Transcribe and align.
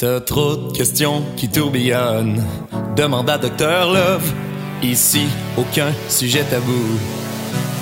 T'as 0.00 0.20
trop 0.20 0.54
de 0.54 0.76
questions 0.76 1.24
qui 1.36 1.48
tourbillonnent. 1.48 2.40
Demande 2.94 3.28
à 3.30 3.36
Docteur 3.36 3.92
Love. 3.92 4.32
Ici, 4.80 5.26
aucun 5.56 5.92
sujet 6.08 6.44
tabou. 6.44 7.00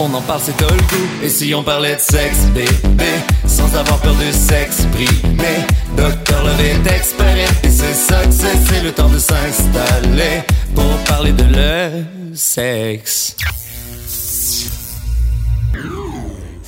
On 0.01 0.15
en 0.15 0.23
parle, 0.23 0.41
c'est 0.43 0.57
tout 0.57 0.65
le 0.65 0.81
goût. 0.81 1.09
Et 1.23 1.29
si 1.29 1.55
on 1.55 1.63
parlait 1.63 1.97
de 1.97 2.01
sexe, 2.01 2.47
bébé, 2.55 3.11
sans 3.47 3.67
avoir 3.77 4.01
peur 4.01 4.15
de 4.15 4.33
s'exprimer. 4.33 5.59
Docteur 5.95 6.43
Love 6.43 6.61
est 6.63 6.91
expert 6.91 7.51
et 7.63 7.69
c'est 7.69 7.93
ça 7.93 8.25
que 8.25 8.33
c'est. 8.33 8.57
C'est 8.67 8.83
le 8.83 8.93
temps 8.93 9.11
de 9.11 9.19
s'installer 9.19 10.41
pour 10.75 10.97
parler 11.05 11.33
de 11.33 11.45
le 11.45 12.35
sexe. 12.35 13.37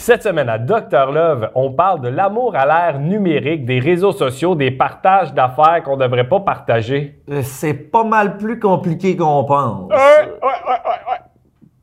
Cette 0.09 0.23
semaine 0.23 0.49
à 0.49 0.57
Dr 0.57 1.13
Love, 1.13 1.51
on 1.55 1.71
parle 1.71 2.01
de 2.01 2.09
l'amour 2.09 2.57
à 2.57 2.65
l'ère 2.65 2.99
numérique, 2.99 3.67
des 3.67 3.79
réseaux 3.79 4.13
sociaux, 4.13 4.55
des 4.55 4.71
partages 4.71 5.35
d'affaires 5.35 5.83
qu'on 5.85 5.99
ne 5.99 6.03
devrait 6.05 6.27
pas 6.27 6.41
partager. 6.41 7.21
Euh, 7.29 7.43
C'est 7.45 7.75
pas 7.75 8.05
mal 8.05 8.39
plus 8.39 8.59
compliqué 8.59 9.19
qu'on 9.19 9.45
pense. 9.45 9.91
Ouais, 9.91 9.97
ouais, 9.97 10.41
ouais, 10.43 10.81
ouais, 11.11 11.19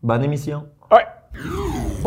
Bonne 0.01 0.23
émission. 0.23 0.63
ouais. 0.91 1.05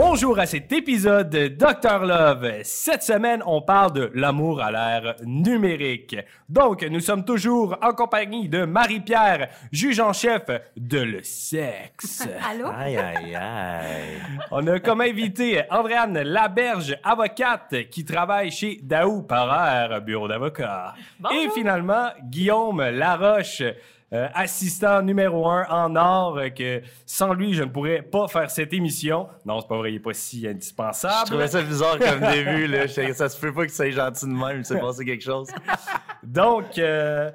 Bonjour 0.00 0.38
à 0.38 0.46
cet 0.46 0.70
épisode 0.70 1.28
de 1.28 1.48
Dr 1.48 2.06
Love. 2.06 2.60
Cette 2.62 3.02
semaine, 3.02 3.42
on 3.44 3.60
parle 3.60 3.92
de 3.92 4.12
l'amour 4.14 4.62
à 4.62 4.70
l'ère 4.70 5.16
numérique. 5.24 6.16
Donc, 6.48 6.84
nous 6.84 7.00
sommes 7.00 7.24
toujours 7.24 7.76
en 7.82 7.92
compagnie 7.92 8.48
de 8.48 8.64
Marie-Pierre, 8.64 9.48
juge 9.72 9.98
en 9.98 10.12
chef 10.12 10.42
de 10.76 11.00
le 11.00 11.24
sexe. 11.24 12.28
Allô? 12.48 12.68
Aïe, 12.68 12.96
aïe, 12.96 13.34
aïe. 13.34 14.22
On 14.52 14.64
a 14.68 14.78
comme 14.78 15.00
invité 15.00 15.62
Andréane 15.68 16.22
Laberge, 16.22 16.96
avocate 17.02 17.88
qui 17.90 18.04
travaille 18.04 18.52
chez 18.52 18.78
Daou 18.80 19.22
Parère, 19.22 20.00
bureau 20.00 20.28
d'avocat. 20.28 20.94
Et 21.32 21.48
finalement, 21.50 22.10
Guillaume 22.22 22.88
Laroche, 22.88 23.64
euh, 24.12 24.26
assistant 24.34 25.02
numéro 25.02 25.46
un 25.48 25.66
en 25.68 25.94
or, 25.96 26.38
euh, 26.38 26.48
que 26.48 26.80
sans 27.04 27.34
lui, 27.34 27.52
je 27.54 27.62
ne 27.62 27.68
pourrais 27.68 28.00
pas 28.02 28.26
faire 28.28 28.50
cette 28.50 28.72
émission. 28.72 29.28
Non, 29.44 29.60
c'est 29.60 29.68
pas 29.68 29.76
vrai, 29.76 29.90
il 29.90 29.94
n'est 29.94 30.00
pas 30.00 30.14
si 30.14 30.42
Je 30.42 30.48
indispensable. 30.48 31.26
trouvais 31.26 31.48
ça 31.48 31.60
bizarre 31.62 31.98
comme 31.98 32.20
début. 32.32 32.66
Là. 32.66 32.86
Je- 32.86 33.12
Ça 33.12 33.28
se 33.28 33.38
peut 33.38 33.52
pas 33.52 33.66
que 33.66 33.72
ça 33.72 33.84
soit 33.84 33.90
gentil 33.90 34.24
de 34.26 34.30
même. 34.32 34.58
Il 34.58 34.64
s'est 34.64 34.78
passé 34.80 35.04
quelque 35.04 35.24
chose. 35.24 35.48
Donc, 36.22 36.78
euh, 36.78 37.30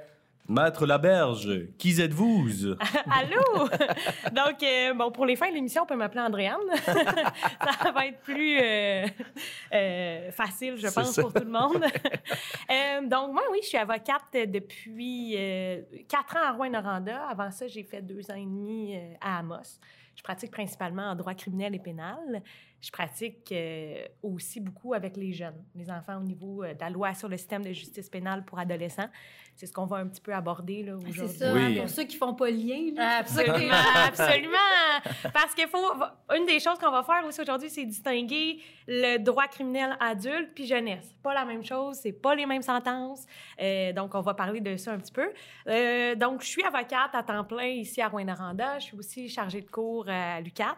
Maître 0.54 0.86
Laberge, 0.86 1.68
qui 1.80 2.00
êtes-vous? 2.00 2.48
Allô? 3.10 3.68
Donc, 4.32 4.62
euh, 4.62 4.94
bon, 4.94 5.12
pour 5.12 5.26
les 5.26 5.36
fins 5.36 5.50
de 5.50 5.56
l'émission, 5.56 5.82
on 5.82 5.86
peut 5.88 5.96
m'appeler 5.96 6.22
Andréane. 6.22 6.60
ça 6.86 7.92
va 7.92 8.06
être 8.06 8.20
plus 8.22 8.60
euh, 8.62 9.08
euh, 9.74 10.32
facile, 10.32 10.76
je 10.78 10.88
pense, 10.94 11.14
ça. 11.14 11.24
pour 11.24 11.34
tout 11.34 11.44
le 11.44 11.50
monde. 11.50 11.84
Donc, 13.10 13.34
moi, 13.34 13.42
oui, 13.52 13.60
je 13.64 13.70
suis 13.70 13.78
avocate 13.80 14.22
depuis 14.34 15.36
quatre 16.08 16.38
ans 16.38 16.48
à 16.48 16.52
Rouen-Noranda. 16.52 17.26
Avant 17.28 17.50
ça, 17.50 17.68
j'ai 17.68 17.84
fait 17.84 18.04
deux 18.04 18.30
ans 18.30 18.36
et 18.36 18.46
demi 18.46 18.96
à 19.22 19.40
Amos. 19.40 19.80
Je 20.16 20.22
pratique 20.22 20.52
principalement 20.52 21.10
en 21.10 21.16
droit 21.16 21.34
criminel 21.34 21.74
et 21.74 21.80
pénal. 21.80 22.44
Je 22.84 22.92
pratique 22.92 23.50
euh, 23.54 24.04
aussi 24.22 24.60
beaucoup 24.60 24.94
avec 24.94 25.16
les 25.16 25.32
jeunes, 25.32 25.64
les 25.74 25.90
enfants 25.90 26.18
au 26.18 26.24
niveau 26.24 26.64
euh, 26.64 26.74
de 26.74 26.80
la 26.82 26.90
loi 26.90 27.14
sur 27.14 27.30
le 27.30 27.38
système 27.38 27.64
de 27.64 27.72
justice 27.72 28.10
pénale 28.10 28.44
pour 28.44 28.60
adolescents. 28.60 29.08
C'est 29.56 29.68
ce 29.68 29.72
qu'on 29.72 29.86
va 29.86 29.98
un 29.98 30.08
petit 30.08 30.20
peu 30.20 30.34
aborder 30.34 30.84
là, 30.84 30.94
C'est 31.00 31.08
aujourd'hui. 31.10 31.38
ça, 31.38 31.54
Oui. 31.54 31.62
hein, 31.78 31.82
pour 31.82 31.90
ceux 31.90 32.04
qui 32.04 32.18
font 32.18 32.34
pas 32.34 32.50
le 32.50 32.58
lien. 32.58 32.92
là. 32.96 33.22
C'est 33.26 33.46
ça 33.46 33.54
Absolument, 33.54 33.74
absolument. 34.08 35.32
Parce 35.32 35.54
qu'il 35.56 35.68
faut. 35.68 35.94
Une 36.36 36.46
des 36.46 36.60
choses 36.60 36.78
qu'on 36.80 36.92
va 36.92 37.04
faire 37.04 37.24
aussi 37.26 37.40
aujourd'hui, 37.40 37.70
c'est 37.70 37.86
distinguer 37.86 38.60
le 38.88 39.18
droit 39.18 39.48
criminel 39.48 39.96
adulte 40.02 40.50
puis 40.54 40.66
jeunesse. 40.66 41.16
Pas 41.24 41.34
la 41.34 41.46
même 41.46 41.64
chose, 41.64 42.00
c'est 42.02 42.12
pas 42.12 42.36
les 42.36 42.46
mêmes 42.46 42.64
sentences. 42.64 43.26
Euh, 43.62 43.94
donc, 43.94 44.14
on 44.16 44.22
va 44.22 44.34
parler 44.34 44.60
de 44.60 44.76
ça 44.76 44.92
un 44.92 44.98
petit 44.98 45.14
peu. 45.14 45.30
Euh, 45.68 46.16
donc, 46.16 46.42
je 46.42 46.48
suis 46.48 46.64
avocate 46.64 47.14
à 47.14 47.24
temps 47.24 47.46
plein 47.46 47.68
ici 47.68 48.02
à 48.02 48.10
Rouen-Noranda. 48.10 48.80
Je 48.80 48.86
suis 48.86 48.98
aussi 48.98 49.30
chargée 49.30 49.62
de 49.62 49.70
cours 49.70 50.10
à 50.10 50.42
l'UCAT. 50.42 50.76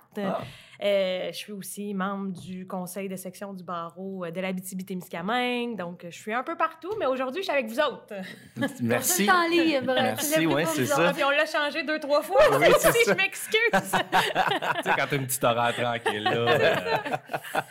Euh, 0.83 1.27
je 1.31 1.37
suis 1.37 1.53
aussi 1.53 1.93
membre 1.95 2.39
du 2.39 2.67
conseil 2.67 3.09
de 3.09 3.15
section 3.15 3.53
du 3.53 3.63
barreau 3.63 4.25
de 4.29 4.39
l'Abitibi-Témiscamingue. 4.41 5.77
Donc, 5.77 6.05
je 6.05 6.15
suis 6.15 6.33
un 6.33 6.43
peu 6.43 6.55
partout, 6.55 6.91
mais 6.99 7.05
aujourd'hui, 7.05 7.41
je 7.41 7.47
suis 7.47 7.53
avec 7.53 7.67
vous 7.67 7.79
autres. 7.79 8.13
Merci. 8.81 9.29
En 9.29 9.47
libre. 9.49 9.93
Merci, 9.93 10.45
pour 10.45 10.59
c'est 10.67 10.85
ça. 10.85 11.07
Ah, 11.09 11.13
puis 11.13 11.23
on 11.23 11.29
l'a 11.31 11.45
changé 11.45 11.83
deux, 11.83 11.99
trois 11.99 12.21
fois. 12.21 12.39
Oui, 12.59 12.67
ça. 12.79 12.91
je 13.07 13.13
m'excuse. 13.13 13.59
tu 13.71 13.79
sais, 13.79 14.91
quand 14.97 15.05
t'as 15.09 15.15
une 15.15 15.25
petite 15.25 15.43
horaire 15.43 15.73
tranquille, 15.75 16.23
là. 16.23 16.31
euh, 16.31 17.61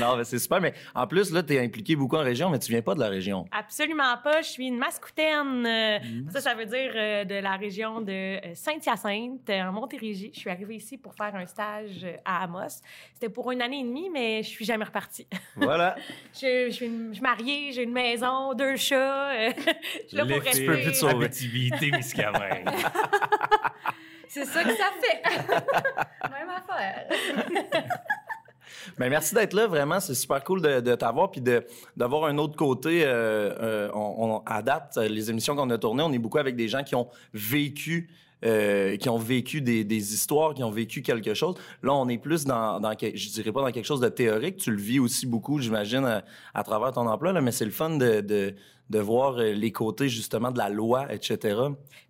Non, 0.00 0.16
mais 0.16 0.24
c'est 0.24 0.38
super. 0.38 0.60
Mais 0.60 0.74
en 0.94 1.06
plus, 1.06 1.32
là, 1.32 1.42
tu 1.42 1.54
es 1.54 1.60
impliqué 1.64 1.96
beaucoup 1.96 2.16
en 2.16 2.22
région, 2.24 2.50
mais 2.50 2.58
tu 2.58 2.70
viens 2.72 2.82
pas 2.82 2.94
de 2.94 3.00
la 3.00 3.08
région. 3.08 3.46
Absolument 3.52 4.16
pas. 4.22 4.42
Je 4.42 4.48
suis 4.48 4.66
une 4.66 4.78
mascoutaine. 4.78 5.66
Euh, 5.66 5.98
Mm. 5.98 6.30
Ça, 6.30 6.40
ça 6.40 6.54
veut 6.54 6.64
dire 6.64 6.92
euh, 6.94 7.24
de 7.24 7.34
la 7.34 7.56
région 7.56 8.00
de 8.00 8.12
euh, 8.12 8.54
Saint-Hyacinthe, 8.54 9.48
euh, 9.50 9.62
en 9.62 9.72
Montérégie. 9.72 10.30
Je 10.32 10.38
suis 10.40 10.50
arrivée 10.50 10.76
ici 10.76 10.96
pour 10.96 11.14
faire 11.14 11.34
un 11.34 11.44
stage 11.46 12.04
euh, 12.04 12.16
à 12.24 12.44
Amos. 12.44 12.80
C'était 13.14 13.28
pour 13.28 13.50
une 13.50 13.57
année 13.62 13.80
et 13.80 13.84
demie, 13.84 14.10
mais 14.12 14.42
je 14.42 14.48
suis 14.48 14.64
jamais 14.64 14.84
repartie. 14.84 15.26
Voilà. 15.56 15.96
je, 16.34 16.66
je 16.68 16.74
suis 16.74 16.86
une- 16.86 17.08
je 17.08 17.14
suis 17.14 17.22
mariée, 17.22 17.72
j'ai 17.72 17.82
une 17.82 17.92
maison, 17.92 18.54
deux 18.54 18.76
chats. 18.76 19.30
euh, 19.30 19.50
je 20.04 20.08
suis 20.08 20.16
là 20.16 20.26
pour 20.26 20.42
rester. 20.42 20.66
peux 20.66 20.80
plus 20.80 20.92
te 20.92 20.96
sauver. 20.96 21.28
C'est 24.28 24.44
ça 24.44 24.62
que 24.62 24.76
ça 24.76 24.90
fait. 25.00 25.22
Même 26.30 26.50
affaire. 26.50 27.08
Ben, 28.98 29.08
merci 29.08 29.34
d'être 29.34 29.54
là, 29.54 29.66
vraiment. 29.66 30.00
C'est 30.00 30.14
super 30.14 30.42
cool 30.44 30.60
de, 30.60 30.80
de 30.80 30.94
t'avoir 30.94 31.30
puis 31.30 31.40
de, 31.40 31.64
d'avoir 31.96 32.24
un 32.26 32.36
autre 32.38 32.56
côté. 32.56 33.04
euh, 33.04 33.54
euh, 33.60 33.90
on, 33.94 34.36
on 34.36 34.38
adapte 34.44 34.96
les 34.96 35.30
émissions 35.30 35.56
qu'on 35.56 35.70
a 35.70 35.78
tournées. 35.78 36.02
On 36.02 36.12
est 36.12 36.18
beaucoup 36.18 36.38
avec 36.38 36.56
des 36.56 36.68
gens 36.68 36.82
qui 36.84 36.94
ont 36.94 37.08
vécu. 37.32 38.10
Euh, 38.44 38.96
qui 38.96 39.08
ont 39.08 39.18
vécu 39.18 39.60
des, 39.60 40.14
histoires, 40.14 40.54
qui 40.54 40.62
ont 40.62 40.70
vécu 40.70 41.02
quelque 41.02 41.34
chose. 41.34 41.56
Là, 41.82 41.92
on 41.94 42.08
est 42.08 42.18
plus 42.18 42.44
dans, 42.44 42.78
dans 42.78 42.92
je 42.92 43.30
dirais 43.30 43.52
pas 43.52 43.62
dans 43.62 43.72
quelque 43.72 43.86
chose 43.86 44.00
de 44.00 44.08
théorique. 44.08 44.58
Tu 44.58 44.70
le 44.70 44.80
vis 44.80 45.00
aussi 45.00 45.26
beaucoup, 45.26 45.58
j'imagine, 45.58 46.22
à, 46.54 46.62
travers 46.62 46.92
ton 46.92 47.06
emploi, 47.06 47.32
là, 47.32 47.40
mais 47.40 47.52
c'est 47.52 47.64
le 47.64 47.70
fun 47.70 47.96
de, 47.96 48.54
de 48.90 48.98
voir 48.98 49.38
euh, 49.38 49.52
les 49.52 49.72
côtés, 49.72 50.08
justement, 50.08 50.50
de 50.50 50.58
la 50.58 50.68
loi, 50.68 51.12
etc. 51.12 51.60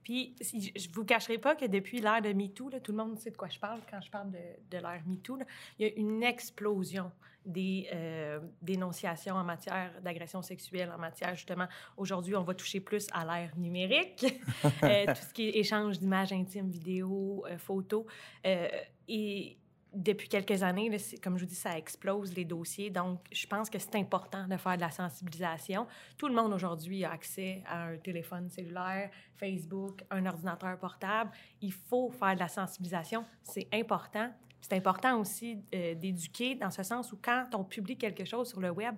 Puis, 0.03 0.35
si- 0.41 0.73
je 0.77 0.89
vous 0.93 1.05
cacherai 1.05 1.39
pas 1.39 1.55
que 1.57 1.67
depuis 1.67 2.01
l'ère 2.01 2.23
de 2.23 2.33
MeToo, 2.33 2.69
là, 2.71 2.81
tout 2.81 2.93
le 2.93 2.99
monde 2.99 3.19
sait 3.19 3.31
de 3.31 3.37
quoi 3.37 3.49
je 3.49 3.59
parle 3.59 3.81
quand 3.91 4.01
je 4.01 4.11
parle 4.11 4.31
de, 4.31 4.39
de 4.71 4.77
l'ère 4.79 5.03
MeToo, 5.07 5.39
il 5.79 5.87
y 5.87 5.91
a 5.91 5.93
une 5.97 6.23
explosion 6.23 7.11
des 7.47 7.89
euh, 7.95 8.41
dénonciations 8.61 9.35
en 9.35 9.45
matière 9.45 9.91
d'agression 10.03 10.43
sexuelle, 10.43 10.93
en 10.95 10.99
matière, 10.99 11.35
justement, 11.35 11.67
aujourd'hui, 11.97 12.37
on 12.37 12.43
va 12.43 12.55
toucher 12.55 12.81
plus 12.81 13.07
à 13.13 13.25
l'ère 13.25 13.57
numérique, 13.57 14.27
Euh, 14.83 15.07
tout 15.07 15.23
ce 15.29 15.33
qui 15.33 15.49
est 15.49 15.57
échange 15.59 15.99
d'images 15.99 16.33
intimes, 16.33 16.69
vidéos, 16.71 17.45
photos. 17.59 18.05
Et 19.09 19.57
depuis 19.99 20.29
quelques 20.29 20.63
années, 20.63 20.97
comme 21.23 21.37
je 21.37 21.45
vous 21.45 21.49
dis, 21.49 21.57
ça 21.57 21.77
explose 21.77 22.33
les 22.35 22.45
dossiers. 22.45 22.89
Donc, 22.89 23.21
je 23.33 23.47
pense 23.47 23.69
que 23.69 23.79
c'est 23.79 23.97
important 23.97 24.47
de 24.47 24.57
faire 24.57 24.77
de 24.77 24.81
la 24.81 24.91
sensibilisation. 24.91 25.87
Tout 26.17 26.29
le 26.29 26.35
monde 26.35 26.53
aujourd'hui 26.53 27.05
a 27.05 27.11
accès 27.11 27.63
à 27.67 27.89
un 27.89 27.97
téléphone 27.97 28.49
cellulaire, 28.49 29.11
Facebook, 29.35 30.05
un 30.11 30.25
ordinateur 30.27 30.79
portable. 30.79 31.33
Il 31.61 31.73
faut 31.73 32.11
faire 32.11 32.35
de 32.35 32.41
la 32.41 32.49
sensibilisation. 32.49 33.25
C'est 33.43 33.67
important. 33.73 34.31
C'est 34.61 34.75
important 34.75 35.21
aussi 35.21 35.59
euh, 35.75 35.95
d'éduquer 35.95 36.55
dans 36.55 36.71
ce 36.71 36.83
sens 36.83 37.13
où 37.13 37.19
quand 37.21 37.47
on 37.55 37.65
publie 37.65 37.97
quelque 37.97 38.25
chose 38.25 38.49
sur 38.49 38.61
le 38.61 38.71
web, 38.71 38.95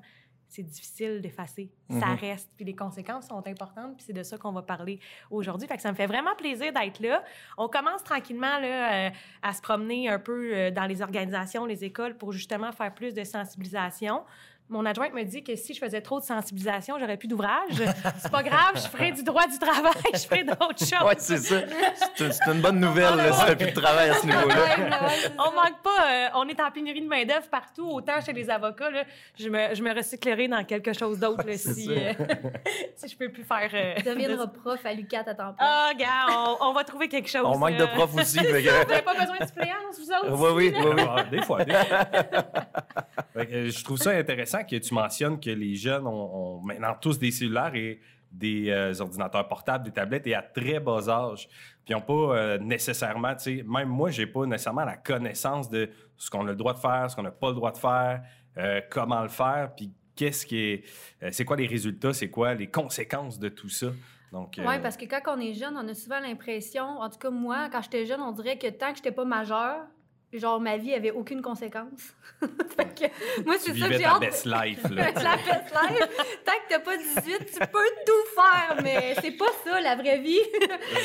c'est 0.50 0.62
difficile 0.64 1.20
d'effacer. 1.20 1.70
Ça 1.88 2.06
Mhm. 2.08 2.14
reste. 2.16 2.50
Puis 2.56 2.64
les 2.64 2.74
conséquences 2.74 3.28
sont 3.28 3.46
importantes. 3.46 3.96
Puis 3.96 4.04
c'est 4.06 4.12
de 4.12 4.22
ça 4.22 4.36
qu'on 4.36 4.52
va 4.52 4.62
parler 4.62 4.98
aujourd'hui. 5.30 5.66
Fait 5.68 5.76
que 5.76 5.82
ça 5.82 5.90
me 5.90 5.96
fait 5.96 6.06
vraiment 6.08 6.34
plaisir 6.36 6.72
d'être 6.72 7.00
là. 7.00 7.22
On 7.56 7.68
commence 7.68 8.02
tranquillement 8.04 8.58
là, 8.58 9.06
euh, 9.06 9.10
à 9.42 9.52
se 9.54 9.62
promener 9.62 10.08
un 10.08 10.18
peu 10.18 10.52
euh, 10.54 10.70
dans 10.70 10.86
les 10.86 11.02
organisations, 11.02 11.64
les 11.66 11.84
écoles 11.84 12.16
pour 12.18 12.32
justement 12.32 12.72
faire 12.72 12.92
plus 12.92 13.14
de 13.14 13.22
sensibilisation. 13.24 14.24
Mon 14.70 14.86
adjointe 14.86 15.12
me 15.12 15.24
dit 15.24 15.42
que 15.42 15.56
si 15.56 15.74
je 15.74 15.80
faisais 15.80 16.00
trop 16.00 16.20
de 16.20 16.24
sensibilisation, 16.24 16.96
j'aurais 17.00 17.16
plus 17.16 17.26
d'ouvrage. 17.26 17.82
C'est 18.18 18.30
pas 18.30 18.44
grave, 18.44 18.72
je 18.76 18.88
ferai 18.88 19.10
du 19.10 19.24
droit 19.24 19.46
du 19.48 19.58
travail, 19.58 19.92
je 20.14 20.18
ferai 20.20 20.44
d'autres 20.44 20.78
choses. 20.78 21.02
Ouais, 21.04 21.16
c'est 21.18 21.38
ça. 21.38 21.56
C'est 22.14 22.46
une, 22.46 22.60
bonne 22.60 22.78
nouvelle, 22.78 23.16
là, 23.16 23.32
si 23.32 23.56
plus 23.56 23.66
de 23.66 23.80
travail 23.80 24.10
à 24.10 24.14
ce 24.14 24.26
niveau-là. 24.26 24.54
On 25.38 25.52
manque 25.52 25.82
pas, 25.82 26.08
euh, 26.08 26.28
on 26.36 26.48
est 26.48 26.60
en 26.60 26.70
pénurie 26.70 27.02
de 27.02 27.08
main-d'œuvre 27.08 27.48
partout, 27.50 27.88
autant 27.90 28.20
chez 28.24 28.32
les 28.32 28.48
avocats. 28.48 28.90
Là, 28.90 29.02
je, 29.36 29.48
me, 29.48 29.74
je 29.74 29.82
me 29.82 29.92
recyclerai 29.92 30.46
dans 30.46 30.62
quelque 30.64 30.92
chose 30.92 31.18
d'autre 31.18 31.44
si, 31.56 31.88
euh, 31.90 32.12
si 32.96 33.08
je 33.08 33.16
peux 33.16 33.28
plus 33.28 33.42
faire. 33.44 33.70
euh, 33.74 33.94
Tu 33.96 34.04
deviendras 34.04 34.46
de- 34.46 34.52
prof 34.52 34.78
à 34.86 34.92
l'UQAT 34.94 35.24
à 35.26 35.34
temps 35.34 35.52
plein. 35.52 35.56
Ah, 35.58 35.90
gars, 35.98 36.26
on, 36.60 36.68
on 36.68 36.72
va 36.72 36.84
trouver 36.84 37.08
quelque 37.08 37.28
chose. 37.28 37.42
On 37.44 37.58
manque 37.58 37.76
de 37.76 37.86
profs 37.86 38.14
aussi. 38.14 38.38
Vous 38.46 38.52
n'avez 38.52 39.02
pas 39.02 39.14
besoin 39.18 39.36
de 39.40 39.46
suppléance, 39.46 39.98
vous 39.98 40.12
autres? 40.12 40.52
Oui, 40.52 40.70
oui, 40.70 40.74
oui, 40.78 40.92
oui. 40.96 41.02
Ah, 41.08 41.24
des 41.24 41.42
fois. 41.42 41.64
des 41.64 41.74
fois. 41.74 41.86
Euh, 43.36 43.70
je 43.70 43.84
trouve 43.84 43.96
ça 43.96 44.10
intéressant 44.10 44.59
que 44.64 44.76
tu 44.76 44.94
mentionnes 44.94 45.38
que 45.40 45.50
les 45.50 45.74
jeunes 45.74 46.06
ont, 46.06 46.60
maintenant 46.60 46.94
tous 47.00 47.18
des 47.18 47.30
cellulaires 47.30 47.74
et 47.74 48.00
des 48.30 48.70
euh, 48.70 48.92
ordinateurs 49.00 49.48
portables, 49.48 49.84
des 49.84 49.90
tablettes 49.90 50.26
et 50.26 50.34
à 50.34 50.42
très 50.42 50.78
bas 50.78 51.08
âge. 51.08 51.48
Puis 51.84 51.92
ils 51.92 51.94
n'ont 51.94 52.00
pas 52.00 52.36
euh, 52.36 52.58
nécessairement, 52.58 53.34
tu 53.34 53.58
sais, 53.58 53.64
même 53.66 53.88
moi, 53.88 54.10
j'ai 54.10 54.26
pas 54.26 54.46
nécessairement 54.46 54.84
la 54.84 54.96
connaissance 54.96 55.68
de 55.68 55.90
ce 56.16 56.30
qu'on 56.30 56.46
a 56.46 56.50
le 56.50 56.56
droit 56.56 56.74
de 56.74 56.78
faire, 56.78 57.10
ce 57.10 57.16
qu'on 57.16 57.22
n'a 57.22 57.30
pas 57.30 57.48
le 57.48 57.54
droit 57.54 57.72
de 57.72 57.78
faire, 57.78 58.22
euh, 58.58 58.80
comment 58.90 59.22
le 59.22 59.28
faire, 59.28 59.72
puis 59.74 59.92
qu'est-ce 60.14 60.46
qui 60.46 60.58
est, 60.58 60.84
c'est 61.32 61.44
quoi 61.44 61.56
les 61.56 61.66
résultats, 61.66 62.12
c'est 62.12 62.30
quoi 62.30 62.54
les 62.54 62.68
conséquences 62.68 63.38
de 63.38 63.48
tout 63.48 63.68
ça. 63.68 63.88
Donc, 64.32 64.54
Oui, 64.58 64.78
parce 64.80 64.96
que 64.96 65.06
quand 65.06 65.36
on 65.36 65.40
est 65.40 65.54
jeune, 65.54 65.76
on 65.76 65.88
a 65.88 65.94
souvent 65.94 66.20
l'impression, 66.20 66.84
en 66.84 67.10
tout 67.10 67.18
cas 67.18 67.30
moi, 67.30 67.68
quand 67.72 67.82
j'étais 67.82 68.06
jeune, 68.06 68.20
on 68.20 68.32
dirait 68.32 68.58
que 68.58 68.68
tant 68.68 68.90
que 68.90 68.98
j'étais 68.98 69.12
pas 69.12 69.24
majeure, 69.24 69.86
genre 70.38 70.60
ma 70.60 70.76
vie 70.76 70.94
avait 70.94 71.10
aucune 71.10 71.42
conséquence. 71.42 72.14
fait 72.76 72.94
que 72.94 73.42
moi, 73.44 73.56
c'est 73.58 73.76
ça 73.76 73.88
que 73.88 73.94
j'ai 73.94 74.04
hâte. 74.04 74.20
best 74.20 74.46
life. 74.46 74.82
Là, 74.90 75.10
la 75.12 75.36
best 75.36 75.74
life. 75.74 76.26
Tant 76.44 76.52
que 76.52 76.68
t'as 76.68 76.78
pas 76.78 76.96
18, 76.96 77.46
tu 77.52 77.58
peux 77.58 77.90
tout 78.06 78.40
faire, 78.40 78.82
mais 78.82 79.14
c'est 79.20 79.32
pas 79.32 79.50
ça 79.64 79.80
la 79.80 79.96
vraie 79.96 80.18
vie. 80.18 80.40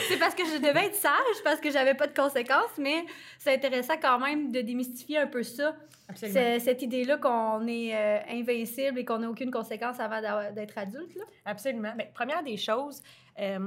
c'est 0.08 0.18
parce 0.18 0.36
que 0.36 0.44
je 0.46 0.58
devais 0.58 0.86
être 0.86 0.96
sage, 0.96 1.44
parce 1.44 1.60
que 1.60 1.72
j'avais 1.72 1.94
pas 1.94 2.08
de 2.08 2.14
conséquences, 2.14 2.78
mais 2.78 3.06
c'est 3.40 3.54
intéressant 3.54 3.96
quand 4.02 4.20
même 4.20 4.52
de 4.52 4.62
démystifier 4.62 5.18
un 5.18 5.28
peu 5.28 5.44
ça. 5.44 5.76
Cette 6.14 6.82
idée-là 6.84 7.18
qu'on 7.18 7.66
est 7.68 7.96
euh, 7.96 8.20
invincible 8.30 9.00
et 9.00 9.06
qu'on 9.06 9.20
n'a 9.20 9.30
aucune 9.30 9.50
conséquence 9.50 10.00
avant 10.00 10.22
d'être 10.54 10.78
adulte. 10.78 11.16
Là. 11.16 11.24
Absolument. 11.46 11.94
Mais 11.98 12.12
première 12.14 12.44
des 12.44 12.58
choses, 12.58 13.02
euh, 13.40 13.60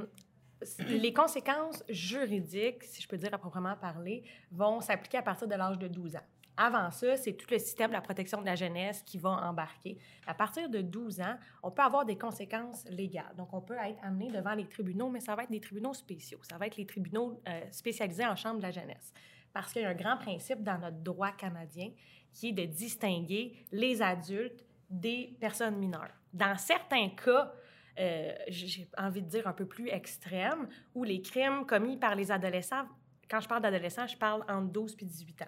les 0.88 1.12
conséquences 1.12 1.82
juridiques, 1.88 2.84
si 2.84 3.02
je 3.02 3.08
peux 3.08 3.16
dire 3.16 3.32
à 3.32 3.38
proprement 3.38 3.76
parler, 3.76 4.24
vont 4.50 4.80
s'appliquer 4.80 5.18
à 5.18 5.22
partir 5.22 5.48
de 5.48 5.54
l'âge 5.54 5.78
de 5.78 5.88
12 5.88 6.16
ans. 6.16 6.26
Avant 6.60 6.90
ça, 6.90 7.16
c'est 7.16 7.34
tout 7.34 7.46
le 7.52 7.58
système 7.60 7.90
de 7.90 7.94
la 7.94 8.00
protection 8.00 8.40
de 8.40 8.46
la 8.46 8.56
jeunesse 8.56 9.02
qui 9.06 9.16
va 9.16 9.30
embarquer. 9.30 9.96
À 10.26 10.34
partir 10.34 10.68
de 10.68 10.80
12 10.80 11.20
ans, 11.20 11.36
on 11.62 11.70
peut 11.70 11.82
avoir 11.82 12.04
des 12.04 12.18
conséquences 12.18 12.84
légales. 12.86 13.32
Donc, 13.36 13.54
on 13.54 13.60
peut 13.60 13.76
être 13.76 14.02
amené 14.02 14.28
devant 14.28 14.54
les 14.54 14.66
tribunaux, 14.66 15.08
mais 15.08 15.20
ça 15.20 15.36
va 15.36 15.44
être 15.44 15.52
des 15.52 15.60
tribunaux 15.60 15.94
spéciaux. 15.94 16.40
Ça 16.42 16.58
va 16.58 16.66
être 16.66 16.76
les 16.76 16.86
tribunaux 16.86 17.40
euh, 17.48 17.60
spécialisés 17.70 18.26
en 18.26 18.34
chambre 18.34 18.56
de 18.56 18.62
la 18.62 18.72
jeunesse. 18.72 19.12
Parce 19.52 19.72
qu'il 19.72 19.82
y 19.82 19.84
a 19.84 19.90
un 19.90 19.94
grand 19.94 20.16
principe 20.16 20.64
dans 20.64 20.78
notre 20.78 20.98
droit 20.98 21.30
canadien 21.30 21.90
qui 22.34 22.48
est 22.48 22.52
de 22.52 22.64
distinguer 22.64 23.54
les 23.70 24.02
adultes 24.02 24.64
des 24.90 25.36
personnes 25.38 25.76
mineures. 25.76 26.10
Dans 26.32 26.56
certains 26.58 27.10
cas, 27.10 27.52
euh, 27.98 28.32
j'ai 28.48 28.88
envie 28.96 29.22
de 29.22 29.28
dire 29.28 29.46
un 29.46 29.52
peu 29.52 29.66
plus 29.66 29.88
extrêmes, 29.88 30.68
où 30.94 31.04
les 31.04 31.20
crimes 31.20 31.66
commis 31.66 31.96
par 31.96 32.14
les 32.14 32.30
adolescents, 32.30 32.86
quand 33.30 33.40
je 33.40 33.48
parle 33.48 33.62
d'adolescents, 33.62 34.06
je 34.06 34.16
parle 34.16 34.42
entre 34.48 34.72
12 34.72 34.96
et 35.00 35.04
18 35.04 35.42
ans. 35.42 35.44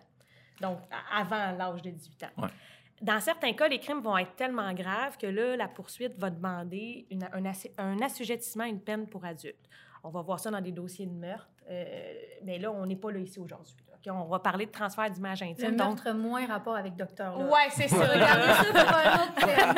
Donc, 0.61 0.79
avant 1.12 1.52
l'âge 1.52 1.82
de 1.82 1.91
18 1.91 2.25
ans. 2.25 2.49
Dans 3.00 3.20
certains 3.20 3.52
cas, 3.55 3.67
les 3.69 3.79
crimes 3.79 4.00
vont 4.00 4.19
être 4.19 4.35
tellement 4.37 4.73
graves 4.75 5.17
que 5.17 5.26
là, 5.26 5.56
la 5.56 5.69
poursuite 5.69 6.19
va 6.19 6.29
demander 6.31 7.06
une- 7.11 7.29
un, 7.32 7.43
assi- 7.44 7.73
un 7.79 7.99
assujettissement 8.02 8.64
à 8.64 8.69
une 8.69 8.81
peine 8.81 9.06
pour 9.06 9.25
adulte. 9.25 9.56
On 10.05 10.11
va 10.11 10.20
voir 10.23 10.38
ça 10.41 10.50
dans 10.50 10.61
des 10.61 10.73
dossiers 10.73 11.06
de 11.06 11.12
meurtre, 11.12 11.49
euh, 11.70 11.85
mais 12.44 12.58
là, 12.58 12.70
on 12.70 12.85
n'est 12.87 12.97
pas 12.97 13.11
là 13.11 13.19
ici 13.19 13.38
aujourd'hui. 13.38 13.75
On 14.06 14.25
va 14.25 14.38
parler 14.38 14.64
de 14.64 14.70
transfert 14.70 15.11
d'image 15.11 15.41
Le 15.43 15.49
intime. 15.49 15.76
donc- 15.76 16.02
meurtre 16.05 16.12
moins 16.12 16.47
rapport 16.47 16.75
avec 16.75 16.97
docteur. 16.97 17.38
Là. 17.38 17.44
Ouais, 17.44 17.69
c'est 17.70 17.87
ça. 17.87 17.97
Regardez 18.02 18.52
ça 18.55 18.85
pour 18.85 18.97
un 18.97 19.14
autre 19.14 19.35
thème. 19.46 19.75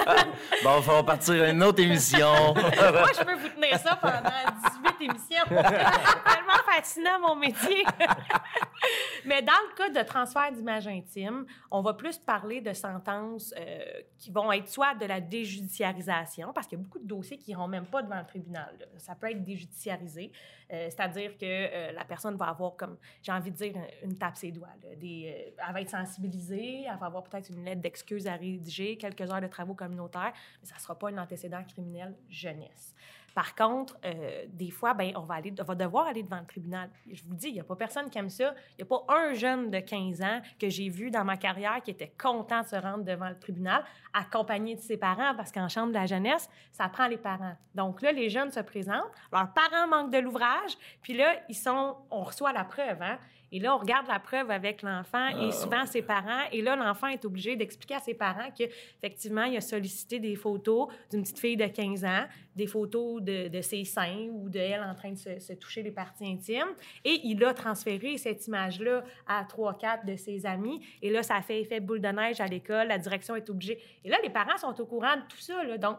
Bon, 0.62 0.78
il 0.78 0.84
va 0.84 1.02
partir 1.02 1.44
une 1.44 1.62
autre 1.64 1.82
émission. 1.82 2.54
Moi, 2.54 3.10
je 3.18 3.24
peux 3.24 3.34
vous 3.34 3.48
tenir 3.48 3.76
ça 3.80 3.96
pendant 3.96 4.20
18 4.22 4.81
émissions. 5.02 5.44
Tellement 5.48 6.62
fascinant, 6.66 7.20
mon 7.20 7.36
métier. 7.36 7.84
Mais 9.24 9.42
dans 9.42 9.52
le 9.52 9.76
cas 9.76 9.88
de 9.90 10.06
transfert 10.06 10.50
d'image 10.52 10.88
intime, 10.88 11.46
on 11.70 11.80
va 11.80 11.94
plus 11.94 12.18
parler 12.18 12.60
de 12.60 12.72
sentences 12.72 13.54
euh, 13.56 13.80
qui 14.18 14.30
vont 14.30 14.50
être 14.50 14.68
soit 14.68 14.94
de 14.94 15.06
la 15.06 15.20
déjudiciarisation, 15.20 16.52
parce 16.52 16.66
qu'il 16.66 16.78
y 16.78 16.80
a 16.80 16.84
beaucoup 16.84 16.98
de 16.98 17.06
dossiers 17.06 17.38
qui 17.38 17.50
n'iront 17.50 17.68
même 17.68 17.86
pas 17.86 18.02
devant 18.02 18.18
le 18.18 18.26
tribunal. 18.26 18.76
Ça 18.96 19.14
peut 19.14 19.30
être 19.30 19.44
déjudiciarisé, 19.44 20.32
euh, 20.72 20.88
c'est-à-dire 20.90 21.36
que 21.38 21.44
euh, 21.44 21.92
la 21.92 22.04
personne 22.04 22.36
va 22.36 22.46
avoir, 22.46 22.74
comme 22.76 22.96
j'ai 23.22 23.32
envie 23.32 23.52
de 23.52 23.56
dire, 23.56 23.74
une 24.02 24.18
tape 24.18 24.36
ses 24.36 24.50
doigts. 24.50 24.68
elle 24.82 25.72
va 25.72 25.80
être 25.80 25.90
sensibilisée, 25.90 26.84
elle 26.90 26.98
va 26.98 27.06
avoir 27.06 27.22
peut-être 27.22 27.50
une 27.50 27.64
lettre 27.64 27.80
d'excuse 27.80 28.26
à 28.26 28.34
rédiger, 28.34 28.96
quelques 28.96 29.30
heures 29.30 29.40
de 29.40 29.46
travaux 29.46 29.74
communautaires, 29.74 30.32
mais 30.60 30.68
ça 30.68 30.74
ne 30.74 30.80
sera 30.80 30.98
pas 30.98 31.10
un 31.10 31.18
antécédent 31.18 31.62
criminel 31.64 32.16
jeunesse. 32.28 32.94
Par 33.34 33.54
contre, 33.54 33.98
euh, 34.04 34.44
des 34.48 34.70
fois, 34.70 34.94
ben, 34.94 35.12
on, 35.16 35.22
va 35.22 35.34
aller, 35.34 35.52
on 35.60 35.64
va 35.64 35.74
devoir 35.74 36.06
aller 36.06 36.22
devant 36.22 36.40
le 36.40 36.46
tribunal. 36.46 36.90
Je 37.10 37.22
vous 37.24 37.34
dis, 37.34 37.48
il 37.48 37.54
n'y 37.54 37.60
a 37.60 37.64
pas 37.64 37.76
personne 37.76 38.10
qui 38.10 38.18
aime 38.18 38.28
ça. 38.28 38.54
Il 38.72 38.76
n'y 38.78 38.82
a 38.82 38.86
pas 38.86 39.04
un 39.08 39.32
jeune 39.32 39.70
de 39.70 39.78
15 39.78 40.22
ans 40.22 40.40
que 40.58 40.68
j'ai 40.68 40.88
vu 40.88 41.10
dans 41.10 41.24
ma 41.24 41.36
carrière 41.36 41.80
qui 41.82 41.90
était 41.90 42.12
content 42.20 42.62
de 42.62 42.66
se 42.66 42.76
rendre 42.76 43.04
devant 43.04 43.28
le 43.28 43.38
tribunal, 43.38 43.84
accompagné 44.12 44.76
de 44.76 44.80
ses 44.80 44.96
parents, 44.96 45.34
parce 45.36 45.52
qu'en 45.52 45.68
chambre 45.68 45.88
de 45.88 45.94
la 45.94 46.06
jeunesse, 46.06 46.48
ça 46.72 46.88
prend 46.88 47.06
les 47.06 47.16
parents. 47.16 47.56
Donc 47.74 48.02
là, 48.02 48.12
les 48.12 48.28
jeunes 48.28 48.50
se 48.50 48.60
présentent, 48.60 49.10
leurs 49.32 49.52
parents 49.52 49.88
manquent 49.88 50.12
de 50.12 50.18
l'ouvrage, 50.18 50.76
puis 51.02 51.14
là, 51.14 51.34
ils 51.48 51.54
sont, 51.54 51.96
on 52.10 52.22
reçoit 52.22 52.52
la 52.52 52.64
preuve, 52.64 53.00
hein? 53.02 53.18
Et 53.52 53.60
là, 53.60 53.76
on 53.76 53.78
regarde 53.78 54.08
la 54.08 54.18
preuve 54.18 54.50
avec 54.50 54.80
l'enfant 54.80 55.28
et 55.28 55.52
souvent 55.52 55.84
ses 55.84 56.00
parents. 56.00 56.44
Et 56.52 56.62
là, 56.62 56.74
l'enfant 56.74 57.08
est 57.08 57.22
obligé 57.26 57.54
d'expliquer 57.54 57.96
à 57.96 58.00
ses 58.00 58.14
parents 58.14 58.50
qu'effectivement, 58.56 59.44
il 59.44 59.58
a 59.58 59.60
sollicité 59.60 60.18
des 60.18 60.36
photos 60.36 60.88
d'une 61.10 61.22
petite 61.22 61.38
fille 61.38 61.56
de 61.58 61.66
15 61.66 62.02
ans, 62.06 62.24
des 62.56 62.66
photos 62.66 63.21
de, 63.22 63.60
ses 63.60 63.84
seins 63.84 64.28
ou 64.32 64.48
de 64.48 64.58
elle 64.58 64.82
en 64.82 64.94
train 64.94 65.12
de 65.12 65.18
se, 65.18 65.52
toucher 65.54 65.82
les 65.82 65.90
parties 65.90 66.26
intimes. 66.26 66.74
Et 67.04 67.20
il 67.24 67.42
a 67.44 67.54
transféré 67.54 68.18
cette 68.18 68.46
image-là 68.46 69.04
à 69.26 69.44
trois, 69.44 69.76
quatre 69.78 70.04
de 70.04 70.16
ses 70.16 70.44
amis. 70.46 70.80
Et 71.00 71.10
là, 71.10 71.22
ça 71.22 71.36
a 71.36 71.42
fait 71.42 71.60
effet 71.60 71.80
boule 71.80 72.00
de 72.00 72.08
neige 72.08 72.40
à 72.40 72.46
l'école. 72.46 72.88
La 72.88 72.98
direction 72.98 73.36
est 73.36 73.48
obligée. 73.48 73.78
Et 74.04 74.10
là, 74.10 74.18
les 74.22 74.30
parents 74.30 74.58
sont 74.58 74.78
au 74.80 74.86
courant 74.86 75.16
de 75.16 75.22
tout 75.28 75.38
ça. 75.38 75.78
Donc, 75.78 75.96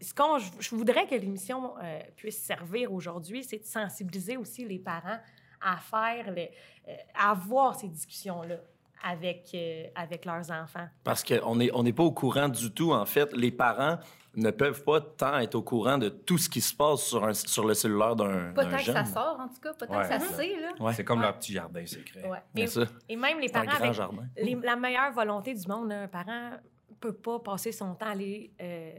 ce 0.00 0.14
qu'on, 0.14 0.38
je, 0.38 0.74
voudrais 0.74 1.06
que 1.06 1.14
l'émission 1.14 1.74
euh, 1.82 2.00
puisse 2.16 2.38
servir 2.38 2.92
aujourd'hui, 2.92 3.44
c'est 3.44 3.58
de 3.58 3.64
sensibiliser 3.64 4.36
aussi 4.36 4.64
les 4.64 4.78
parents 4.78 5.18
à 5.60 5.76
faire, 5.76 6.30
les- 6.30 6.50
euh, 6.88 6.92
à 7.14 7.30
avoir 7.30 7.74
ces 7.74 7.88
discussions-là 7.88 8.56
avec, 9.02 9.50
euh, 9.54 9.86
avec 9.94 10.24
leurs 10.24 10.50
enfants. 10.50 10.88
Parce 11.02 11.22
qu'on 11.22 11.60
on 11.60 11.82
n'est 11.82 11.92
pas 11.92 12.02
au 12.02 12.12
courant 12.12 12.48
du 12.48 12.70
tout, 12.70 12.92
en 12.92 13.04
fait. 13.04 13.32
Les 13.34 13.50
parents 13.50 13.98
ne 14.36 14.50
peuvent 14.50 14.82
pas 14.84 15.00
tant 15.00 15.38
être 15.38 15.54
au 15.54 15.62
courant 15.62 15.98
de 15.98 16.08
tout 16.08 16.38
ce 16.38 16.48
qui 16.48 16.60
se 16.60 16.74
passe 16.74 17.02
sur, 17.04 17.24
un, 17.24 17.32
sur 17.34 17.64
le 17.66 17.74
cellulaire 17.74 18.16
d'un 18.16 18.52
Pas 18.52 18.64
tant 18.66 18.76
que 18.76 18.82
ça 18.82 19.04
sort, 19.04 19.38
en 19.40 19.48
tout 19.48 19.60
cas. 19.60 19.72
Pas 19.74 19.86
tant 19.86 19.96
Ouais. 19.96 20.02
que 20.02 20.08
ça 20.08 20.20
se 20.20 20.34
sait, 20.34 20.60
là. 20.60 20.72
Ouais. 20.80 20.92
C'est 20.94 21.04
comme 21.04 21.18
Ouais. 21.20 21.24
leur 21.26 21.38
petit 21.38 21.52
jardin 21.52 21.84
secret. 21.86 22.22
Et, 22.56 22.66
ça. 22.66 22.82
et 23.08 23.16
même 23.16 23.38
les 23.40 23.48
C'est 23.48 23.56
un 23.56 23.64
parents, 23.64 23.76
grand 23.76 23.84
avec 23.84 23.92
jardin. 23.96 24.24
les- 24.36 24.54
la 24.54 24.76
meilleure 24.76 25.12
volonté 25.12 25.54
du 25.54 25.66
monde, 25.68 25.92
un 25.92 26.08
parent 26.08 26.52
peut 27.00 27.12
pas 27.14 27.38
passer 27.40 27.70
son 27.72 27.94
temps 27.94 28.06
à 28.06 28.10
aller, 28.10 28.50
euh, 28.62 28.92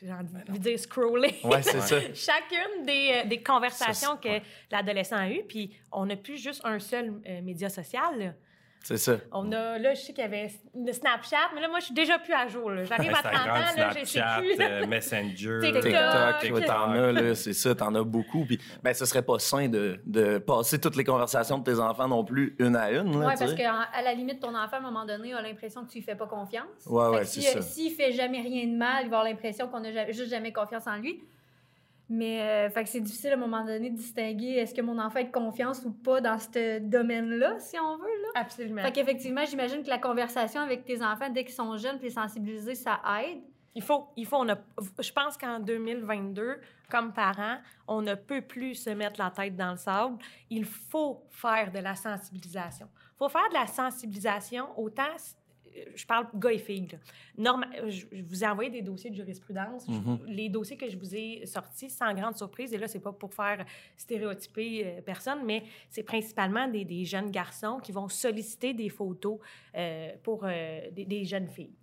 j'ai 0.00 0.12
envie 0.12 0.32
de 0.48 0.58
dire, 0.58 0.78
scroller. 0.78 1.34
Ouais, 1.44 1.60
c'est 1.62 1.80
ça. 1.80 1.96
Chacune 2.14 2.84
des, 2.86 3.22
euh, 3.24 3.28
des 3.28 3.42
conversations 3.42 4.10
Ça, 4.12 4.16
que 4.22 4.28
ouais. 4.28 4.42
l'adolescent 4.70 5.16
a 5.16 5.28
eues, 5.28 5.42
puis 5.48 5.74
on 5.90 6.06
n'a 6.06 6.16
plus 6.16 6.36
juste 6.36 6.60
un 6.64 6.78
seul 6.78 7.20
euh, 7.26 7.42
média 7.42 7.68
social. 7.68 8.18
là. 8.18 8.32
C'est 8.84 8.96
ça. 8.96 9.16
On 9.30 9.52
a, 9.52 9.78
là, 9.78 9.94
je 9.94 10.00
sais 10.00 10.12
qu'il 10.12 10.22
y 10.24 10.26
avait 10.26 10.50
le 10.74 10.92
Snapchat, 10.92 11.36
mais 11.54 11.60
là, 11.60 11.68
moi, 11.68 11.78
je 11.78 11.84
suis 11.84 11.94
déjà 11.94 12.18
plus 12.18 12.32
à 12.32 12.48
jour. 12.48 12.70
J'arrive 12.84 13.12
à 13.12 13.22
30 13.22 13.34
ans, 13.34 13.38
Instagram, 13.54 13.76
là, 13.76 13.90
j'ai 13.94 14.04
sais 14.04 14.18
Snapchat, 14.18 14.40
plus. 14.40 14.60
euh, 14.60 14.86
Messenger. 14.86 15.58
TikTok. 15.62 16.66
T'en 16.66 16.90
as, 16.90 17.12
là, 17.12 17.34
c'est 17.36 17.52
ça, 17.52 17.74
t'en 17.76 17.94
as 17.94 18.02
beaucoup. 18.02 18.44
Puis, 18.44 18.58
ben, 18.82 18.92
ce 18.92 19.04
serait 19.04 19.22
pas 19.22 19.38
sain 19.38 19.68
de, 19.68 20.00
de 20.04 20.38
passer 20.38 20.80
toutes 20.80 20.96
les 20.96 21.04
conversations 21.04 21.58
de 21.58 21.64
tes 21.64 21.78
enfants 21.78 22.08
non 22.08 22.24
plus 22.24 22.56
une 22.58 22.74
à 22.74 22.90
une. 22.90 23.14
Oui, 23.16 23.24
parce 23.38 23.54
qu'à 23.54 23.86
la 24.02 24.14
limite, 24.14 24.40
ton 24.40 24.48
enfant, 24.56 24.76
à 24.76 24.78
un 24.78 24.80
moment 24.80 25.04
donné, 25.06 25.32
a 25.32 25.40
l'impression 25.42 25.84
que 25.84 25.90
tu 25.92 25.98
lui 25.98 26.04
fais 26.04 26.16
pas 26.16 26.26
confiance. 26.26 26.66
Ouais, 26.86 27.20
que 27.20 27.24
c'est 27.24 27.40
si- 27.40 27.46
ça. 27.46 27.62
S'il 27.62 27.92
fait 27.92 28.12
jamais 28.12 28.40
rien 28.40 28.66
de 28.66 28.76
mal, 28.76 29.04
il 29.04 29.10
va 29.10 29.18
avoir 29.18 29.24
l'impression 29.24 29.68
qu'on 29.68 29.80
n'a 29.80 30.10
juste 30.10 30.28
jamais 30.30 30.52
confiance 30.52 30.86
en 30.88 30.96
lui. 30.96 31.22
Mais 32.08 32.68
euh, 32.68 32.82
c'est 32.84 33.00
difficile 33.00 33.30
à 33.30 33.34
un 33.34 33.38
moment 33.38 33.64
donné 33.64 33.90
de 33.90 33.96
distinguer 33.96 34.56
est-ce 34.56 34.74
que 34.74 34.82
mon 34.82 34.98
enfant 34.98 35.20
a 35.20 35.22
de 35.22 35.30
confiance 35.30 35.82
ou 35.84 35.92
pas 35.92 36.20
dans 36.20 36.38
ce 36.38 36.78
domaine-là, 36.78 37.58
si 37.58 37.78
on 37.78 37.96
veut. 37.96 38.04
Là. 38.04 38.40
Absolument. 38.40 38.82
Fait 38.82 38.92
qu'effectivement, 38.92 39.44
j'imagine 39.46 39.82
que 39.82 39.88
la 39.88 39.98
conversation 39.98 40.60
avec 40.60 40.84
tes 40.84 41.02
enfants, 41.02 41.30
dès 41.30 41.44
qu'ils 41.44 41.54
sont 41.54 41.76
jeunes, 41.76 41.98
puis 41.98 42.08
les 42.08 42.14
sensibiliser, 42.14 42.74
ça 42.74 43.00
aide. 43.22 43.40
Il 43.74 43.82
faut, 43.82 44.08
il 44.16 44.26
faut, 44.26 44.36
on 44.36 44.48
a, 44.50 44.58
je 45.00 45.12
pense 45.12 45.38
qu'en 45.38 45.58
2022, 45.58 46.60
comme 46.90 47.14
parents, 47.14 47.56
on 47.88 48.02
ne 48.02 48.14
peut 48.14 48.42
plus 48.42 48.74
se 48.74 48.90
mettre 48.90 49.18
la 49.18 49.30
tête 49.30 49.56
dans 49.56 49.70
le 49.70 49.78
sable. 49.78 50.18
Il 50.50 50.66
faut 50.66 51.24
faire 51.30 51.72
de 51.72 51.78
la 51.78 51.94
sensibilisation. 51.94 52.88
Il 52.94 53.18
faut 53.18 53.28
faire 53.30 53.48
de 53.48 53.54
la 53.54 53.66
sensibilisation 53.66 54.78
autant, 54.78 55.16
je 55.94 56.06
parle 56.06 56.26
gars 56.34 56.52
et 56.52 56.58
filles. 56.58 56.88
là. 56.92 56.98
Norma- 57.38 57.88
je, 57.88 58.06
je 58.12 58.22
vous 58.22 58.44
ai 58.44 58.46
envoyé 58.46 58.70
des 58.70 58.82
dossiers 58.82 59.10
de 59.10 59.16
jurisprudence. 59.16 59.84
Je- 59.88 59.92
Mhm. 59.92 60.20
Les 60.26 60.48
dossiers 60.48 60.76
que 60.76 60.88
je 60.88 60.96
vous 60.96 61.14
ai 61.14 61.46
sortis, 61.46 61.90
sans 61.90 62.12
grande 62.14 62.36
surprise, 62.36 62.72
et 62.74 62.78
là, 62.78 62.88
c'est 62.88 63.00
pas 63.00 63.12
pour 63.12 63.32
faire 63.34 63.64
stéréotyper 63.96 64.86
euh, 64.86 65.00
personne, 65.02 65.44
mais 65.44 65.62
c'est 65.88 66.02
principalement 66.02 66.68
des, 66.68 66.84
des 66.84 67.04
jeunes 67.04 67.30
garçons 67.30 67.78
qui 67.82 67.92
vont 67.92 68.08
solliciter 68.08 68.74
des 68.74 68.88
photos 68.88 69.38
euh, 69.76 70.10
pour 70.22 70.44
euh, 70.44 70.90
des- 70.90 71.04
des 71.04 71.24
jeunes 71.24 71.48
filles. 71.48 71.74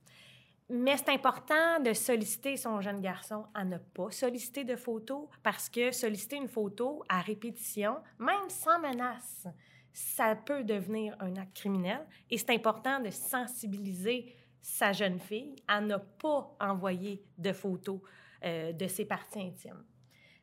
Mais 0.72 0.96
c'est 0.98 1.10
important 1.10 1.79
de 1.84 1.93
solliciter 1.93 2.55
son 2.55 2.79
jeune 2.79 3.01
garçon 3.01 3.46
à 3.55 3.65
ne 3.65 3.79
pas 3.79 4.12
solliciter 4.12 4.63
de 4.63 4.75
photos 4.75 5.27
parce 5.41 5.67
que 5.67 5.91
solliciter 5.91 6.36
une 6.36 6.48
photo 6.48 7.03
à 7.10 7.22
répétition, 7.22 7.96
même 8.19 8.50
sans 8.50 8.79
menace, 8.79 9.48
ça 9.93 10.36
peut 10.36 10.63
devenir 10.63 11.15
un 11.19 11.36
acte 11.38 11.55
criminel. 11.55 12.00
Et 12.29 12.38
c'est 12.38 12.51
important 12.51 13.00
de 13.00 13.10
sensibiliser 13.10 14.34
sa 14.62 14.91
jeune 14.91 15.19
fille 15.19 15.55
à 15.67 15.81
ne 15.81 15.96
pas 15.98 16.55
envoyer 16.60 17.24
de 17.38 17.51
photos 17.53 18.00
euh, 18.43 18.72
de 18.72 18.88
ses 18.88 19.05
parties 19.05 19.39
intimes. 19.41 19.84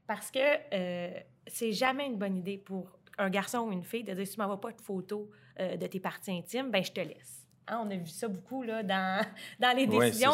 Parce 0.06 0.30
que 0.30 0.38
euh, 0.72 1.18
c'est 1.46 1.72
jamais 1.72 2.06
une 2.06 2.16
bonne 2.16 2.36
idée 2.36 2.58
pour 2.58 2.98
un 3.18 3.30
garçon 3.30 3.60
ou 3.60 3.72
une 3.72 3.84
fille 3.84 4.04
de 4.04 4.12
dire 4.12 4.26
si 4.26 4.34
tu 4.34 4.40
m'envoies 4.40 4.60
pas 4.60 4.72
de 4.72 4.80
photos 4.80 5.26
euh, 5.60 5.76
de 5.76 5.86
tes 5.86 6.00
parties 6.00 6.32
intimes, 6.32 6.70
ben 6.70 6.82
je 6.84 6.92
te 6.92 7.00
laisse. 7.00 7.46
hein, 7.66 7.82
on 7.84 7.90
a 7.90 7.96
vu 7.96 8.06
ça 8.06 8.28
beaucoup 8.28 8.62
là, 8.62 8.82
dans, 8.82 9.24
dans 9.60 9.76
les 9.76 9.86
décisions 9.86 10.32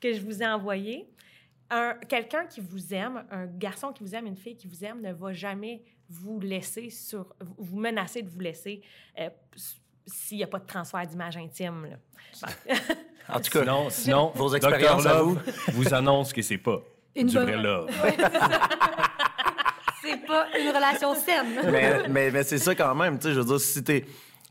que 0.00 0.12
je 0.12 0.20
vous 0.20 0.42
ai 0.42 0.46
envoyées. 0.46 1.08
Un- 1.70 1.94
Quelqu'un 2.08 2.46
qui 2.46 2.60
vous 2.60 2.92
aime, 2.94 3.24
un 3.30 3.46
garçon 3.46 3.92
qui 3.92 4.02
vous 4.02 4.14
aime, 4.14 4.26
une 4.26 4.36
fille 4.36 4.56
qui 4.56 4.66
vous 4.66 4.84
aime, 4.84 5.00
ne 5.00 5.12
va 5.12 5.32
jamais 5.32 5.82
vous 6.12 6.40
laisser 6.40 6.90
sur, 6.90 7.34
vous 7.58 7.78
menacer 7.78 8.22
de 8.22 8.28
vous 8.28 8.40
laisser 8.40 8.82
euh, 9.18 9.30
s'il 10.06 10.36
n'y 10.38 10.44
a 10.44 10.46
pas 10.48 10.58
de 10.58 10.66
transfert 10.66 11.06
d'image 11.06 11.36
intime. 11.36 11.86
là. 11.86 12.48
En 13.28 13.40
tout 13.40 13.50
cas, 13.50 13.60
Sinon, 13.60 13.86
sinon 13.90 14.32
Vos 14.34 14.54
expériences 14.54 15.06
à 15.06 15.14
Love 15.18 15.40
vous 15.72 15.94
annonce 15.94 16.32
que 16.32 16.42
c'est 16.42 16.58
pas 16.58 16.80
Une 17.14 17.26
du 17.28 17.34
bonne- 17.34 17.44
vrai 17.44 17.56
love. 17.62 17.90
C'est 20.04 20.26
pas 20.26 20.46
une 20.58 20.68
relation 20.68 21.14
saine. 21.14 21.60
mais, 21.70 22.08
mais, 22.08 22.30
mais 22.32 22.42
c'est 22.42 22.58
ça 22.58 22.74
quand 22.74 22.92
même, 22.94 23.18
tu 23.20 23.28
sais, 23.28 23.34
je 23.34 23.38
veux 23.40 23.46
dire, 23.46 23.60
si 23.60 23.82
t'es... 23.84 24.04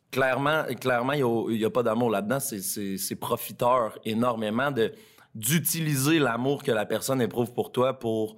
Clairement, 0.09 0.63
clairement, 0.79 1.13
il 1.13 1.57
n'y 1.57 1.65
a, 1.65 1.69
pas 1.69 1.83
d'amour 1.83 2.09
là-dedans. 2.09 2.39
C'est- 2.41 2.61
C'est 2.61 2.97
c'est 2.97 3.15
profiteur 3.15 3.97
énormément 4.03 4.69
de 4.71 4.93
d'utiliser 5.33 6.19
l'amour 6.19 6.63
que 6.63 6.71
la 6.71 6.85
personne 6.85 7.21
éprouve 7.21 7.53
pour 7.53 7.71
toi 7.71 7.97
pour, 7.97 8.35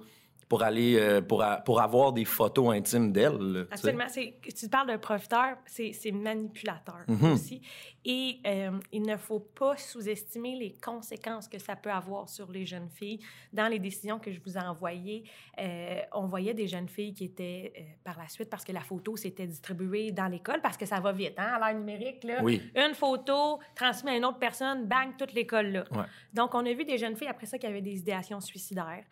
pour 0.48 0.62
aller 0.62 0.96
euh, 0.98 1.20
pour, 1.20 1.42
a- 1.42 1.56
pour 1.58 1.80
avoir 1.80 2.12
des 2.12 2.24
photos 2.24 2.74
intimes 2.74 3.12
d'elle. 3.12 3.66
Absolument. 3.70 4.04
Tu 4.12 4.68
parles 4.68 4.86
d'un 4.88 4.98
profiteur, 4.98 5.56
c'est 5.66 5.92
c'est 5.92 6.12
manipulateur 6.12 7.04
Mhm. 7.08 7.32
aussi. 7.32 7.62
Et 8.06 8.38
euh, 8.46 8.70
il 8.92 9.02
ne 9.02 9.16
faut 9.16 9.40
pas 9.40 9.76
sous-estimer 9.78 10.56
les 10.56 10.74
conséquences 10.74 11.48
que 11.48 11.58
ça 11.58 11.74
peut 11.74 11.90
avoir 11.90 12.28
sur 12.28 12.50
les 12.52 12.66
jeunes 12.66 12.90
filles. 12.90 13.18
Dans 13.50 13.66
les 13.68 13.78
décisions 13.78 14.18
que 14.18 14.30
je 14.30 14.40
vous 14.44 14.58
ai 14.58 14.60
envoyées, 14.60 15.24
euh, 15.58 16.00
on 16.12 16.26
voyait 16.26 16.52
des 16.52 16.68
jeunes 16.68 16.88
filles 16.88 17.14
qui 17.14 17.24
étaient 17.24 17.72
par 18.04 18.18
la 18.18 18.28
suite, 18.28 18.50
parce 18.50 18.62
que 18.64 18.72
la 18.72 18.80
photo 18.82 19.16
s'était 19.16 19.46
distribuée 19.46 20.12
dans 20.12 20.26
l'école, 20.28 20.60
parce 20.60 20.76
que 20.76 20.84
ça 20.84 21.00
va 21.00 21.12
vite, 21.12 21.32
hein, 21.38 21.54
à 21.54 21.58
l'ère 21.70 21.78
numérique. 21.78 22.24
Là. 22.24 22.40
Oui. 22.42 22.60
Une 22.76 22.94
photo 22.94 23.58
transmise 23.74 24.12
à 24.12 24.16
une 24.18 24.24
autre 24.26 24.38
personne, 24.38 24.84
bang, 24.86 25.16
toute 25.16 25.32
l'école 25.32 25.68
là. 25.68 25.84
Ouais. 25.92 26.04
Donc, 26.34 26.54
on 26.54 26.66
a 26.66 26.72
vu 26.74 26.84
des 26.84 26.98
jeunes 26.98 27.16
filles 27.16 27.28
après 27.28 27.46
ça 27.46 27.56
qui 27.56 27.66
avaient 27.66 27.80
des 27.80 27.98
idéations 27.98 28.40
suicidaires, 28.40 29.04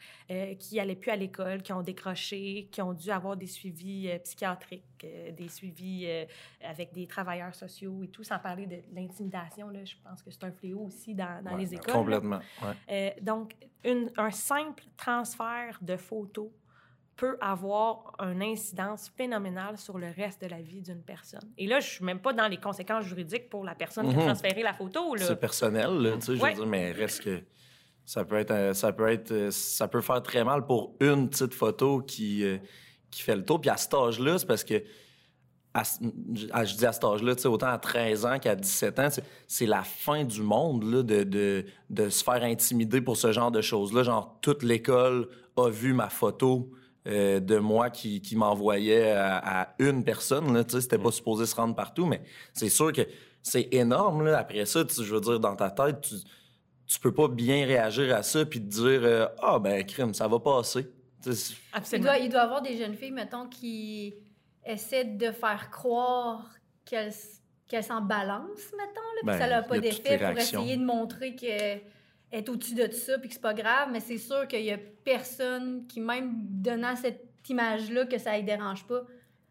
qui 0.58 0.76
n'allaient 0.76 0.96
plus 0.96 1.10
à 1.10 1.16
l'école, 1.22 1.62
qui 1.62 1.72
ont 1.72 1.82
décroché, 1.82 2.68
qui 2.70 2.80
ont 2.82 2.92
dû 2.92 3.10
avoir 3.10 3.36
des 3.36 3.46
suivis 3.46 4.08
euh, 4.10 4.18
psychiatriques, 4.18 4.84
euh, 5.04 5.30
des 5.32 5.48
suivis 5.48 6.04
euh, 6.06 6.24
avec 6.62 6.92
des 6.92 7.06
travailleurs 7.06 7.54
sociaux 7.54 8.02
et 8.02 8.08
tout, 8.08 8.24
sans 8.24 8.38
parler 8.38 8.66
de 8.66 8.78
l'intimidation. 8.94 9.70
Je 9.84 9.94
pense 10.04 10.22
que 10.22 10.30
c'est 10.30 10.44
un 10.44 10.52
fléau 10.52 10.80
aussi 10.86 11.14
dans, 11.14 11.42
dans 11.44 11.52
Ouais, 11.52 11.58
les 11.62 11.74
écoles. 11.74 11.94
Complètement. 11.94 12.40
ouais. 12.62 13.16
Donc, 13.22 13.54
une- 13.84 14.10
un 14.16 14.30
simple 14.30 14.84
transfert 14.96 15.78
de 15.80 15.96
photos 15.96 16.50
peut 17.14 17.36
avoir 17.40 18.14
une 18.20 18.42
incidence 18.42 19.08
phénoménale 19.16 19.76
sur 19.78 19.98
le 19.98 20.08
reste 20.10 20.40
de 20.42 20.46
la 20.48 20.60
vie 20.62 20.80
d'une 20.80 21.02
personne. 21.02 21.52
Et 21.58 21.66
là, 21.66 21.78
je 21.78 21.88
suis 21.88 22.04
même 22.04 22.20
pas 22.20 22.32
dans 22.32 22.48
les 22.48 22.56
conséquences 22.56 23.04
juridiques 23.04 23.48
pour 23.50 23.64
la 23.64 23.74
personne 23.74 24.08
qui 24.08 24.14
a 24.16 24.18
Mhm. 24.18 24.24
transféré 24.26 24.62
la 24.62 24.72
photo. 24.72 25.14
C'est 25.18 25.38
personnel, 25.38 25.90
là, 25.98 26.14
tu 26.16 26.20
sais, 26.22 26.36
je 26.36 26.42
veux 26.42 26.54
dire, 26.54 26.66
mais 26.66 26.90
reste 26.92 27.22
que 27.22 27.42
ça 28.04 28.24
peut 28.24 28.36
être, 28.36 28.50
euh, 28.50 28.72
ça 28.74 28.92
peut 28.92 29.08
être, 29.08 29.30
euh, 29.32 29.50
ça 29.50 29.88
peut 29.88 30.00
faire 30.00 30.22
très 30.22 30.44
mal 30.44 30.66
pour 30.66 30.94
une 31.00 31.28
petite 31.28 31.54
photo 31.54 32.00
qui, 32.00 32.44
euh, 32.44 32.58
qui 33.10 33.22
fait 33.22 33.36
le 33.36 33.44
tour. 33.44 33.60
Puis 33.60 33.70
à 33.70 33.76
cet 33.76 33.94
âge-là, 33.94 34.38
c'est 34.38 34.46
parce 34.46 34.64
que, 34.64 34.82
à 35.74 35.84
je 35.84 36.76
dis 36.76 36.84
à 36.86 36.92
cet 36.92 37.04
âge-là, 37.04 37.34
tu 37.34 37.42
sais, 37.42 37.48
autant 37.48 37.68
à 37.68 37.78
13 37.78 38.26
ans 38.26 38.38
qu'à 38.38 38.54
17 38.54 38.98
ans, 38.98 39.08
c'est- 39.10 39.24
c'est 39.48 39.64
la 39.66 39.82
fin 39.82 40.22
du 40.24 40.42
monde, 40.42 40.82
là, 40.84 41.02
de, 41.02 41.22
de, 41.24 41.64
de 41.88 42.08
se 42.10 42.22
faire 42.22 42.42
intimider 42.42 43.00
pour 43.00 43.16
ce 43.16 43.32
genre 43.32 43.50
de 43.50 43.62
choses-là. 43.62 44.02
Genre, 44.02 44.38
toute 44.42 44.62
l'école 44.62 45.28
a 45.56 45.68
vu 45.70 45.92
ma 45.94 46.08
photo. 46.08 46.70
euh, 47.08 47.40
de 47.40 47.58
moi 47.58 47.90
qui, 47.90 48.22
qui 48.22 48.36
m'envoyait 48.36 49.10
à, 49.10 49.62
à 49.62 49.74
une 49.80 50.04
personne. 50.04 50.54
Là, 50.54 50.62
tu 50.62 50.76
sais, 50.76 50.82
c'était 50.82 50.98
pas 50.98 51.10
supposé 51.10 51.46
se 51.46 51.56
rendre 51.56 51.74
partout, 51.74 52.06
mais 52.06 52.22
c'est 52.54 52.68
sûr 52.68 52.92
que 52.92 53.00
c'est 53.42 53.66
énorme. 53.72 54.24
Là. 54.24 54.38
Après 54.38 54.64
ça, 54.66 54.84
tu- 54.84 55.02
je 55.02 55.12
veux 55.12 55.20
dire, 55.20 55.40
dans 55.40 55.56
ta 55.56 55.68
tête, 55.72 56.00
tu, 56.02 56.14
tu 56.92 57.00
peux 57.00 57.12
pas 57.12 57.28
bien 57.28 57.64
réagir 57.66 58.14
à 58.14 58.22
ça 58.22 58.44
puis 58.44 58.60
te 58.60 58.66
dire 58.66 59.00
euh, 59.04 59.26
Ah, 59.40 59.58
ben, 59.58 59.84
crime, 59.84 60.12
ça 60.14 60.28
va 60.28 60.38
passer. 60.38 60.90
Il 61.26 62.00
doit, 62.00 62.18
il 62.18 62.28
doit 62.28 62.40
y 62.40 62.44
avoir 62.44 62.62
des 62.62 62.76
jeunes 62.76 62.94
filles, 62.94 63.12
mettons, 63.12 63.48
qui 63.48 64.14
essaient 64.64 65.04
de 65.04 65.30
faire 65.30 65.70
croire 65.70 66.48
qu'elles 66.84 67.12
qu'elles 67.68 67.84
s'en 67.84 68.02
balancent, 68.02 68.72
mettons, 68.76 69.00
là, 69.00 69.20
puis 69.20 69.26
Ben, 69.26 69.32
que 69.32 69.38
ça 69.38 69.48
n'a 69.48 69.62
pas 69.62 69.78
d'effet 69.78 70.18
pour 70.18 70.38
essayer 70.38 70.76
de 70.76 70.84
montrer 70.84 71.34
qu'elle 71.34 71.80
est 72.30 72.48
au-dessus 72.50 72.74
de 72.74 72.86
tout 72.86 72.98
ça 72.98 73.18
puis 73.18 73.28
que 73.28 73.34
c'est 73.34 73.40
pas 73.40 73.54
grave, 73.54 73.88
mais 73.90 74.00
c'est 74.00 74.18
sûr 74.18 74.46
qu'il 74.46 74.62
y 74.62 74.72
a 74.72 74.78
personne 75.02 75.86
qui, 75.86 76.02
même 76.02 76.32
donnant 76.34 76.94
cette 76.96 77.24
image-là, 77.48 78.04
que 78.04 78.18
ça 78.18 78.36
ne 78.36 78.42
dérange 78.42 78.86
pas, 78.86 79.04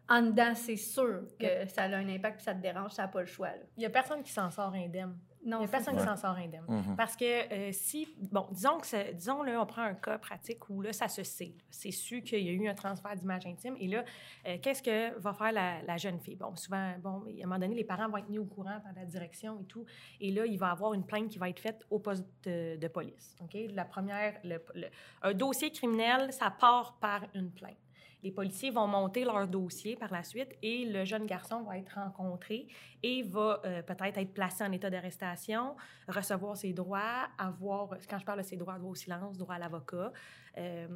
en 0.08 0.22
dedans, 0.22 0.54
c'est 0.54 0.76
sûr 0.76 1.22
que 1.40 1.66
ça 1.66 1.82
a 1.84 1.96
un 1.96 2.08
impact 2.08 2.36
puis 2.36 2.44
ça 2.44 2.54
te 2.54 2.62
dérange, 2.62 2.92
ça 2.92 3.02
n'a 3.02 3.08
pas 3.08 3.22
le 3.22 3.26
choix. 3.26 3.48
là. 3.48 3.62
Il 3.76 3.82
y 3.82 3.86
a 3.86 3.90
personne 3.90 4.22
qui 4.22 4.30
s'en 4.30 4.50
sort 4.50 4.72
indemne. 4.72 5.16
Il 5.44 5.50
Non, 5.50 5.60
y 5.60 5.64
a 5.64 5.68
personne 5.68 5.96
qui 5.96 6.04
s'en 6.04 6.16
sort 6.16 6.36
indemne. 6.36 6.64
Mhm. 6.68 6.96
Parce 6.96 7.16
que 7.16 7.24
euh, 7.52 7.72
si, 7.72 8.08
bon, 8.30 8.46
disons 8.52 8.78
que, 8.78 9.12
disons 9.12 9.42
là, 9.42 9.60
on 9.60 9.66
prend 9.66 9.82
un 9.82 9.94
cas 9.94 10.16
pratique 10.18 10.70
où 10.70 10.80
là, 10.82 10.92
ça 10.92 11.08
se 11.08 11.24
sait. 11.24 11.54
C'est 11.68 11.90
su 11.90 12.22
qu'il 12.22 12.44
y 12.44 12.48
a 12.48 12.52
eu 12.52 12.68
un 12.68 12.74
transfert 12.74 13.16
d'image 13.16 13.44
intime. 13.46 13.74
Et 13.80 13.88
là, 13.88 14.04
euh, 14.46 14.58
qu'est-ce 14.62 14.82
que 14.82 15.18
va 15.18 15.32
faire 15.32 15.50
la, 15.50 15.82
la 15.82 15.96
jeune 15.96 16.20
fille? 16.20 16.36
Bon, 16.36 16.54
souvent, 16.54 16.94
bon, 17.00 17.24
à 17.26 17.42
un 17.42 17.46
moment 17.46 17.58
donné, 17.58 17.74
les 17.74 17.82
parents 17.84 18.08
vont 18.08 18.18
être 18.18 18.28
mis 18.28 18.38
au 18.38 18.44
courant 18.44 18.78
par 18.80 18.92
la 18.94 19.04
direction 19.04 19.58
et 19.60 19.64
tout. 19.64 19.84
Et 20.20 20.30
là, 20.30 20.46
il 20.46 20.58
va 20.58 20.68
y 20.68 20.70
avoir 20.70 20.94
une 20.94 21.04
plainte 21.04 21.28
qui 21.28 21.38
va 21.38 21.48
être 21.48 21.60
faite 21.60 21.80
au 21.90 21.98
poste 21.98 22.24
de, 22.44 22.76
de 22.76 22.88
police. 22.88 23.36
OK? 23.42 23.56
La 23.70 23.84
première, 23.84 24.38
le- 24.44 24.62
le- 24.74 24.88
un 25.22 25.34
dossier 25.34 25.72
criminel, 25.72 26.32
ça 26.32 26.50
part 26.50 26.98
par 27.00 27.22
une 27.34 27.50
plainte. 27.50 27.76
Les 28.22 28.30
policiers 28.30 28.70
vont 28.70 28.86
monter 28.86 29.24
leur 29.24 29.48
dossier 29.48 29.96
par 29.96 30.12
la 30.12 30.22
suite 30.22 30.50
et 30.62 30.84
le 30.84 31.04
jeune 31.04 31.26
garçon 31.26 31.62
va 31.62 31.76
être 31.76 31.94
rencontré 31.94 32.68
et 33.02 33.22
va 33.22 33.60
euh, 33.64 33.82
peut-être 33.82 34.16
être 34.18 34.32
placé 34.32 34.62
en 34.62 34.70
état 34.70 34.90
d'arrestation, 34.90 35.74
recevoir 36.06 36.56
ses 36.56 36.72
droits, 36.72 37.28
avoir, 37.36 37.96
quand 38.08 38.18
je 38.18 38.24
parle 38.24 38.38
de 38.38 38.44
ses 38.44 38.56
droits, 38.56 38.78
droit 38.78 38.90
au 38.90 38.94
silence, 38.94 39.36
droit 39.38 39.56
à 39.56 39.58
l'avocat, 39.58 40.12
euh, 40.58 40.86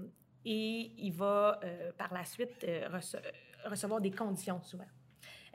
et 0.45 0.93
il 0.99 1.11
va 1.11 1.59
euh, 1.65 1.91
par 1.99 2.15
la 2.15 2.25
suite 2.25 2.65
rece- 2.65 3.21
recevoir 3.65 4.01
des 4.01 4.13
conditions 4.13 4.63
souvent. 4.63 4.87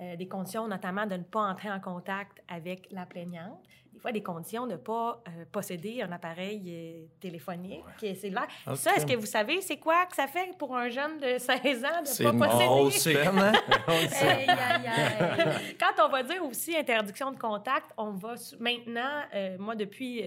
Euh, 0.01 0.15
des 0.15 0.27
conditions 0.27 0.67
notamment 0.67 1.05
de 1.05 1.15
ne 1.15 1.21
pas 1.23 1.41
entrer 1.41 1.69
en 1.69 1.79
contact 1.79 2.41
avec 2.47 2.87
la 2.89 3.05
plaignante, 3.05 3.59
des 3.93 3.99
fois 3.99 4.11
des 4.11 4.23
conditions 4.23 4.65
de 4.65 4.71
ne 4.71 4.77
pas 4.77 5.21
euh, 5.27 5.45
posséder 5.51 6.01
un 6.01 6.11
appareil 6.11 6.63
euh, 6.65 7.05
téléphonique, 7.19 7.83
cellulaire. 7.99 8.47
Ok. 8.65 8.77
Ça, 8.77 8.95
est-ce 8.95 9.05
que 9.05 9.15
vous 9.15 9.27
savez, 9.27 9.61
c'est 9.61 9.77
quoi 9.77 10.07
que 10.07 10.15
ça 10.15 10.25
fait 10.25 10.57
pour 10.57 10.75
un 10.75 10.89
jeune 10.89 11.19
de 11.19 11.37
16 11.37 11.45
ans 11.85 12.01
de 12.01 12.23
ne 12.23 12.31
pas 12.31 12.47
posséder? 12.47 13.17
hein? 13.37 13.51
Aïe, 13.87 14.47
aïe, 14.49 14.87
aïe. 14.87 15.77
Quand 15.79 16.03
on 16.03 16.09
va 16.09 16.23
dire 16.23 16.43
aussi 16.43 16.75
interdiction 16.75 17.29
de 17.29 17.37
contact, 17.37 17.91
on 17.95 18.09
va 18.11 18.33
maintenant, 18.59 19.21
euh, 19.35 19.55
moi 19.59 19.75
depuis, 19.75 20.23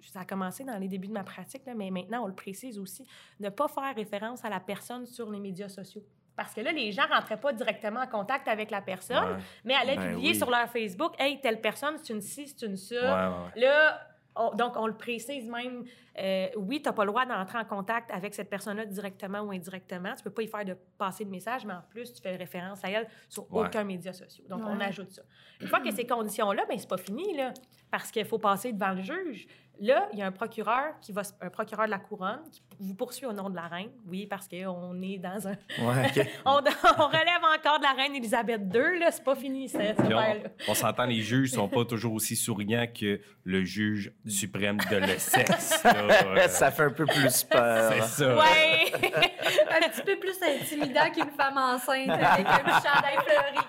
ça 0.00 0.20
a 0.20 0.24
commencé 0.24 0.62
dans 0.62 0.78
les 0.78 0.86
débuts 0.86 1.08
de 1.08 1.12
ma 1.12 1.24
pratique, 1.24 1.66
là, 1.66 1.74
mais 1.74 1.90
maintenant 1.90 2.22
on 2.22 2.28
le 2.28 2.34
précise 2.34 2.78
aussi, 2.78 3.04
ne 3.40 3.48
pas 3.48 3.66
faire 3.66 3.96
référence 3.96 4.44
à 4.44 4.48
la 4.48 4.60
personne 4.60 5.06
sur 5.06 5.28
les 5.28 5.40
médias 5.40 5.68
sociaux. 5.68 6.04
Parce 6.36 6.52
que 6.54 6.60
là, 6.60 6.70
les 6.72 6.92
gens 6.92 7.06
ne 7.08 7.14
rentraient 7.14 7.40
pas 7.40 7.52
directement 7.52 8.00
en 8.00 8.06
contact 8.06 8.46
avec 8.48 8.70
la 8.70 8.82
personne, 8.82 9.16
Ouais. 9.36 9.42
mais 9.64 9.74
allaient 9.74 9.96
Ben 9.96 10.10
publier 10.12 10.30
oui. 10.32 10.36
sur 10.36 10.50
leur 10.50 10.68
Facebook, 10.68 11.14
hey, 11.18 11.40
telle 11.40 11.60
personne, 11.60 11.96
c'est 12.02 12.12
une 12.12 12.20
ci, 12.20 12.46
c'est 12.48 12.66
une 12.66 12.76
ça. 12.76 12.94
Ouais, 12.94 13.36
ouais. 13.56 13.60
Là, 13.62 14.00
on- 14.38 14.54
donc, 14.54 14.76
on 14.76 14.86
le 14.86 14.96
précise 14.96 15.48
même. 15.48 15.84
euh, 16.18 16.48
oui, 16.56 16.80
tu 16.80 16.88
n'as 16.88 16.94
pas 16.94 17.04
le 17.04 17.10
droit 17.10 17.26
d'entrer 17.26 17.58
en 17.58 17.64
contact 17.66 18.10
avec 18.10 18.34
cette 18.34 18.48
personne-là 18.48 18.86
directement 18.86 19.40
ou 19.40 19.50
indirectement. 19.50 20.14
Tu 20.14 20.22
peux 20.22 20.30
pas 20.30 20.42
y 20.42 20.46
faire 20.48 20.64
de 20.64 20.74
passer 20.98 21.24
de 21.26 21.30
message, 21.30 21.64
mais 21.66 21.74
en 21.74 21.82
plus, 21.90 22.10
tu 22.12 22.22
fais 22.22 22.36
référence 22.36 22.82
à 22.84 22.90
elle 22.90 23.06
sur 23.28 23.50
Ouais. 23.52 23.66
aucun 23.66 23.84
média 23.84 24.12
social. 24.14 24.46
Donc, 24.48 24.62
on 24.64 24.80
ajoute 24.80 25.10
ça. 25.10 25.22
Une 25.60 25.68
fois 25.68 25.80
que 25.80 25.90
ces 25.90 26.06
conditions-là, 26.06 26.64
ben 26.68 26.78
c'est 26.78 26.88
pas 26.88 26.96
fini, 26.96 27.36
là, 27.36 27.52
parce 27.90 28.10
qu'il 28.10 28.24
faut 28.24 28.38
passer 28.38 28.72
devant 28.72 28.92
le 28.92 29.02
juge. 29.02 29.46
Là, 29.80 30.08
il 30.12 30.18
y 30.18 30.22
a 30.22 30.26
un 30.26 30.32
procureur 30.32 30.98
qui 31.00 31.12
va, 31.12 31.22
un 31.40 31.50
procureur 31.50 31.86
de 31.86 31.90
la 31.90 31.98
couronne 31.98 32.40
qui 32.50 32.62
vous 32.80 32.94
poursuit 32.94 33.26
au 33.26 33.32
nom 33.32 33.50
de 33.50 33.56
la 33.56 33.68
reine. 33.68 33.90
Oui, 34.06 34.26
parce 34.26 34.48
qu'on 34.48 35.02
est 35.02 35.18
dans 35.18 35.48
un, 35.48 35.52
Ouais, 35.82 36.30
on, 36.46 36.52
on 36.52 37.06
relève 37.06 37.42
encore 37.58 37.78
de 37.78 37.82
la 37.84 37.92
reine 37.92 38.14
Élisabeth 38.14 38.62
II. 38.74 38.98
Là, 38.98 39.10
c'est 39.10 39.24
pas 39.24 39.36
fini 39.36 39.68
cette 39.68 39.98
affaire-là. 39.98 40.34
on, 40.66 40.70
on 40.72 40.74
s'entend, 40.74 41.04
les 41.04 41.20
juges 41.20 41.50
sont 41.50 41.68
pas 41.68 41.84
toujours 41.84 42.14
aussi 42.14 42.36
souriants 42.36 42.86
que 42.86 43.20
le 43.44 43.64
juge 43.64 44.12
suprême 44.26 44.78
de 44.90 44.96
le 44.96 45.18
sexe. 45.18 45.82
là. 45.84 45.92
Euh, 46.26 46.48
ça 46.48 46.70
fait 46.70 46.84
un 46.84 46.90
peu 46.90 47.04
plus 47.06 47.44
peur. 47.44 47.92
C'est 47.92 48.02
ça. 48.24 48.36
Ouais. 48.36 48.92
un 49.02 49.88
petit 49.88 50.02
peu 50.02 50.16
plus 50.18 50.36
intimidant 50.42 51.10
qu'une 51.10 51.30
femme 51.36 51.56
enceinte 51.56 52.08
avec 52.10 52.46
un 52.46 52.80
chandail 52.80 53.16
fleuri. 53.24 53.66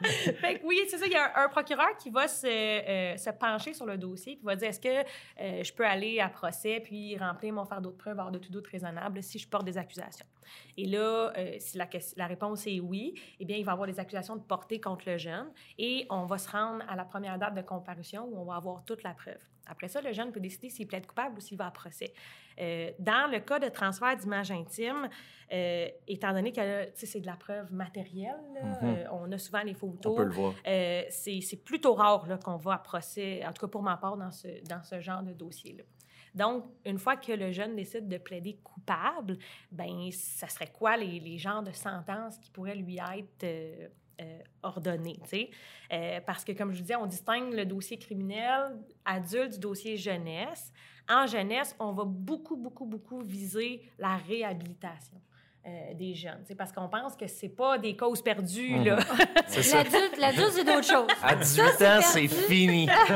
Fait 0.40 0.58
que 0.58 0.66
oui, 0.66 0.80
c'est 0.88 0.98
ça. 0.98 1.06
Il 1.06 1.12
y 1.12 1.16
a 1.16 1.38
un, 1.38 1.44
un 1.44 1.48
procureur 1.48 1.96
qui 1.98 2.10
va 2.10 2.26
se, 2.28 2.46
euh, 2.46 3.16
se 3.16 3.30
pencher 3.30 3.74
sur 3.74 3.86
le 3.86 3.98
dossier 3.98 4.36
puis 4.36 4.44
va 4.44 4.56
dire 4.56 4.68
est-ce 4.68 4.80
que 4.80 4.88
euh, 4.88 5.62
je 5.62 5.72
peux 5.72 5.84
aller 5.84 6.20
à 6.20 6.28
procès 6.28 6.80
puis 6.80 7.16
remplir 7.18 7.52
mon 7.52 7.64
fardeau 7.64 7.90
de 7.90 7.96
preuve 7.96 8.18
hors 8.18 8.30
de 8.30 8.38
tout 8.38 8.50
doute 8.50 8.66
raisonnable 8.66 9.22
si 9.22 9.38
je 9.38 9.48
porte 9.48 9.64
des 9.64 9.76
accusations? 9.76 10.26
Et 10.76 10.86
là, 10.86 11.32
euh, 11.36 11.56
si 11.58 11.78
la, 11.78 12.26
réponse 12.26 12.66
est 12.66 12.80
oui, 12.80 13.14
eh 13.38 13.44
bien, 13.44 13.56
il 13.56 13.64
va 13.64 13.72
y 13.72 13.74
avoir 13.74 13.86
des 13.86 14.00
accusations 14.00 14.36
de 14.36 14.42
portée 14.42 14.80
contre 14.80 15.08
le 15.08 15.18
jeune 15.18 15.50
et 15.78 16.06
on 16.10 16.24
va 16.24 16.38
se 16.38 16.50
rendre 16.50 16.84
à 16.88 16.96
la 16.96 17.04
première 17.04 17.38
date 17.38 17.54
de 17.54 17.62
comparution 17.62 18.24
où 18.24 18.38
on 18.38 18.44
va 18.44 18.56
avoir 18.56 18.84
toute 18.84 19.02
la 19.02 19.14
preuve. 19.14 19.38
Après 19.66 19.88
ça, 19.88 20.00
le 20.00 20.12
jeune 20.12 20.32
peut 20.32 20.40
décider 20.40 20.68
s'il 20.68 20.88
plaide 20.88 21.06
coupable 21.06 21.36
ou 21.36 21.40
s'il 21.40 21.56
va 21.56 21.66
à 21.66 21.70
procès. 21.70 22.12
Dans 22.98 23.30
le 23.30 23.38
cas 23.38 23.58
de 23.58 23.68
transfert 23.68 24.16
d'image 24.16 24.50
intime, 24.50 25.08
euh, 25.52 25.88
étant 26.06 26.32
donné 26.32 26.52
que 26.52 26.90
c'est 26.94 27.20
de 27.20 27.26
la 27.26 27.34
preuve 27.34 27.72
matérielle, 27.72 28.36
là, 28.54 28.78
euh, 28.84 29.04
on 29.10 29.32
a 29.32 29.38
souvent 29.38 29.62
les 29.62 29.74
photos. 29.74 29.89
On 30.04 30.14
peut 30.14 30.24
le 30.24 30.30
voir. 30.30 30.54
Euh, 30.66 31.02
c'est 31.10 31.64
plutôt 31.64 31.94
rare 31.94 32.26
qu'on 32.44 32.56
va 32.56 32.74
à 32.74 32.78
procès, 32.78 33.44
en 33.46 33.52
tout 33.52 33.66
cas 33.66 33.70
pour 33.70 33.82
ma 33.82 33.96
part, 33.96 34.16
dans 34.16 34.30
ce, 34.30 34.62
dans 34.68 34.82
ce 34.82 35.00
genre 35.00 35.22
de 35.22 35.32
dossier-là. 35.32 35.84
Donc, 36.34 36.64
une 36.84 36.98
fois 36.98 37.16
que 37.16 37.32
le 37.32 37.50
jeune 37.50 37.74
décide 37.74 38.08
de 38.08 38.18
plaider 38.18 38.58
coupable, 38.62 39.38
ben, 39.72 40.10
ça 40.12 40.48
serait 40.48 40.70
quoi 40.70 40.96
les, 40.96 41.18
les 41.18 41.38
genres 41.38 41.62
de 41.62 41.72
sentences 41.72 42.38
qui 42.38 42.50
pourraient 42.50 42.76
lui 42.76 42.98
être 42.98 43.44
euh, 43.44 43.88
euh, 44.20 44.38
ordonnées? 44.62 45.18
Euh, 45.92 46.20
parce 46.24 46.44
que, 46.44 46.52
comme 46.52 46.72
je 46.72 46.76
vous 46.76 46.82
disais, 46.82 46.96
on 46.96 47.06
distingue 47.06 47.52
le 47.52 47.64
dossier 47.64 47.98
criminel 47.98 48.76
adulte 49.04 49.54
du 49.54 49.58
dossier 49.58 49.96
jeunesse. 49.96 50.72
En 51.08 51.26
jeunesse, 51.26 51.74
on 51.80 51.92
va 51.92 52.04
beaucoup, 52.04 52.56
beaucoup, 52.56 52.86
beaucoup 52.86 53.20
viser 53.20 53.82
la 53.98 54.16
réhabilitation. 54.16 55.20
Euh, 55.66 55.94
des 55.94 56.14
jeunes, 56.14 56.42
sais, 56.46 56.54
parce 56.54 56.72
qu'on 56.72 56.88
pense 56.88 57.14
que 57.16 57.26
c'est 57.26 57.50
pas 57.50 57.76
des 57.76 57.94
causes 57.94 58.22
perdues, 58.22 58.82
là. 58.82 58.96
C'est 59.46 59.62
ça. 59.62 59.78
L'adulte, 59.82 60.16
l'adulte, 60.18 60.52
c'est 60.52 60.64
d'autres 60.64 60.84
choses. 60.90 61.08
À 61.22 61.34
18 61.34 61.62
Ça, 61.78 61.98
ans, 61.98 62.00
c'est 62.02 62.28
fini. 62.28 62.86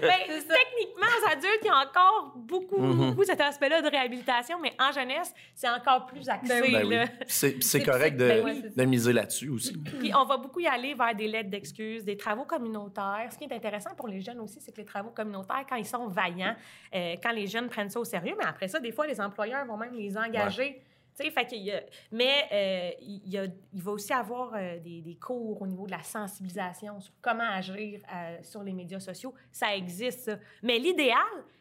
Ben, 0.00 0.10
techniquement, 0.26 1.06
aux 1.20 1.30
adultes, 1.30 1.58
il 1.62 1.66
y 1.66 1.70
a 1.70 1.76
encore 1.76 2.32
beaucoup, 2.36 2.78
Mhm. 2.80 3.10
beaucoup 3.10 3.24
cet 3.24 3.40
aspect-là 3.40 3.82
de 3.82 3.88
réhabilitation, 3.88 4.58
mais 4.60 4.72
en 4.80 4.90
jeunesse, 4.92 5.34
c'est 5.54 5.68
encore 5.68 6.06
plus 6.06 6.28
axé. 6.28 6.48
Ben 6.48 6.62
oui. 6.62 6.88
Ben. 6.88 7.08
C'est 7.26 7.62
c'est 7.62 7.78
C'est- 7.78 7.82
correct 7.84 8.16
de, 8.16 8.28
ben 8.42 8.72
de 8.74 8.84
miser 8.84 9.12
là-dessus 9.12 9.48
aussi. 9.50 9.76
Puis 9.76 10.12
on 10.14 10.24
va 10.24 10.36
beaucoup 10.38 10.60
y 10.60 10.66
aller 10.66 10.94
vers 10.94 11.14
des 11.14 11.26
lettres 11.28 11.50
d'excuses, 11.50 12.04
des 12.04 12.16
travaux 12.16 12.44
communautaires. 12.44 13.28
Ce 13.30 13.36
qui 13.38 13.44
est 13.44 13.52
intéressant 13.52 13.90
pour 13.96 14.08
les 14.08 14.20
jeunes 14.20 14.40
aussi, 14.40 14.60
c'est 14.60 14.72
que 14.72 14.78
les 14.80 14.86
travaux 14.86 15.10
communautaires, 15.10 15.64
quand 15.68 15.76
ils 15.76 15.84
sont 15.86 16.06
vaillants, 16.08 16.54
euh, 16.94 17.16
quand 17.22 17.32
les 17.32 17.46
jeunes 17.46 17.68
prennent 17.68 17.90
ça 17.90 18.00
au 18.00 18.04
sérieux, 18.04 18.34
mais 18.38 18.46
après 18.46 18.68
ça, 18.68 18.80
des 18.80 18.92
fois, 18.92 19.06
les 19.06 19.20
employeurs 19.20 19.66
vont 19.66 19.76
même 19.76 19.94
les 19.94 20.16
engager. 20.16 20.80
Y 21.20 21.72
mais 22.10 22.48
euh, 22.52 22.90
il, 23.00 23.28
y 23.28 23.52
il 23.72 23.82
va 23.82 23.92
aussi 23.92 24.12
avoir 24.12 24.54
euh, 24.54 24.78
des, 24.78 25.02
des 25.02 25.14
cours 25.16 25.60
au 25.60 25.66
niveau 25.66 25.86
de 25.86 25.90
la 25.90 26.02
sensibilisation 26.02 27.00
sur 27.00 27.12
comment 27.20 27.48
agir 27.48 28.00
euh, 28.12 28.38
sur 28.42 28.62
les 28.62 28.72
médias 28.72 29.00
sociaux. 29.00 29.34
Ça 29.50 29.74
existe, 29.76 30.20
ça. 30.20 30.36
Mais 30.62 30.78
l'idéal, 30.78 31.18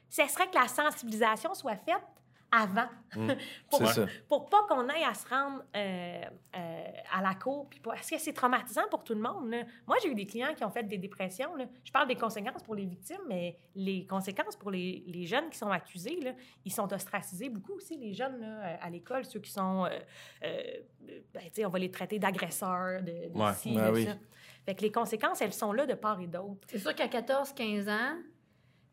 ce 0.10 0.25
serait 0.27 0.50
que 0.50 0.55
la 0.55 0.67
sensibilisation 0.67 1.53
soit 1.53 1.75
faite 1.75 2.21
avant. 2.51 2.88
pour, 3.70 3.81
Mmh. 3.81 3.86
C'est 3.88 3.93
ça. 3.93 4.05
pour 4.29 4.50
pas 4.50 4.63
qu'on 4.70 4.88
aille 4.89 5.03
à 5.03 5.13
se 5.13 5.27
rendre 5.27 5.63
euh, 5.75 6.22
euh, 6.55 6.84
à 7.13 7.22
la 7.22 7.36
cour. 7.36 7.67
Puis 7.70 7.79
Parce 7.81 8.10
que 8.10 8.17
c'est 8.17 8.31
traumatisant 8.34 8.84
pour 8.89 9.03
tout 9.03 9.13
le 9.13 9.22
monde. 9.22 9.50
là? 9.50 9.63
Moi, 9.88 9.98
j'ai 10.01 10.10
eu 10.10 10.15
des 10.15 10.25
clients 10.25 10.53
qui 10.55 10.63
ont 10.63 10.70
fait 10.70 10.84
des 10.84 10.98
dépressions. 10.98 11.55
là. 11.55 11.65
Je 11.84 11.91
parle 11.91 12.08
des 12.08 12.15
conséquences 12.15 12.63
pour 12.63 12.75
les 12.75 12.86
victimes, 12.86 13.22
mais 13.27 13.58
les 13.75 14.05
conséquences 14.05 14.55
pour 14.55 14.72
les, 14.72 15.03
les 15.08 15.25
jeunes 15.25 15.50
qui 15.50 15.58
sont 15.58 15.72
accusés, 15.72 16.20
là, 16.22 16.31
ils 16.65 16.72
sont 16.72 16.91
ostracisés 16.93 17.50
beaucoup 17.50 17.74
aussi, 17.74 17.98
les 17.98 18.13
jeunes 18.13 18.39
là, 18.39 18.48
euh, 18.48 18.75
à 18.81 18.89
l'école, 18.89 19.25
ceux 19.25 19.39
qui 19.39 19.51
sont... 19.51 19.86
euh, 19.86 20.00
euh, 20.43 20.62
ben, 21.34 21.41
tu 21.46 21.50
sais, 21.53 21.65
on 21.65 21.70
va 21.70 21.79
les 21.79 21.91
traiter 21.91 22.20
d'agresseurs, 22.20 23.01
de, 23.01 23.29
de 23.34 23.38
Ouais. 23.38 23.53
ci, 23.53 23.74
Ben 23.75 23.88
de 23.88 23.93
oui. 23.93 24.05
ça. 24.05 24.13
Fait 24.65 24.75
que 24.75 24.81
les 24.81 24.91
conséquences, 24.91 25.41
elles 25.41 25.53
sont 25.53 25.74
là 25.74 25.86
de 25.86 25.96
part 25.96 26.20
et 26.22 26.27
d'autre. 26.27 26.67
C'est 26.67 26.77
sûr 26.77 26.93
qu'à 26.93 27.08
14-15 27.08 27.89
ans, 27.89 28.17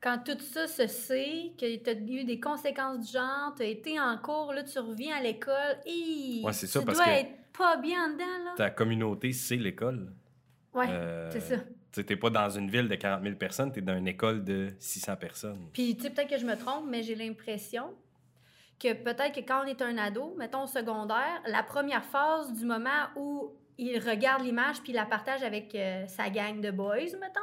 quand 0.00 0.18
tout 0.24 0.38
ça 0.40 0.66
se 0.66 0.86
sait, 0.86 1.52
que 1.58 1.76
tu 1.76 1.90
as 1.90 1.94
eu 1.94 2.24
des 2.24 2.38
conséquences 2.40 3.06
du 3.06 3.12
genre, 3.12 3.54
tu 3.56 3.62
as 3.62 3.66
été 3.66 3.98
en 4.00 4.16
cours, 4.18 4.52
là, 4.52 4.62
tu 4.62 4.78
reviens 4.78 5.16
à 5.16 5.20
l'école, 5.20 5.76
et 5.86 6.40
Ouais, 6.44 6.52
c'est 6.52 6.66
ça, 6.66 6.80
tu 6.80 6.86
parce 6.86 6.98
dois 6.98 7.06
que- 7.06 7.10
être 7.10 7.30
pas 7.56 7.76
bien 7.78 8.08
dedans, 8.10 8.24
là. 8.44 8.54
Ta 8.56 8.70
communauté, 8.70 9.32
c'est 9.32 9.56
l'école. 9.56 10.12
Ouais, 10.74 10.86
Euh, 10.88 11.30
c'est 11.32 11.40
ça. 11.40 11.56
Tu 11.90 12.04
t'es 12.04 12.16
pas 12.16 12.30
dans 12.30 12.48
une 12.50 12.70
ville 12.70 12.86
de 12.86 12.94
40 12.94 13.22
000 13.24 13.34
personnes, 13.36 13.72
t'es 13.72 13.80
dans 13.80 13.96
une 13.96 14.06
école 14.06 14.44
de 14.44 14.68
600 14.78 15.16
personnes. 15.16 15.68
Puis, 15.72 15.96
tu 15.96 16.02
sais, 16.02 16.10
peut-être 16.10 16.28
que 16.30 16.38
je 16.38 16.46
me 16.46 16.54
trompe, 16.54 16.84
mais 16.86 17.02
j'ai 17.02 17.14
l'impression 17.16 17.92
que 18.78 18.92
peut-être 18.92 19.32
que 19.34 19.40
quand 19.40 19.62
on 19.64 19.66
est 19.66 19.82
un 19.82 19.96
ado, 19.98 20.36
mettons 20.38 20.62
au 20.64 20.66
secondaire, 20.68 21.42
la 21.46 21.64
première 21.64 22.04
phase 22.04 22.52
du 22.52 22.64
moment 22.64 23.08
où 23.16 23.52
il 23.78 23.98
regarde 23.98 24.42
l'image 24.44 24.80
puis 24.82 24.92
il 24.92 24.94
la 24.94 25.06
partage 25.06 25.42
avec 25.42 25.74
euh, 25.74 26.06
sa 26.06 26.30
gang 26.30 26.60
de 26.60 26.70
boys, 26.70 27.16
mettons, 27.20 27.40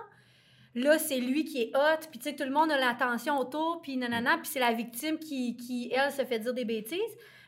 là, 0.75 1.00
c'est 1.00 1.17
lui 1.20 1.44
qui 1.46 1.62
est 1.63 1.72
hot, 1.75 2.05
puis 2.12 2.20
tu 2.20 2.29
sais, 2.29 2.36
tout 2.36 2.44
le 2.44 2.51
monde 2.51 2.72
a 2.72 2.77
l'attention 2.77 3.38
autour, 3.39 3.82
puis 3.82 3.98
nanana, 3.98 4.38
puis 4.38 4.48
c'est 4.51 4.60
la 4.60 4.74
victime 4.74 5.17
qui, 5.17 5.55
qui, 5.58 5.91
elle, 5.94 6.12
se 6.12 6.24
fait 6.25 6.39
dire 6.39 6.53
des 6.53 6.65
bêtises. 6.65 7.00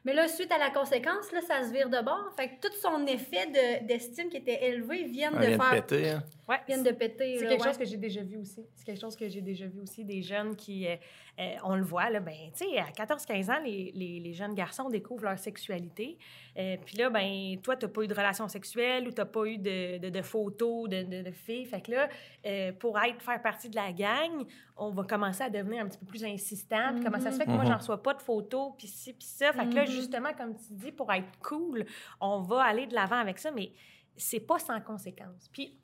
Mais 0.05 0.13
là, 0.13 0.27
suite 0.27 0.51
à 0.51 0.57
la 0.57 0.69
conséquence, 0.69 1.31
là, 1.33 1.41
ça 1.41 1.63
se 1.67 1.71
vire 1.73 1.89
de 1.89 2.01
bord. 2.01 2.31
Fait 2.37 2.47
que 2.49 2.67
tout 2.67 2.73
son 2.81 3.05
effet 3.07 3.47
de- 3.47 3.85
d'estime 3.87 4.29
qui 4.29 4.37
était 4.37 4.65
élevé 4.65 5.03
vient 5.03 5.31
On 5.33 5.39
de 5.39 5.45
vient 5.45 5.57
de 5.57 5.61
faire... 5.61 5.85
péter. 5.85 6.09
hein. 6.11 6.23
Ouais, 6.47 6.59
Vient 6.67 6.81
de 6.81 6.91
péter. 6.91 7.37
C'est 7.37 7.45
quelque 7.47 7.61
ouais. 7.61 7.67
chose 7.67 7.77
que 7.77 7.83
j'ai 7.85 7.97
déjà 7.97 8.21
vu 8.23 8.37
aussi. 8.37 8.65
C'est 8.75 8.85
quelque 8.85 9.01
chose 9.01 9.15
que 9.17 9.27
j'ai 9.27 9.41
déjà 9.41 9.67
vu 9.67 9.81
aussi, 9.81 10.05
des 10.05 10.21
jeunes 10.21 10.55
qui, 10.55 10.87
euh, 10.87 10.95
euh, 11.39 11.55
on 11.65 11.75
le 11.75 11.83
voit, 11.83 12.09
là, 12.09 12.21
ben, 12.21 12.33
tu 12.55 12.65
sais, 12.69 12.77
à 12.77 12.89
14-15 12.91 13.49
ans, 13.49 13.59
les, 13.63 13.91
les- 13.93 14.19
les 14.21 14.33
jeunes 14.33 14.53
garçons 14.55 14.89
découvrent 14.89 15.25
leur 15.25 15.37
sexualité. 15.37 16.17
Euh, 16.57 16.77
Puis 16.85 16.97
là, 16.97 17.09
ben, 17.09 17.59
toi, 17.61 17.75
t'as 17.75 17.89
pas 17.89 18.01
eu 18.03 18.07
de 18.07 18.13
relation 18.13 18.47
sexuelle 18.47 19.07
ou 19.07 19.11
t'as 19.11 19.25
pas 19.25 19.45
eu 19.45 19.57
de, 19.57 19.97
de- 19.97 20.09
de 20.09 20.21
photos 20.21 20.87
de, 20.89 21.03
de- 21.03 21.21
de 21.23 21.31
filles. 21.31 21.65
Fait 21.65 21.81
que 21.81 21.91
là, 21.91 22.07
euh, 22.45 22.71
pour 22.71 22.97
être, 22.97 23.21
faire 23.21 23.41
partie 23.41 23.69
de 23.69 23.75
la 23.75 23.91
gang, 23.91 24.45
on 24.77 24.91
va 24.91 25.03
commencer 25.03 25.43
à 25.43 25.49
devenir 25.49 25.83
un 25.83 25.87
petit 25.89 25.97
peu 25.99 26.05
plus 26.05 26.23
insistant. 26.23 26.93
Puis 26.95 27.03
comment 27.03 27.19
ça 27.19 27.31
se 27.31 27.37
fait 27.37 27.45
que 27.45 27.51
moi, 27.51 27.63
Mhm. 27.65 27.71
j'en 27.71 27.77
reçois 27.77 28.01
pas 28.01 28.13
de 28.13 28.21
photos, 28.21 28.71
puis 28.77 28.87
ci, 28.87 29.11
puis 29.13 29.27
ça. 29.27 29.51
Fait 29.51 29.67
que 29.67 29.75
là, 29.75 29.81
Mhm. 29.81 29.87
justement, 29.91 30.33
comme 30.33 30.55
tu 30.55 30.71
dis, 30.73 30.91
pour 30.93 31.11
être 31.11 31.27
cool, 31.43 31.85
on 32.21 32.39
va 32.41 32.63
aller 32.63 32.87
de 32.87 32.95
l'avant 32.95 33.17
avec 33.17 33.37
ça, 33.37 33.51
mais 33.51 33.71
c'est 34.15 34.39
pas 34.39 34.59
sans 34.59 34.79
conséquence. 34.81 35.49
Puis 35.51 35.77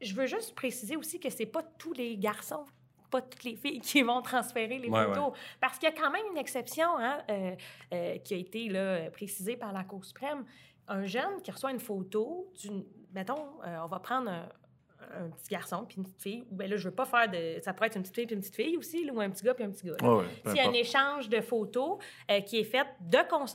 je 0.00 0.14
veux 0.14 0.26
juste 0.26 0.54
préciser 0.54 0.96
aussi 0.96 1.18
que 1.20 1.30
c'est 1.30 1.46
pas 1.46 1.62
tous 1.62 1.92
les 1.92 2.16
garçons, 2.16 2.64
pas 3.10 3.22
toutes 3.22 3.44
les 3.44 3.56
filles 3.56 3.80
qui 3.80 4.02
vont 4.02 4.20
transférer 4.22 4.78
les 4.78 4.88
Ouais, 4.88 5.04
photos. 5.06 5.32
Parce 5.60 5.78
qu'il 5.78 5.88
y 5.88 5.92
a 5.92 5.94
quand 5.94 6.10
même 6.10 6.24
une 6.30 6.38
exception 6.38 6.88
hein, 6.98 7.18
euh, 7.30 7.54
euh, 7.94 8.18
qui 8.18 8.34
a 8.34 8.36
été 8.36 8.68
là, 8.68 9.10
précisée 9.10 9.56
par 9.56 9.72
la 9.72 9.84
Cour 9.84 10.04
suprême. 10.04 10.44
Un 10.88 11.04
jeune 11.06 11.42
qui 11.42 11.50
reçoit 11.50 11.70
une 11.70 11.80
photo 11.80 12.50
d'une. 12.60 12.84
Mettons, 13.14 13.46
euh, 13.66 13.78
on 13.82 13.86
va 13.88 13.98
prendre 14.00 14.30
un, 14.30 14.48
un 15.20 15.30
petit 15.30 15.48
garçon 15.50 15.84
puis 15.86 15.96
une 15.98 16.04
petite 16.04 16.20
fille. 16.22 16.44
Ou 16.50 16.56
bien 16.56 16.66
là, 16.68 16.76
je 16.76 16.88
veux 16.88 16.94
pas 16.94 17.04
faire 17.06 17.28
de. 17.30 17.58
Ça 17.62 17.72
pourrait 17.72 17.86
être 17.88 17.96
une 17.96 18.02
petite 18.02 18.14
fille 18.14 18.26
puis 18.26 18.34
une 18.34 18.40
petite 18.42 18.56
fille 18.56 18.76
aussi, 18.76 19.04
là, 19.04 19.12
ou 19.14 19.20
un 19.20 19.30
petit 19.30 19.44
gars 19.44 19.54
puis 19.54 19.64
un 19.64 19.70
petit 19.70 19.86
gars. 19.86 19.96
Ouais, 20.06 20.24
S'il 20.46 20.56
y 20.56 20.60
a 20.60 20.68
un 20.68 20.72
échange 20.72 21.28
de 21.30 21.40
photos 21.40 21.98
qui 22.46 22.58
est 22.60 22.64
fait 22.64 22.86
de 23.00 23.18
cons- 23.28 23.46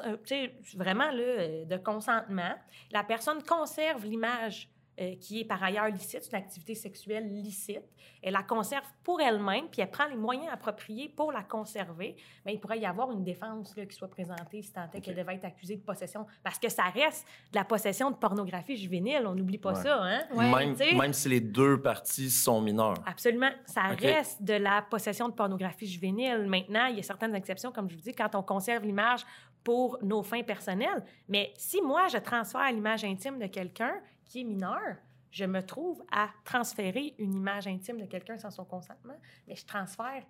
vraiment 0.76 1.12
là, 1.12 1.66
de 1.66 1.78
consentement, 1.78 2.56
la 2.92 3.04
personne 3.04 3.42
conserve 3.44 4.04
l'image 4.06 4.70
euh, 5.00 5.16
qui 5.20 5.40
est 5.42 5.46
par 5.46 5.64
ailleurs 5.64 5.88
licite, 5.88 6.24
c'est 6.24 6.32
une 6.32 6.38
activité 6.38 6.76
sexuelle 6.76 7.28
licite. 7.42 7.82
Elle 8.22 8.34
la 8.34 8.44
conserve 8.44 8.86
pour 9.04 9.20
elle-même, 9.20 9.68
puis 9.70 9.82
elle 9.82 9.90
prend 9.90 10.06
les 10.06 10.16
moyens 10.16 10.48
appropriés 10.52 11.10
pour 11.10 11.32
la 11.32 11.42
conserver. 11.44 12.16
Mais 12.46 12.54
il 12.54 12.60
pourrait 12.60 12.80
y 12.80 12.86
avoir 12.86 13.12
une 13.12 13.24
défense 13.24 13.76
là, 13.76 13.86
qui 13.86 13.96
soit 13.96 14.08
présentée 14.08 14.62
si 14.62 14.72
tant 14.72 14.88
est 14.94 15.02
qu'elle 15.02 15.16
devait 15.16 15.36
être 15.36 15.46
accusée 15.46 15.78
de 15.78 15.82
possession. 15.82 16.26
Parce 16.44 16.60
que 16.60 16.70
ça 16.70 16.84
reste 16.84 17.26
de 17.52 17.58
la 17.58 17.66
possession 17.66 18.12
de 18.12 18.16
pornographie 18.16 18.78
juvénile, 18.78 19.24
on 19.26 19.34
n'oublie 19.36 19.58
pas 19.58 19.74
Ouais. 19.74 19.82
ça. 19.82 20.04
Hein? 20.04 20.22
Ouais. 20.34 20.94
Même, 20.94 21.14
si 21.14 21.28
les 21.28 21.42
deux 21.42 21.82
parties 21.82 22.30
sont 22.30 22.62
mineures. 22.62 22.94
Absolument. 23.06 23.52
Ça 23.66 23.82
reste 24.00 24.44
de 24.44 24.54
la 24.54 24.84
possession 24.84 25.28
de 25.28 25.34
pornographie 25.34 25.88
juvénile. 25.88 26.46
Maintenant, 26.48 26.86
il 26.86 26.98
y 26.98 27.00
a 27.00 27.04
certaines 27.04 27.34
exceptions, 27.36 27.72
comme 27.72 27.90
je 27.90 27.96
vous 27.96 28.02
dis, 28.02 28.14
quand 28.14 28.36
on 28.36 28.44
conserve 28.44 28.84
l'image 28.84 29.26
pour 29.64 29.98
nos 30.04 30.22
fins 30.24 30.44
personnelles. 30.44 31.04
Mais 31.30 31.52
si 31.58 31.82
moi, 31.82 32.08
je 32.10 32.18
transfère 32.18 32.70
l'image 32.72 33.04
intime 33.06 33.40
de 33.40 33.48
quelqu'un 33.48 33.94
qui 34.34 34.42
est 34.42 34.46
mineur, 34.46 34.96
je 35.30 35.46
me 35.46 35.62
trouve 35.62 36.04
à 36.12 36.28
transférer 36.44 37.14
une 37.20 37.36
image 37.36 37.68
intime 37.68 38.02
de 38.02 38.06
quelqu'un 38.06 38.36
sans 38.36 38.50
son 38.50 38.66
consentement, 38.66 39.14
mais 39.48 39.56
je 39.56 39.64
transfère, 39.64 40.24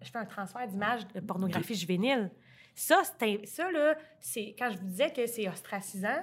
je 0.00 0.10
fais 0.10 0.18
un 0.18 0.24
transfert 0.24 0.66
d'image 0.66 1.06
de 1.08 1.20
pornographie 1.20 1.74
juvénile. 1.74 2.30
Ça, 2.74 3.02
ça 3.44 3.70
là, 3.70 3.94
c'est 4.20 4.54
quand 4.58 4.70
je 4.70 4.78
vous 4.78 4.86
disais 4.86 5.10
que 5.12 5.26
c'est 5.26 5.46
ostracisant. 5.50 6.16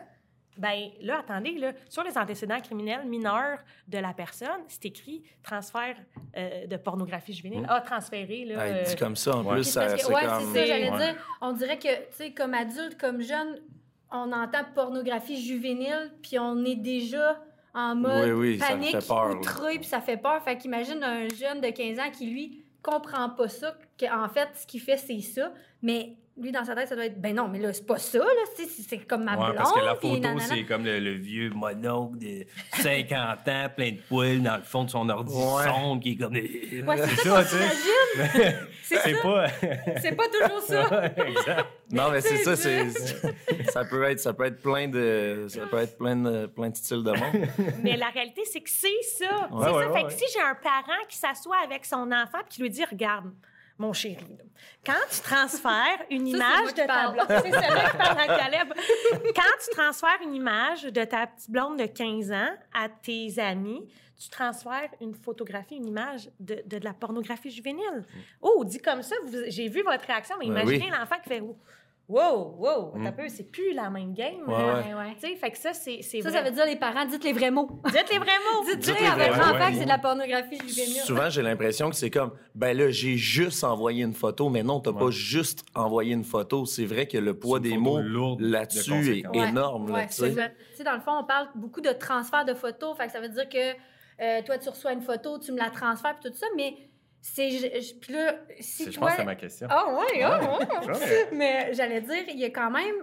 Ben 0.57 0.89
là, 1.01 1.19
attendez, 1.19 1.51
là, 1.59 1.71
sur 1.87 2.03
les 2.03 2.17
antécédents 2.17 2.59
criminels 2.59 3.05
mineurs 3.07 3.59
de 3.87 3.99
la 3.99 4.11
personne, 4.13 4.61
c'est 4.67 4.85
écrit 4.85 5.23
transfert 5.43 5.95
euh, 6.35 6.65
de 6.65 6.77
pornographie 6.77 7.33
juvénile. 7.33 7.65
Ah, 7.69 7.79
transféré, 7.81 8.43
là. 8.45 8.65
Hey, 8.67 8.73
euh, 8.73 8.83
dit 8.83 8.95
comme 8.95 9.15
ça, 9.15 9.37
en 9.37 9.45
Ouais. 9.45 9.53
plus, 9.53 9.65
C'est 9.65 9.79
ouais, 9.79 10.25
comme... 10.25 10.53
c'est 10.53 10.59
ça, 10.59 10.65
j'allais 10.65 10.89
Ouais. 10.89 10.97
dire. 10.97 11.15
On 11.41 11.53
dirait 11.53 11.77
que, 11.77 11.95
tu 12.09 12.13
sais, 12.13 12.33
comme 12.33 12.55
adulte, 12.55 12.97
comme 12.99 13.21
jeune, 13.21 13.59
on 14.11 14.31
entend 14.31 14.59
pornographie 14.73 15.41
juvénile, 15.41 16.11
puis 16.21 16.39
on 16.39 16.63
est 16.65 16.75
déjà 16.75 17.41
en 17.73 17.95
mode 17.95 18.25
Oui, 18.25 18.31
oui, 18.31 18.59
ça 18.59 18.69
panique, 18.69 18.91
fait 18.91 19.07
peur, 19.07 19.31
outré, 19.31 19.75
puis 19.77 19.87
ça 19.87 20.01
fait 20.01 20.17
peur. 20.17 20.41
Fait 20.43 20.57
qu'imagine 20.57 21.03
un 21.03 21.27
jeune 21.29 21.61
de 21.61 21.69
15 21.69 21.99
ans 21.99 22.11
qui, 22.11 22.27
lui, 22.27 22.63
comprend 22.81 23.29
pas 23.29 23.47
ça, 23.47 23.77
qu'en 23.99 24.27
fait, 24.29 24.49
ce 24.55 24.65
qu'il 24.65 24.81
fait, 24.81 24.97
c'est 24.97 25.21
ça. 25.21 25.51
Mais 25.81 26.17
lui, 26.41 26.51
dans 26.51 26.63
sa 26.65 26.75
tête, 26.75 26.87
ça 26.87 26.95
doit 26.95 27.05
être, 27.05 27.19
ben 27.19 27.35
non, 27.35 27.47
mais 27.47 27.59
là, 27.59 27.71
c'est 27.73 27.85
pas 27.85 27.97
ça, 27.97 28.19
là, 28.19 28.25
c'est, 28.55 28.97
comme 29.07 29.23
ma 29.23 29.33
Ouais, 29.37 29.45
blonde. 29.45 29.55
parce 29.55 29.73
que 29.73 29.79
la 29.79 29.95
puis 29.95 30.09
photo, 30.21 30.39
c'est 30.39 30.63
comme 30.63 30.85
le, 30.85 30.99
le 30.99 31.11
vieux 31.13 31.49
monocle 31.51 32.17
de 32.19 32.45
50 32.81 33.47
ans, 33.47 33.67
plein 33.75 33.91
de 33.91 33.99
poils 34.07 34.41
dans 34.41 34.57
le 34.57 34.63
fond 34.63 34.83
de 34.83 34.89
son 34.89 35.07
ordi 35.09 35.33
Ouais. 35.33 35.63
sombre 35.63 36.01
qui 36.01 36.11
est 36.11 36.15
comme. 36.15 36.33
Ouais, 36.33 36.97
c'est 36.97 37.07
C'est 37.15 37.29
ça, 37.29 37.43
ça, 37.43 37.57
qu'on 37.57 37.65
tu 38.23 38.39
sais. 38.41 38.55
C'est 38.89 38.97
C'est 39.03 39.13
ça. 39.13 39.21
pas. 39.21 39.47
C'est 40.01 40.15
pas 40.15 40.23
toujours 40.29 40.61
ça. 40.63 41.05
exact. 41.17 41.65
Non, 41.91 42.09
mais 42.11 42.21
c'est 42.21 42.37
ça, 42.37 42.55
c'est- 42.55 42.89
c'est... 42.89 43.71
ça 43.71 43.85
peut 43.85 44.03
être, 44.03 44.19
ça 44.19 44.33
peut 44.33 44.45
être 44.45 44.61
plein 44.63 44.87
de... 44.87 45.45
Ça 45.47 45.67
peut 45.67 45.77
être 45.77 45.95
plein 45.97 46.15
de, 46.15 46.47
plein 46.47 46.69
de 46.69 46.75
styles 46.75 47.03
de 47.03 47.11
monde. 47.11 47.47
Mais 47.83 47.97
la 47.97 48.07
réalité, 48.09 48.41
c'est 48.45 48.61
que 48.61 48.69
c'est 48.69 48.87
ça. 49.03 49.25
Ouais, 49.51 49.65
c'est 49.65 49.71
ouais, 49.71 49.83
ça. 49.83 49.91
ouais, 49.91 49.99
fait 50.01 50.05
que 50.07 50.13
si 50.13 50.25
j'ai 50.33 50.41
un 50.41 50.55
parent 50.55 51.01
qui 51.07 51.17
s'assoit 51.17 51.57
avec 51.63 51.85
son 51.85 52.11
enfant 52.11 52.39
et 52.39 52.47
qui 52.49 52.61
lui 52.63 52.69
dit 52.71 52.83
Regarde, 52.83 53.31
mon 53.79 53.93
chéri, 53.93 54.37
quand 54.85 54.93
tu 55.09 55.21
transfères 55.21 55.99
une 56.11 56.27
image 56.27 56.73
de 56.73 56.81
ta 56.81 56.85
parle. 56.85 57.13
blonde, 57.13 57.27
c'est 57.29 57.51
celle-là 57.51 57.89
qui 57.91 57.97
parle 57.97 58.19
à 58.19 58.27
Caleb. 58.27 58.73
Quand 59.35 59.57
tu 59.65 59.71
transfères 59.75 60.19
une 60.23 60.35
image 60.35 60.83
de 60.83 61.03
ta 61.05 61.25
petite 61.27 61.49
blonde 61.49 61.79
de 61.79 61.85
15 61.85 62.31
ans 62.31 62.49
à 62.73 62.89
tes 62.89 63.39
amis, 63.39 63.87
tu 64.21 64.29
transfères 64.29 64.89
une 64.99 65.13
photographie, 65.15 65.75
une 65.77 65.87
image 65.87 66.29
de, 66.39 66.61
de, 66.65 66.77
de 66.77 66.83
la 66.83 66.93
pornographie 66.93 67.49
juvénile. 67.49 68.03
Oh, 68.41 68.63
dit 68.65 68.79
comme 68.79 69.01
ça, 69.01 69.15
j'ai 69.47 69.69
vu 69.69 69.81
votre 69.81 70.05
réaction, 70.05 70.35
mais 70.39 70.45
Ben 70.47 70.51
imaginez 70.61 70.91
oui. 70.91 70.97
l'enfant 70.99 71.15
qui 71.23 71.29
fait 71.29 71.41
Wow, 72.09 72.55
wow, 72.57 72.93
un 73.05 73.11
peu, 73.11 73.27
c'est 73.27 73.51
plus 73.51 73.71
la 73.71 73.91
même 73.91 74.13
game. 74.15 74.41
Ouais, 74.47 74.53
là. 74.57 74.77
ouais. 74.79 74.83
Ouais, 74.87 74.93
ouais. 74.95 75.15
Tu 75.21 75.27
sais, 75.27 75.35
fait 75.35 75.51
que 75.51 75.57
ça, 75.59 75.73
c'est 75.73 76.01
c'est 76.01 76.21
Ça, 76.21 76.29
vrai. 76.29 76.39
ça 76.39 76.43
veut 76.43 76.55
dire 76.55 76.65
les 76.65 76.75
parents, 76.75 77.05
dites 77.05 77.23
les 77.23 77.33
vrais 77.33 77.51
mots. 77.51 77.69
Dites 77.85 78.09
les 78.11 78.17
vrais 78.17 78.39
mots. 78.51 78.65
Dites-le 78.65 78.93
les 78.99 79.05
à 79.05 79.13
vrais 79.13 79.29
votre 79.29 79.37
mots, 79.37 79.43
enfant 79.55 79.65
ouais. 79.65 79.71
que 79.71 79.77
c'est 79.77 79.83
de 79.83 79.89
la 79.89 79.97
pornographie 79.99 80.57
juvénile. 80.67 81.01
Souvent, 81.03 81.29
j'ai 81.29 81.43
l'impression 81.43 81.89
que 81.91 81.95
c'est 81.95 82.09
comme, 82.09 82.31
ben 82.55 82.75
là, 82.75 82.89
j'ai 82.89 83.15
juste 83.15 83.63
envoyé 83.63 84.03
une 84.03 84.15
photo, 84.15 84.49
mais 84.49 84.63
non, 84.63 84.79
t'as 84.79 84.91
pas 84.91 85.11
juste 85.11 85.63
envoyé 85.75 86.13
une 86.15 86.23
photo. 86.23 86.65
C'est 86.65 86.85
vrai 86.85 87.05
que 87.07 87.19
le 87.19 87.37
poids 87.37 87.59
des 87.59 87.77
mots 87.77 87.99
là-dessus 88.39 89.19
est 89.19 89.35
énorme. 89.37 89.91
là. 89.91 90.07
Tu 90.07 90.13
sais, 90.15 90.83
dans 90.83 90.95
le 90.95 91.01
fond, 91.01 91.11
on 91.19 91.23
parle 91.25 91.49
beaucoup 91.53 91.81
de 91.81 91.91
transfert 91.91 92.43
de 92.43 92.55
photos. 92.55 92.97
Fait 92.97 93.05
que 93.05 93.11
ça 93.11 93.19
veut 93.19 93.29
dire 93.29 93.47
que 93.47 93.57
euh, 94.21 94.41
toi, 94.45 94.57
tu 94.57 94.67
reçois 94.69 94.93
une 94.93 95.01
photo, 95.01 95.37
tu 95.37 95.51
me 95.51 95.57
la 95.57 95.69
transfères, 95.69 96.17
puis 96.19 96.29
tout 96.31 96.35
ça, 96.35 96.47
mais 96.57 96.73
c'est. 97.21 97.49
je- 97.51 97.95
Puis 97.99 98.13
là, 98.13 98.35
si 98.59 98.85
Je 98.85 98.91
toi. 98.91 99.01
pense 99.07 99.11
que 99.11 99.17
c'est 99.21 99.25
ma 99.25 99.35
question. 99.35 99.67
Ah, 99.69 99.93
ouais, 99.93 100.23
ah, 100.23 100.39
ouais. 100.39 100.87
Ouais. 100.87 101.29
Mais 101.33 101.73
j'allais 101.73 102.01
dire, 102.01 102.23
il 102.29 102.39
y 102.39 102.45
a 102.45 102.49
quand 102.49 102.71
même. 102.71 102.95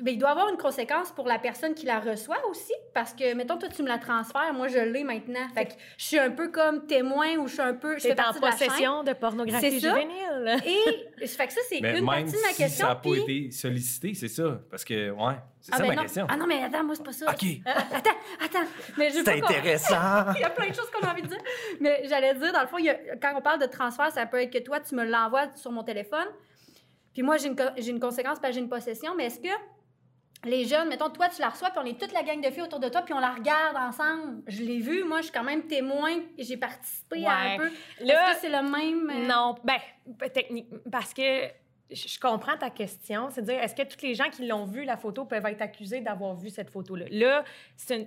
Ben, 0.00 0.12
il 0.14 0.18
doit 0.18 0.28
y 0.28 0.32
avoir 0.32 0.48
une 0.48 0.56
conséquence 0.56 1.10
pour 1.10 1.26
la 1.26 1.40
personne 1.40 1.74
qui 1.74 1.84
la 1.84 1.98
reçoit 1.98 2.38
aussi, 2.48 2.72
parce 2.94 3.12
que, 3.14 3.34
mettons, 3.34 3.58
toi, 3.58 3.68
tu 3.68 3.82
me 3.82 3.88
la 3.88 3.98
transfères, 3.98 4.54
moi, 4.54 4.68
je 4.68 4.78
l'ai 4.78 5.02
maintenant. 5.02 5.48
Fait 5.54 5.64
que 5.66 5.72
je 5.96 6.04
suis 6.04 6.18
un 6.20 6.30
peu 6.30 6.52
comme 6.52 6.86
témoin 6.86 7.36
ou 7.38 7.48
je 7.48 7.54
suis 7.54 7.62
un 7.62 7.74
peu. 7.74 7.94
Je 7.96 8.02
fais 8.02 8.08
C'est 8.10 8.20
en 8.20 8.24
partie 8.24 8.38
de 8.40 8.44
la 8.44 8.52
possession 8.52 9.02
de 9.02 9.12
pornographie 9.14 9.72
C'est 9.72 9.80
ça. 9.80 9.88
juvénile. 9.88 10.56
Et 11.20 11.26
fait 11.26 11.46
que 11.48 11.52
ça, 11.52 11.60
c'est 11.68 11.80
Mais 11.80 11.98
une 11.98 12.04
même 12.04 12.06
partie 12.06 12.26
de 12.36 12.42
ma 12.42 12.48
si 12.50 12.56
question. 12.62 12.86
ça 12.86 12.92
n'a 12.92 12.94
pas 12.94 13.10
puis- 13.10 13.22
été 13.22 13.50
sollicité, 13.50 14.14
c'est 14.14 14.28
ça. 14.28 14.60
Parce 14.70 14.84
que, 14.84 15.10
ouais, 15.10 15.34
c'est 15.60 15.72
Ah, 15.74 15.76
ça 15.78 15.82
ben 15.82 15.88
ma 15.88 15.94
non. 15.96 16.02
question. 16.02 16.26
Ah 16.30 16.36
non, 16.36 16.46
mais 16.46 16.62
attends, 16.62 16.84
moi, 16.84 16.94
c'est 16.94 17.02
pas 17.04 17.12
ça. 17.12 17.26
OK. 17.32 17.44
Attends, 17.66 18.10
attends. 18.44 18.68
Mais 18.96 19.10
je 19.10 19.16
veux 19.16 19.24
C'est 19.24 19.42
intéressant. 19.42 19.96
Il 20.36 20.40
y 20.42 20.44
a 20.44 20.50
plein 20.50 20.68
de 20.68 20.74
choses 20.74 20.90
qu'on 20.92 21.04
a 21.08 21.10
envie 21.10 21.22
de 21.22 21.26
dire. 21.26 21.42
Mais 21.80 22.02
j'allais 22.04 22.34
dire, 22.36 22.52
dans 22.52 22.60
le 22.62 22.68
fond, 22.68 22.78
il 22.78 22.84
y 22.84 22.90
a- 22.90 23.16
quand 23.20 23.32
on 23.36 23.40
parle 23.40 23.60
de 23.60 23.66
transfert, 23.66 24.12
ça 24.12 24.26
peut 24.26 24.40
être 24.40 24.52
que 24.52 24.58
toi, 24.62 24.78
tu 24.78 24.94
me 24.94 25.04
l'envoies 25.04 25.48
sur 25.56 25.72
mon 25.72 25.82
téléphone. 25.82 26.28
Puis 27.14 27.22
moi, 27.24 27.36
j'ai 27.36 27.48
une, 27.48 27.56
co- 27.56 27.74
j'ai 27.76 27.90
une 27.90 27.98
conséquence, 27.98 28.38
parce 28.38 28.50
que 28.50 28.54
j'ai 28.54 28.60
une 28.60 28.68
possession. 28.68 29.16
Mais 29.16 29.24
est-ce 29.24 29.40
que 29.40 29.48
les 30.44 30.64
jeunes, 30.66 30.88
mettons, 30.88 31.10
toi, 31.10 31.28
tu 31.28 31.40
la 31.40 31.48
reçois, 31.48 31.70
puis 31.70 31.80
on 31.82 31.86
est 31.86 31.98
toute 32.00 32.12
la 32.12 32.22
gang 32.22 32.40
de 32.40 32.50
filles 32.50 32.62
autour 32.62 32.78
de 32.80 32.88
toi, 32.88 33.02
puis 33.02 33.12
on 33.14 33.18
la 33.18 33.32
regarde 33.32 33.76
ensemble. 33.76 34.42
Je 34.46 34.62
l'ai 34.62 34.78
vu, 34.78 35.02
moi, 35.04 35.18
je 35.18 35.24
suis 35.24 35.32
quand 35.32 35.42
même 35.44 35.66
témoin, 35.66 36.12
et 36.36 36.44
j'ai 36.44 36.56
participé 36.56 37.26
à 37.26 37.36
un 37.54 37.56
peu. 37.56 37.70
Là, 38.00 38.30
Est-ce 38.30 38.34
que 38.34 38.40
c'est 38.42 38.48
le 38.50 38.62
même. 38.70 39.10
euh, 39.10 39.26
Non, 39.26 39.56
ben, 39.64 39.78
technique, 40.32 40.68
parce 40.90 41.12
que 41.12 41.48
je 41.90 42.20
comprends 42.20 42.56
ta 42.56 42.70
question. 42.70 43.28
C'est 43.30 43.40
de 43.42 43.46
dire, 43.46 43.62
est-ce 43.62 43.74
que 43.74 43.82
tous 43.82 44.02
les 44.02 44.14
gens 44.14 44.28
qui 44.30 44.46
l'ont 44.46 44.64
vu, 44.64 44.84
la 44.84 44.96
photo, 44.96 45.24
peuvent 45.24 45.46
être 45.46 45.62
accusés 45.62 46.00
d'avoir 46.00 46.34
vu 46.34 46.50
cette 46.50 46.70
photo-là? 46.70 47.06
Là, 47.10 47.44
il 47.90 48.06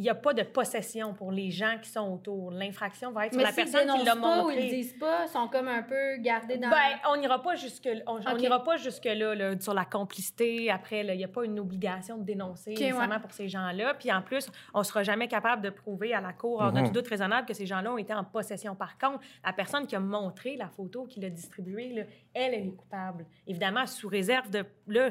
n'y 0.00 0.08
a 0.08 0.14
pas 0.14 0.32
de 0.32 0.42
possession 0.42 1.12
pour 1.14 1.30
les 1.32 1.50
gens 1.50 1.76
qui 1.82 1.90
sont 1.90 2.10
autour. 2.12 2.50
L'infraction 2.50 3.10
va 3.12 3.26
être 3.26 3.32
sur 3.32 3.38
Mais 3.42 3.44
la 3.48 3.52
personne 3.52 3.88
qui 3.98 4.04
l'a 4.04 4.16
pas 4.16 4.44
ou 4.44 4.50
ils 4.50 4.56
montré. 4.56 4.68
disent 4.70 4.98
pas, 4.98 5.24
ils 5.26 5.28
sont 5.28 5.48
comme 5.48 5.68
un 5.68 5.82
peu 5.82 6.16
gardés 6.18 6.56
dans. 6.56 6.70
Ben, 6.70 6.98
on 7.10 7.16
n'ira 7.16 7.42
pas 7.42 7.54
jusque 7.54 7.88
on, 8.06 8.16
on 8.16 8.34
Ok. 8.34 8.42
ira 8.42 8.62
pas 8.64 8.76
jusque 8.76 9.04
là, 9.04 9.34
là, 9.34 9.60
sur 9.60 9.74
la 9.74 9.84
complicité. 9.84 10.70
Après, 10.70 11.00
il 11.04 11.16
n'y 11.16 11.24
a 11.24 11.28
pas 11.28 11.44
une 11.44 11.58
obligation 11.60 12.16
de 12.18 12.24
dénoncer 12.24 12.72
Ok, 12.72 12.80
nécessairement 12.80 13.14
ouais. 13.16 13.20
pour 13.20 13.32
ces 13.32 13.48
gens-là. 13.48 13.94
Puis 13.94 14.10
en 14.12 14.22
plus, 14.22 14.48
on 14.74 14.82
sera 14.82 15.02
jamais 15.02 15.28
capable 15.28 15.62
de 15.62 15.70
prouver 15.70 16.14
à 16.14 16.20
la 16.20 16.32
cour, 16.32 16.60
hors 16.60 16.72
de 16.72 16.80
tout 16.86 16.92
doute 16.92 17.08
raisonnable, 17.08 17.46
que 17.46 17.54
ces 17.54 17.66
gens-là 17.66 17.92
ont 17.92 17.98
été 17.98 18.14
en 18.14 18.24
possession. 18.24 18.74
Par 18.74 18.96
contre, 18.98 19.20
la 19.44 19.52
personne 19.52 19.86
qui 19.86 19.96
a 19.96 20.00
montré 20.00 20.56
la 20.56 20.68
photo, 20.68 21.04
qui 21.04 21.20
l'a 21.20 21.30
distribuée, 21.30 21.92
là, 21.92 22.02
elle, 22.34 22.54
elle 22.54 22.68
est 22.68 22.72
coupable. 22.72 23.17
Évidemment, 23.46 23.86
sous 23.86 24.08
réserve 24.08 24.50
de 24.50 24.64
là. 24.86 25.10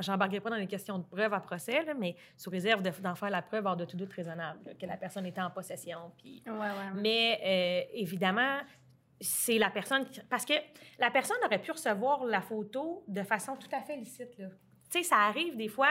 J'embarquerai 0.00 0.40
pas 0.40 0.50
dans 0.50 0.56
les 0.56 0.68
questions 0.68 0.98
de 0.98 1.04
preuve 1.04 1.32
à 1.34 1.40
procès, 1.40 1.82
là, 1.84 1.94
mais 1.94 2.14
sous 2.36 2.48
réserve 2.50 2.80
de- 2.82 2.90
d'en 3.00 3.14
faire 3.16 3.30
la 3.30 3.42
preuve 3.42 3.66
hors 3.66 3.76
de 3.76 3.84
tout 3.84 3.96
doute 3.96 4.12
raisonnable, 4.12 4.60
là, 4.66 4.74
que 4.74 4.86
la 4.86 4.96
personne 4.96 5.26
était 5.26 5.40
en 5.40 5.50
possession. 5.50 6.12
Puis 6.18 6.42
Ouais, 6.46 6.52
ouais, 6.52 6.58
ouais. 6.60 7.00
mais 7.00 7.40
euh, 7.90 7.90
évidemment, 7.98 8.58
c'est 9.20 9.58
la 9.58 9.70
personne 9.70 10.04
qui... 10.08 10.20
Parce 10.30 10.44
que 10.44 10.54
la 10.98 11.10
personne 11.10 11.36
aurait 11.44 11.60
pu 11.60 11.72
recevoir 11.72 12.24
la 12.24 12.40
photo 12.40 13.02
de 13.08 13.22
façon 13.24 13.56
tout 13.56 13.68
à 13.74 13.80
fait 13.82 13.96
licite. 13.96 14.38
là. 14.38 14.46
Tu 14.90 14.98
sais, 14.98 15.02
ça 15.02 15.16
arrive 15.16 15.56
des 15.56 15.68
fois... 15.68 15.88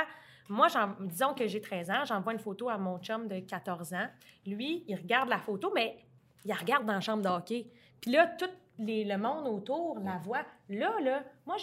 Moi, 0.50 0.68
disons 1.02 1.34
que 1.34 1.48
j'ai 1.48 1.62
13 1.62 1.90
ans, 1.92 2.04
j'envoie 2.06 2.34
une 2.34 2.40
photo 2.40 2.68
à 2.68 2.78
mon 2.78 3.00
chum 3.00 3.28
de 3.28 3.40
14 3.40 3.94
ans. 3.94 4.08
Lui, 4.46 4.84
il 4.88 4.96
regarde 4.96 5.30
la 5.30 5.38
photo, 5.40 5.72
mais 5.74 5.98
il 6.44 6.50
la 6.50 6.56
regarde 6.56 6.86
dans 6.86 6.94
la 6.94 7.00
chambre 7.00 7.22
de 7.24 7.30
hockey. 7.30 7.68
Puis 8.02 8.12
là, 8.12 8.28
tout 8.38 8.50
les- 8.86 9.06
le 9.06 9.18
monde 9.18 9.48
autour 9.48 10.00
la 10.00 10.18
voit. 10.18 10.44
Là, 10.70 10.92
là, 11.02 11.24
moi. 11.46 11.56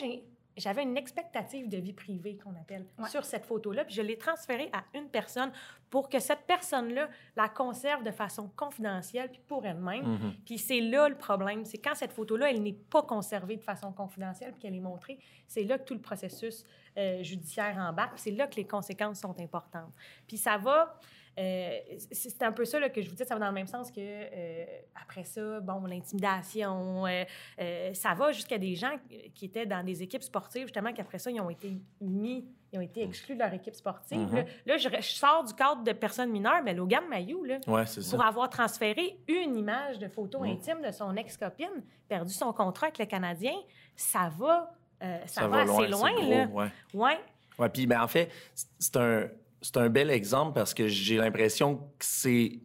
J'avais 0.57 0.83
une 0.83 0.97
expectative 0.97 1.69
de 1.69 1.77
vie 1.77 1.93
privée 1.93 2.37
qu'on 2.37 2.51
appelle 2.57 2.85
Ouais. 2.99 3.09
sur 3.09 3.25
cette 3.25 3.45
photo-là, 3.47 3.85
puis 3.85 3.95
je 3.95 4.03
l'ai 4.03 4.19
transférée 4.19 4.69
à 4.73 4.83
une 4.99 5.09
personne 5.09 5.53
pour 5.89 6.09
que 6.09 6.19
cette 6.19 6.47
personne-là 6.49 7.09
la 7.37 7.49
conserve 7.49 8.03
de 8.03 8.11
façon 8.11 8.51
confidentielle 8.57 9.31
puis 9.31 9.41
pour 9.47 9.65
elle-même. 9.65 10.05
Mhm. 10.05 10.35
Puis 10.45 10.59
c'est 10.59 10.81
là 10.81 11.09
le 11.09 11.15
problème, 11.15 11.65
c'est 11.65 11.79
quand 11.79 11.95
cette 11.95 12.11
photo-là, 12.13 12.51
elle 12.51 12.61
n'est 12.61 12.73
pas 12.73 13.03
conservée 13.03 13.57
de 13.57 13.63
façon 13.63 13.93
confidentielle 13.93 14.51
puis 14.51 14.63
qu'elle 14.63 14.75
est 14.75 14.81
montrée, 14.81 15.21
c'est 15.47 15.63
là 15.63 15.79
que 15.79 15.85
tout 15.85 15.95
le 15.95 16.01
processus 16.01 16.65
euh, 16.97 17.23
judiciaire 17.23 17.77
embarque, 17.79 18.15
puis 18.15 18.23
c'est 18.23 18.33
là 18.33 18.49
que 18.49 18.57
les 18.57 18.67
conséquences 18.67 19.21
sont 19.21 19.39
importantes. 19.39 19.93
Puis 20.27 20.39
ça 20.39 20.59
va, 20.59 20.99
euh, 21.39 21.79
c'est 22.11 22.43
un 22.43 22.53
peu 22.53 22.65
ça 22.65 22.81
là, 22.81 22.89
que 22.89 23.01
je 23.01 23.09
vous 23.09 23.15
dis, 23.15 23.25
ça 23.25 23.35
va 23.35 23.41
dans 23.41 23.47
le 23.47 23.53
même 23.53 23.67
sens 23.67 23.91
que 23.93 24.01
euh, 24.01 24.65
après 25.01 25.25
ça, 25.25 25.61
bon, 25.61 25.85
l'intimidation, 25.87 27.07
euh, 27.07 27.95
ça 27.95 28.15
va 28.15 28.33
jusqu'à 28.33 28.59
des 28.59 28.75
gens 28.75 28.97
qui 29.35 29.45
étaient 29.47 29.67
dans 29.67 29.85
des 29.85 30.03
équipes 30.03 30.23
sportives, 30.23 30.63
justement, 30.65 30.93
qu'après 30.93 31.19
ça, 31.19 31.31
ils 31.31 31.41
ont 31.41 31.51
été 31.51 31.73
mis, 32.01 32.47
ils 32.73 32.79
ont 32.79 32.83
été 32.83 33.03
exclus 33.03 33.35
de 33.35 33.41
leur 33.41 33.53
équipe 33.55 33.75
sportive. 33.75 34.35
Là, 34.35 34.45
Là, 34.67 34.77
je, 34.77 34.89
je 34.89 35.01
sors 35.15 35.45
du 35.45 35.55
cadre 35.55 35.83
de 35.85 35.93
personnes 35.93 36.31
mineures, 36.31 36.63
mais 36.65 36.75
Logan 36.75 37.05
Mayou, 37.09 37.45
là, 37.45 37.59
Ouais, 37.67 37.87
c'est 37.87 38.03
ça. 38.03 38.17
pour 38.17 38.25
avoir 38.27 38.51
transféré 38.51 39.19
une 39.29 39.57
image 39.57 39.99
de 39.99 40.09
photo 40.09 40.41
Mm. 40.41 40.45
intime 40.45 40.83
de 40.83 40.91
son 40.91 41.15
ex-copine, 41.17 41.85
perdu 42.09 42.33
son 42.33 42.53
contrat 42.53 42.87
avec 42.87 42.99
le 42.99 43.07
Canadien, 43.07 43.55
ça 43.97 44.31
va, 44.37 44.73
ça, 45.01 45.27
Ça 45.27 45.49
va, 45.49 45.61
assez 45.63 45.87
loin, 45.89 46.13
gros, 46.13 46.31
là. 46.31 46.47
ouais. 46.47 46.69
Ouais. 46.95 47.19
Ouais, 47.59 47.69
puis 47.69 47.87
ben, 47.87 48.03
en 48.03 48.09
fait, 48.09 48.31
c'est 48.79 48.97
un, 48.97 49.29
c'est 49.61 49.77
un 49.77 49.89
bel 49.89 50.11
exemple 50.11 50.55
parce 50.55 50.75
que 50.75 50.89
j'ai 50.89 51.17
l'impression 51.17 51.77
que 51.77 52.05
c'est 52.05 52.61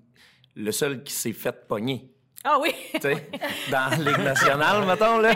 le 0.56 0.72
seul 0.72 1.04
qui 1.04 1.14
s'est 1.14 1.34
fait 1.34 1.68
pogner. 1.68 2.10
Ah 2.44 2.58
oui. 2.62 2.74
Tu 2.94 3.02
sais, 3.02 3.30
dans 3.72 3.90
la 3.90 3.96
Ligue 4.12 4.24
nationale, 4.24 4.86
mettons, 4.86 5.18
là. 5.18 5.36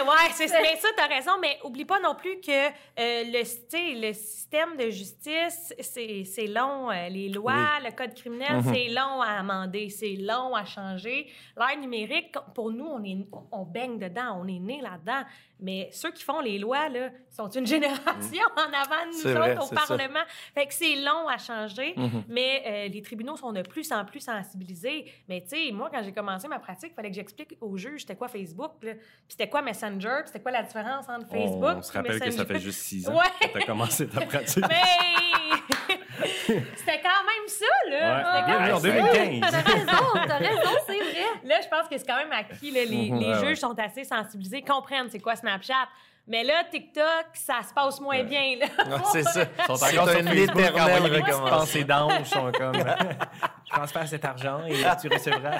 Ouais, 0.00 0.30
c'est 0.32 0.46
mais 0.62 0.76
ça, 0.76 0.88
t'as 0.96 1.06
raison, 1.06 1.32
mais 1.40 1.58
oublie 1.64 1.84
pas 1.84 2.00
non 2.00 2.14
plus 2.14 2.40
que 2.40 2.50
euh, 2.68 2.70
le, 2.98 4.12
système 4.14 4.76
de 4.76 4.90
justice, 4.90 5.74
c'est 5.80 6.24
c'est 6.24 6.46
long. 6.46 6.90
euh, 6.90 7.08
les 7.08 7.28
lois, 7.28 7.78
le 7.84 7.90
code 7.92 8.14
criminel, 8.14 8.56
Mhm. 8.56 8.74
c'est 8.74 8.88
long 8.88 9.20
à 9.22 9.38
amender, 9.40 9.88
c'est 9.90 10.16
long 10.16 10.54
à 10.54 10.64
changer. 10.64 11.28
L'ère 11.56 11.78
numérique, 11.78 12.34
pour 12.54 12.70
nous, 12.70 12.86
on, 12.86 13.02
est, 13.04 13.16
on 13.50 13.64
baigne 13.64 13.98
dedans, 13.98 14.40
on 14.42 14.46
est 14.48 14.58
né 14.58 14.80
là-dedans. 14.80 15.22
Mais 15.60 15.88
ceux 15.92 16.10
qui 16.10 16.24
font 16.24 16.40
les 16.40 16.58
lois, 16.58 16.88
là, 16.88 17.10
sont 17.30 17.48
une 17.50 17.66
génération 17.74 18.42
en 18.56 18.72
avant 18.72 19.06
de 19.06 19.28
nous 19.28 19.34
vrai, 19.38 19.52
autres 19.52 19.62
au 19.62 19.66
c'est 19.68 19.76
ça. 19.76 19.86
Parlement. 19.96 20.24
Fait 20.54 20.66
que 20.66 20.74
c'est 20.74 20.96
long 20.96 21.28
à 21.28 21.38
changer, 21.38 21.94
Mhm. 21.96 22.24
mais 22.28 22.62
euh, 22.66 22.88
les 22.88 23.00
tribunaux 23.02 23.36
sont 23.36 23.52
de 23.52 23.62
plus 23.62 23.90
en 23.92 24.04
plus 24.04 24.20
sensibilisés. 24.20 25.04
Mais 25.28 25.40
tu 25.42 25.48
sais, 25.50 25.70
moi, 25.72 25.88
quand 25.92 26.02
j'ai 26.02 26.12
commencé 26.12 26.48
ma 26.48 26.58
pratique, 26.58 26.90
il 26.92 26.94
fallait 26.94 27.10
que 27.10 27.14
j'explique 27.16 27.56
aux 27.60 27.76
juges 27.76 28.00
c'était 28.00 28.16
quoi 28.16 28.28
Facebook, 28.28 28.72
puis 28.80 28.90
c'était 29.28 29.48
quoi 29.48 29.62
Messenger, 29.62 29.81
puis 29.90 30.22
c'était 30.26 30.40
quoi 30.40 30.52
la 30.52 30.62
différence 30.62 31.06
entre 31.08 31.28
Facebook 31.28 31.76
On 31.78 31.82
se 31.82 31.92
rappelle 31.92 32.12
que 32.18 32.18
ça 32.18 32.24
Messenger? 32.26 32.46
fait 32.54 32.60
juste 32.60 32.80
six 32.82 33.08
ans 33.08 33.14
Ouais. 33.18 33.24
que 33.40 33.52
tu 33.52 33.58
as 33.62 33.66
commencé 33.66 34.06
ta 34.08 34.20
pratique. 34.22 34.64
Mais 34.68 35.96
c'était 36.76 37.00
quand 37.02 37.24
même 37.24 37.48
ça, 37.48 37.66
là. 37.90 38.16
Ouais. 38.16 38.22
C'était 38.40 38.52
quand 38.52 38.60
même 38.60 38.74
en 38.74 38.78
ça. 38.78 38.88
2015. 38.88 39.50
T'as 39.50 39.72
raison, 39.72 40.26
t'as 40.26 40.36
raison, 40.38 40.70
c'est 40.86 40.98
vrai. 40.98 41.26
Là, 41.44 41.54
je 41.62 41.68
pense 41.68 41.88
que 41.88 41.98
c'est 41.98 42.06
quand 42.06 42.16
même 42.16 42.32
acquis. 42.32 42.70
Là, 42.70 42.80
les 42.84 43.10
Mhm. 43.10 43.18
les 43.18 43.28
Ouais, 43.28 43.34
juges 43.38 43.44
ouais. 43.48 43.54
sont 43.56 43.78
assez 43.78 44.04
sensibilisés, 44.04 44.62
comprennent 44.62 45.08
c'est 45.10 45.20
quoi 45.20 45.36
Snapchat. 45.36 45.88
Mais 46.28 46.44
là, 46.44 46.62
TikTok, 46.70 47.04
ça 47.34 47.60
se 47.68 47.74
passe 47.74 48.00
moins 48.00 48.18
Ouais. 48.18 48.22
bien. 48.24 48.56
Là. 48.60 48.66
Ouais, 48.96 49.02
c'est 49.10 49.24
ça. 49.24 49.42
Ils 49.58 49.64
sont 49.64 49.74
C'est 49.74 49.98
encore 49.98 50.08
sur 50.10 50.22
Facebook, 50.22 50.60
éternel 50.60 50.82
envoyer 50.82 51.00
des 51.02 51.08
petites 51.22 51.34
recommencement. 51.34 51.58
pensées 51.58 51.84
d'ange, 51.84 52.12
ils 52.20 52.26
sont 52.26 52.52
comme... 52.52 52.74
Je 53.66 53.72
transfère 53.78 54.06
cet 54.08 54.24
argent 54.24 54.60
et 54.66 54.74
tu 55.00 55.08
recevras. 55.08 55.58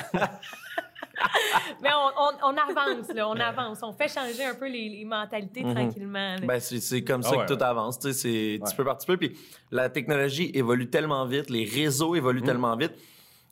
Mais 1.82 1.90
on, 1.94 2.22
on- 2.22 2.52
on 2.52 2.56
avance, 2.56 3.08
là, 3.14 3.28
on 3.28 3.34
avance. 3.38 3.78
On 3.82 3.92
fait 3.92 4.08
changer 4.08 4.44
un 4.44 4.54
peu 4.54 4.68
les, 4.68 4.88
les 4.88 5.04
mentalités 5.04 5.64
Mhm. 5.64 5.74
tranquillement. 5.74 6.36
là. 6.36 6.46
Ben, 6.46 6.60
c'est, 6.60 6.80
c'est 6.80 7.02
comme 7.02 7.22
ça 7.22 7.30
Ah 7.32 7.36
ouais, 7.38 7.46
que 7.46 7.52
tout 7.52 7.58
ouais. 7.58 7.62
avance. 7.64 7.98
Tu 7.98 8.08
sais, 8.08 8.12
c'est 8.12 8.58
petit 8.62 8.70
Ouais. 8.70 8.76
peu 8.76 8.84
par 8.84 8.98
petit 8.98 9.06
peu. 9.06 9.16
Puis 9.16 9.36
la 9.70 9.88
technologie 9.90 10.50
évolue 10.54 10.88
tellement 10.90 11.24
vite, 11.26 11.50
les 11.50 11.64
réseaux 11.64 12.14
évoluent 12.14 12.42
tellement 12.42 12.76
vite. 12.76 12.92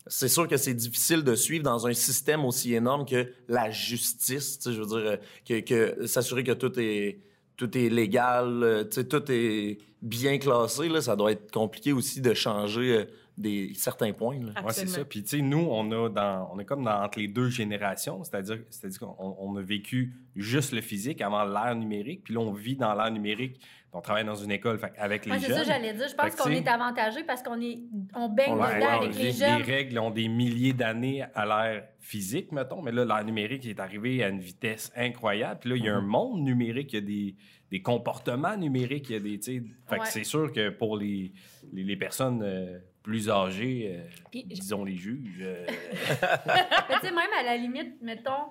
C'est 0.06 0.28
sûr 0.28 0.48
que 0.48 0.56
c'est 0.56 0.74
difficile 0.74 1.22
de 1.22 1.34
suivre 1.34 1.62
dans 1.62 1.86
un 1.86 1.92
système 1.92 2.44
aussi 2.44 2.74
énorme 2.74 3.04
que 3.06 3.32
la 3.48 3.70
justice. 3.70 4.58
Tu 4.58 4.70
sais, 4.70 4.72
je 4.74 4.80
veux 4.80 4.86
dire, 4.86 4.96
euh, 5.12 5.16
que, 5.46 5.60
que 5.60 6.06
s'assurer 6.06 6.42
que 6.42 6.52
tout 6.52 6.72
est, 6.80 7.20
tout 7.56 7.76
est 7.76 7.88
légal, 7.90 8.62
euh, 8.62 8.84
tu 8.84 8.92
sais, 8.96 9.04
tout 9.04 9.22
est 9.30 9.78
bien 10.02 10.38
classé. 10.38 10.88
Là, 10.88 11.00
ça 11.02 11.14
doit 11.16 11.32
être 11.32 11.52
compliqué 11.52 11.92
aussi 11.92 12.20
de 12.22 12.32
changer, 12.32 12.96
euh, 12.96 13.04
des 13.40 13.72
certains 13.74 14.12
points. 14.12 14.38
Là. 14.40 14.62
Ouais, 14.62 14.72
c'est 14.72 14.86
ça. 14.88 15.04
Puis, 15.04 15.22
tu 15.22 15.28
sais, 15.36 15.42
nous, 15.42 15.66
on, 15.70 15.90
a 15.92 16.08
dans, 16.08 16.50
on 16.52 16.58
est 16.58 16.64
comme 16.64 16.84
dans, 16.84 17.02
entre 17.02 17.18
les 17.18 17.28
deux 17.28 17.48
générations, 17.48 18.22
c'est-à-dire 18.22 18.58
c'est-à-dire 18.70 19.00
qu'on 19.00 19.36
on 19.38 19.56
a 19.56 19.62
vécu 19.62 20.14
juste 20.36 20.72
le 20.72 20.80
physique 20.80 21.20
avant 21.20 21.44
l'ère 21.44 21.74
numérique, 21.74 22.24
puis 22.24 22.34
là, 22.34 22.40
on 22.40 22.52
vit 22.52 22.76
dans 22.76 22.94
l'ère 22.94 23.10
numérique, 23.10 23.60
on 23.92 24.00
travaille 24.00 24.24
dans 24.24 24.36
une 24.36 24.52
école 24.52 24.78
fait, 24.78 24.92
avec 24.98 25.26
les 25.26 25.32
Ouais, 25.32 25.38
c'est 25.40 25.52
ça, 25.52 25.64
j'allais 25.64 25.92
dire. 25.92 26.06
Je 26.08 26.14
pense 26.14 26.36
qu'on 26.36 26.48
est 26.50 26.68
avantagé 26.68 27.24
parce 27.24 27.42
qu'on 27.42 27.60
est, 27.60 27.80
on 28.14 28.28
baigne 28.28 28.52
On- 28.52 28.56
dedans 28.56 28.66
ouais, 28.68 28.78
ouais, 28.78 28.86
avec 28.86 29.12
les, 29.16 29.18
les 29.18 29.24
les 29.24 29.32
jeunes. 29.32 29.62
règles 29.62 29.98
ont 29.98 30.10
des 30.12 30.28
milliers 30.28 30.72
d'années 30.72 31.24
à 31.34 31.44
l'ère 31.44 31.84
physique, 31.98 32.52
mettons, 32.52 32.82
mais 32.82 32.92
là, 32.92 33.04
l'ère 33.04 33.24
numérique 33.24 33.66
est 33.66 33.80
arrivée 33.80 34.22
à 34.22 34.28
une 34.28 34.38
vitesse 34.40 34.92
incroyable. 34.96 35.58
Puis 35.60 35.70
là, 35.70 35.76
il 35.76 35.84
y 35.84 35.88
Mm-hmm. 35.88 35.92
a 35.92 35.96
un 35.96 36.00
monde 36.02 36.42
numérique, 36.44 36.92
il 36.92 36.96
y 36.96 36.98
a 36.98 37.00
des, 37.00 37.34
des 37.72 37.82
comportements 37.82 38.56
numériques, 38.56 39.10
il 39.10 39.12
y 39.12 39.16
a 39.16 39.20
des. 39.20 39.38
tu 39.40 39.58
sais, 39.58 39.62
Fait 39.88 39.96
que 39.96 40.00
Ouais. 40.02 40.06
c'est 40.08 40.24
sûr 40.24 40.52
que 40.52 40.70
pour 40.70 40.96
les, 40.96 41.32
les, 41.72 41.82
les 41.82 41.96
personnes 41.96 42.42
euh, 42.44 42.78
plus 43.02 43.30
âgées, 43.30 43.96
euh, 43.98 44.08
Puis, 44.30 44.44
disons 44.44 44.84
les 44.84 44.96
juges, 44.96 45.38
euh, 45.40 45.66
Mais 46.46 46.94
tu 47.00 47.06
sais, 47.06 47.12
même 47.12 47.30
à 47.38 47.42
la 47.42 47.56
limite, 47.56 48.00
mettons, 48.02 48.50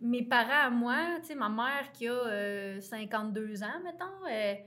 mes 0.00 0.22
parents 0.22 0.66
à 0.66 0.70
moi, 0.70 0.96
tu 1.20 1.28
sais, 1.28 1.34
ma 1.34 1.48
mère 1.48 1.92
qui 1.92 2.08
a 2.08 2.12
euh, 2.12 2.80
52 2.80 3.62
ans, 3.62 3.66
mettons, 3.84 4.26
euh, 4.30 4.54
tu 4.54 4.60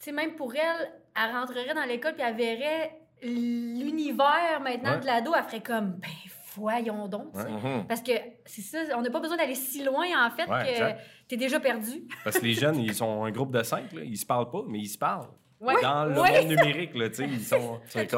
sais, 0.00 0.12
même 0.12 0.34
pour 0.34 0.54
elle, 0.54 0.92
elle 1.16 1.32
rentrerait 1.34 1.74
dans 1.74 1.84
l'école 1.84 2.14
puis 2.14 2.22
elle 2.26 2.36
verrait 2.36 2.96
l'univers 3.22 4.60
maintenant 4.62 4.92
Ouais. 4.94 5.00
de 5.00 5.06
l'ado, 5.06 5.32
elle 5.36 5.44
ferait 5.44 5.62
comme, 5.62 5.92
ben 5.92 6.08
voyons 6.56 7.06
donc, 7.08 7.32
tu. 7.32 7.38
Ouais. 7.40 7.50
Mhm. 7.50 7.86
Parce 7.86 8.02
que 8.02 8.12
c'est 8.44 8.62
ça, 8.62 8.78
on 8.96 9.02
n'a 9.02 9.10
pas 9.10 9.20
besoin 9.20 9.36
d'aller 9.36 9.54
si 9.54 9.84
loin, 9.84 10.06
en 10.26 10.30
fait, 10.30 10.48
Ouais, 10.50 10.64
que 10.64 10.70
exact. 10.70 11.00
t'es 11.28 11.36
déjà 11.36 11.60
perdu. 11.60 12.02
parce 12.24 12.38
que 12.38 12.44
les 12.44 12.54
jeunes, 12.54 12.76
ils 12.80 12.94
sont 12.94 13.24
un 13.24 13.30
groupe 13.30 13.52
de 13.52 13.62
cinq, 13.62 13.92
là, 13.92 14.02
ils 14.04 14.16
se 14.18 14.26
parlent 14.26 14.50
pas, 14.50 14.62
mais 14.66 14.78
ils 14.80 14.88
se 14.88 14.98
parlent. 14.98 15.28
Ouais. 15.60 15.80
Dans 15.82 16.06
le 16.06 16.18
Ouais. 16.20 16.40
monde 16.40 16.48
numérique, 16.48 16.94
là, 16.94 17.06
ils 17.18 17.40
sont. 17.40 17.80
C'est 17.88 18.08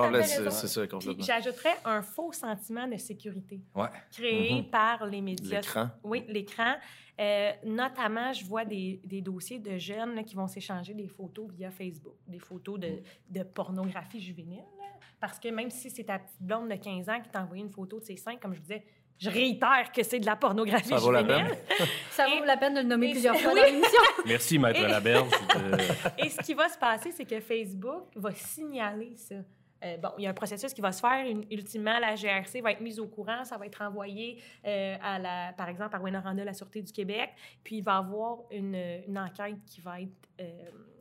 ça, 0.68 0.86
complètement. 0.86 1.24
j'ajouterais 1.24 1.74
un 1.84 2.00
faux 2.00 2.32
sentiment 2.32 2.86
de 2.86 2.96
sécurité 2.96 3.60
Ouais. 3.74 3.88
créé 4.12 4.54
Mhm. 4.62 4.70
par 4.70 5.06
les 5.06 5.20
médias. 5.20 5.60
L'écran. 5.60 5.88
Oui, 6.04 6.24
l'écran. 6.28 6.74
Euh, 7.20 7.50
notamment, 7.64 8.32
je 8.32 8.44
vois 8.44 8.64
des, 8.64 9.00
des 9.04 9.20
dossiers 9.20 9.58
de 9.58 9.76
jeunes 9.76 10.14
là, 10.14 10.22
qui 10.22 10.34
vont 10.34 10.46
s'échanger 10.46 10.94
des 10.94 11.08
photos 11.08 11.50
via 11.52 11.70
Facebook, 11.70 12.14
des 12.26 12.38
photos 12.38 12.78
de, 12.80 13.02
de 13.28 13.42
pornographie 13.42 14.20
juvénile. 14.20 14.58
là. 14.78 14.84
Parce 15.20 15.38
que 15.38 15.48
même 15.48 15.70
si 15.70 15.90
c'est 15.90 16.04
ta 16.04 16.18
petite 16.18 16.40
blonde 16.40 16.68
de 16.70 16.76
15 16.76 17.08
ans 17.08 17.20
qui 17.20 17.28
t'a 17.28 17.42
envoyé 17.42 17.62
une 17.62 17.70
photo 17.70 17.98
de 18.00 18.04
ses 18.04 18.16
seins, 18.16 18.36
comme 18.36 18.54
je 18.54 18.58
vous 18.58 18.64
disais, 18.66 18.84
je 19.22 19.30
réitère 19.30 19.92
que 19.94 20.02
c'est 20.02 20.18
de 20.18 20.26
la 20.26 20.36
pornographie 20.36 20.88
Ça 20.88 20.96
vaut 20.96 21.10
la 21.12 21.20
juvénile. 21.22 21.56
Ça 22.10 22.26
vaut 22.26 22.44
la 22.44 22.56
peine 22.56 22.74
de 22.74 22.80
le 22.80 22.86
nommer 22.86 23.08
et- 23.08 23.12
plusieurs 23.12 23.36
fois 23.38 23.52
oui. 23.52 23.60
dans 23.60 23.66
l'émission. 23.66 24.02
Merci, 24.26 24.58
Maître 24.58 24.80
Laberge. 24.82 25.30
de- 25.30 26.22
Et 26.24 26.28
ce 26.28 26.40
qui 26.42 26.54
va 26.54 26.68
se 26.68 26.78
passer, 26.78 27.10
c'est 27.12 27.24
que 27.24 27.40
Facebook 27.40 28.04
va 28.16 28.30
signaler 28.32 29.14
ça. 29.16 29.36
Euh, 29.84 29.96
bon, 29.96 30.10
il 30.18 30.22
y 30.24 30.26
a 30.26 30.30
un 30.30 30.34
processus 30.34 30.72
qui 30.72 30.80
va 30.80 30.92
se 30.92 31.00
faire. 31.00 31.24
Une- 31.26 31.44
ultimement, 31.50 31.98
la 31.98 32.14
GRC 32.14 32.60
va 32.60 32.70
être 32.72 32.80
mise 32.80 33.00
au 33.00 33.06
courant. 33.08 33.44
Ça 33.44 33.56
va 33.58 33.66
être 33.66 33.82
envoyé, 33.82 34.40
euh, 34.66 34.96
à 35.02 35.18
la, 35.18 35.52
par 35.56 35.68
exemple, 35.68 35.94
à 35.96 35.98
Rwanda, 35.98 36.44
la 36.44 36.54
Sûreté 36.54 36.82
du 36.82 36.92
Québec. 36.92 37.30
Puis, 37.64 37.76
il 37.78 37.82
va 37.82 37.94
y 37.94 37.96
avoir 37.96 38.38
une, 38.52 38.76
une 39.08 39.18
enquête 39.18 39.56
qui 39.66 39.80
va 39.80 40.00
être 40.00 40.10
euh, 40.40 40.44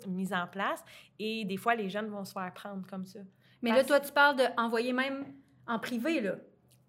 mise 0.07 0.33
en 0.33 0.47
place. 0.47 0.83
Et 1.19 1.45
des 1.45 1.57
fois, 1.57 1.75
les 1.75 1.89
jeunes 1.89 2.07
vont 2.07 2.25
se 2.25 2.33
faire 2.33 2.51
prendre 2.53 2.85
comme 2.87 3.05
ça. 3.05 3.19
Mais 3.61 3.71
là, 3.71 3.83
toi, 3.83 3.99
tu 3.99 4.11
parles 4.11 4.37
d'envoyer 4.57 4.93
même 4.93 5.25
en 5.67 5.77
privé, 5.77 6.19
là. 6.21 6.33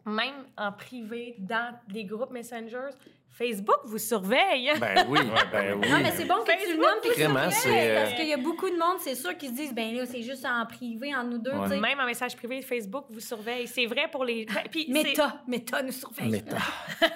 Même 0.05 0.47
en 0.57 0.73
privé, 0.73 1.37
dans 1.39 1.79
des 1.89 2.05
groupes 2.05 2.31
Messengers, 2.31 2.91
Facebook 3.31 3.81
vous 3.85 3.99
surveille. 3.99 4.73
Ben 4.79 5.07
oui, 5.09 5.21
ben 5.51 5.79
oui. 5.81 5.91
Non, 5.91 5.99
mais 6.03 6.11
c'est 6.11 6.25
bon 6.25 6.43
que 6.45 6.51
tu 6.53 6.77
le 6.77 6.83
Facebook, 6.83 7.19
nommes, 7.19 7.49
vrai, 7.49 7.91
euh, 7.91 8.03
Parce 8.03 8.15
qu'il 8.15 8.27
y 8.29 8.33
a 8.33 8.37
beaucoup 8.37 8.69
de 8.69 8.77
monde, 8.77 8.99
c'est 9.01 9.15
sûr, 9.15 9.37
qui 9.37 9.49
se 9.49 9.53
disent, 9.53 9.73
ben 9.75 9.95
là, 9.95 10.05
c'est 10.07 10.23
juste 10.23 10.45
en 10.45 10.67
privé, 10.67 11.15
en 11.15 11.25
nous 11.25 11.39
deux, 11.39 11.53
Ouais. 11.53 11.79
Même 11.81 12.01
en 12.01 12.07
message 12.07 12.37
privé, 12.37 12.61
Facebook 12.63 13.07
vous 13.11 13.21
surveille. 13.21 13.67
C'est 13.69 13.87
vrai 13.87 14.09
pour 14.11 14.25
les... 14.25 14.45
Ben, 14.45 14.63
puis 14.71 14.85
c'est- 14.87 14.93
Méta, 14.93 15.43
méta 15.47 15.83
nous 15.83 15.93
surveille. 15.93 16.31
Méta. 16.31 16.59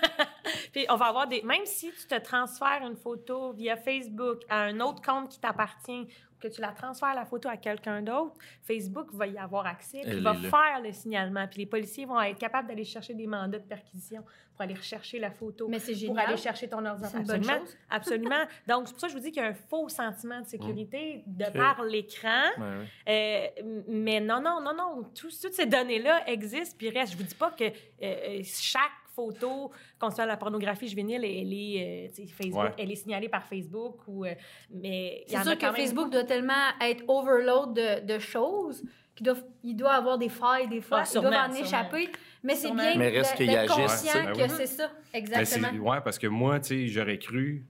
Puis 0.72 0.86
on 0.88 0.96
va 0.96 1.06
avoir 1.06 1.26
des. 1.26 1.42
Même 1.42 1.64
si 1.64 1.90
tu 1.90 2.06
te 2.06 2.18
transfères 2.20 2.82
une 2.86 2.96
photo 2.96 3.52
via 3.52 3.76
Facebook 3.76 4.42
à 4.48 4.64
un 4.64 4.80
autre 4.80 5.02
compte 5.02 5.30
qui 5.30 5.40
t'appartient, 5.40 6.06
que 6.40 6.48
tu 6.48 6.60
la 6.60 6.72
transfères 6.72 7.14
la 7.14 7.24
photo 7.24 7.48
à 7.48 7.56
quelqu'un 7.56 8.02
d'autre, 8.02 8.34
Facebook 8.62 9.08
va 9.12 9.26
y 9.26 9.38
avoir 9.38 9.66
accès, 9.66 10.00
puis 10.02 10.20
va 10.20 10.34
là. 10.34 10.40
faire 10.50 10.80
le 10.82 10.92
signalement. 10.92 11.46
Puis 11.48 11.60
les 11.60 11.66
policiers 11.66 12.04
vont 12.04 12.20
être 12.20 12.38
capables 12.38 12.68
d'aller 12.68 12.84
chercher 12.84 13.14
des 13.14 13.26
mandats 13.26 13.58
de 13.58 13.64
perquisition 13.64 14.22
pour 14.54 14.62
aller 14.62 14.74
rechercher 14.74 15.18
la 15.18 15.30
photo. 15.30 15.68
Mais 15.68 15.78
c'est 15.78 16.06
pour 16.06 16.18
aller 16.18 16.36
chercher 16.36 16.68
ton 16.68 16.84
ordinateur. 16.84 17.10
C'est 17.10 17.18
une 17.18 17.24
bonne 17.26 17.36
Absolument. 17.36 17.66
chose. 17.66 17.76
Absolument. 17.90 18.44
Donc, 18.66 18.86
c'est 18.88 18.92
pour 18.92 19.00
ça 19.00 19.06
que 19.08 19.12
je 19.12 19.18
vous 19.18 19.22
dis 19.24 19.30
qu'il 19.32 19.42
y 19.42 19.46
a 19.46 19.48
un 19.48 19.54
faux 19.54 19.88
sentiment 19.88 20.40
de 20.40 20.46
sécurité 20.46 21.22
de 21.26 21.44
par 21.56 21.82
l'écran. 21.82 22.44
Ouais, 22.58 22.64
ouais. 23.06 23.54
Euh, 23.58 23.82
mais 23.88 24.20
non, 24.20 24.40
non, 24.40 24.60
non, 24.62 24.74
non. 24.74 25.02
Tout- 25.14 25.28
toutes 25.28 25.52
ces 25.54 25.66
données-là 25.66 26.28
existent. 26.30 26.74
Puis 26.78 26.88
reste, 26.90 27.12
je 27.12 27.18
vous 27.18 27.24
dis 27.24 27.34
pas 27.34 27.50
que 27.50 27.64
euh, 27.64 28.40
chaque 28.44 28.90
photo 29.16 29.70
concernant 29.98 30.30
la 30.32 30.36
pornographie 30.36 30.86
juvénile, 30.88 31.24
elle 31.24 31.52
est, 31.52 32.08
euh, 32.20 32.24
Facebook, 32.28 32.62
Ouais. 32.62 32.72
elle 32.78 32.92
est 32.92 32.96
signalée 32.96 33.28
par 33.28 33.44
Facebook. 33.44 33.96
Ou, 34.06 34.24
euh, 34.26 34.34
mais 34.70 35.24
C'est 35.26 35.42
sûr 35.42 35.52
a 35.52 35.56
que 35.56 35.64
même 35.64 35.74
Facebook 35.74 36.12
doit 36.12 36.24
tellement 36.24 36.52
être 36.80 37.02
overload 37.08 37.74
de, 37.74 38.06
de 38.14 38.18
choses 38.18 38.84
qu'il 39.14 39.24
doit, 39.24 39.38
il 39.64 39.74
doit 39.74 39.94
avoir 39.94 40.18
des 40.18 40.28
failles 40.28 40.68
des 40.68 40.82
fois. 40.82 40.98
Ah, 41.00 41.04
il 41.12 41.20
doit 41.20 41.30
en 41.30 41.50
sûrement. 41.50 41.66
échapper. 41.66 42.08
Mais 42.42 42.54
c'est 42.54 42.70
bien 42.70 42.94
Mais 42.96 43.08
reste 43.08 43.38
d'être 43.38 43.72
agissent, 43.80 44.02
conscient 44.02 44.26
tu 44.26 44.32
que. 44.32 44.38
Ben 44.38 44.48
c'est 44.50 44.66
ça. 44.66 44.86
Ben, 44.88 45.18
Exactement. 45.18 45.68
c'est- 45.72 45.78
ouais, 45.78 46.00
parce 46.04 46.18
que 46.18 46.26
moi, 46.26 46.60
tu 46.60 46.68
sais, 46.68 46.86
j'aurais 46.88 47.18
cru 47.18 47.64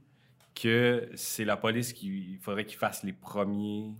que 0.60 1.08
c'est 1.14 1.44
la 1.44 1.56
police 1.56 1.92
qui 1.92 2.08
il 2.32 2.38
faudrait 2.40 2.64
qu'ils 2.64 2.78
fassent 2.78 3.04
les 3.04 3.12
premiers. 3.12 3.92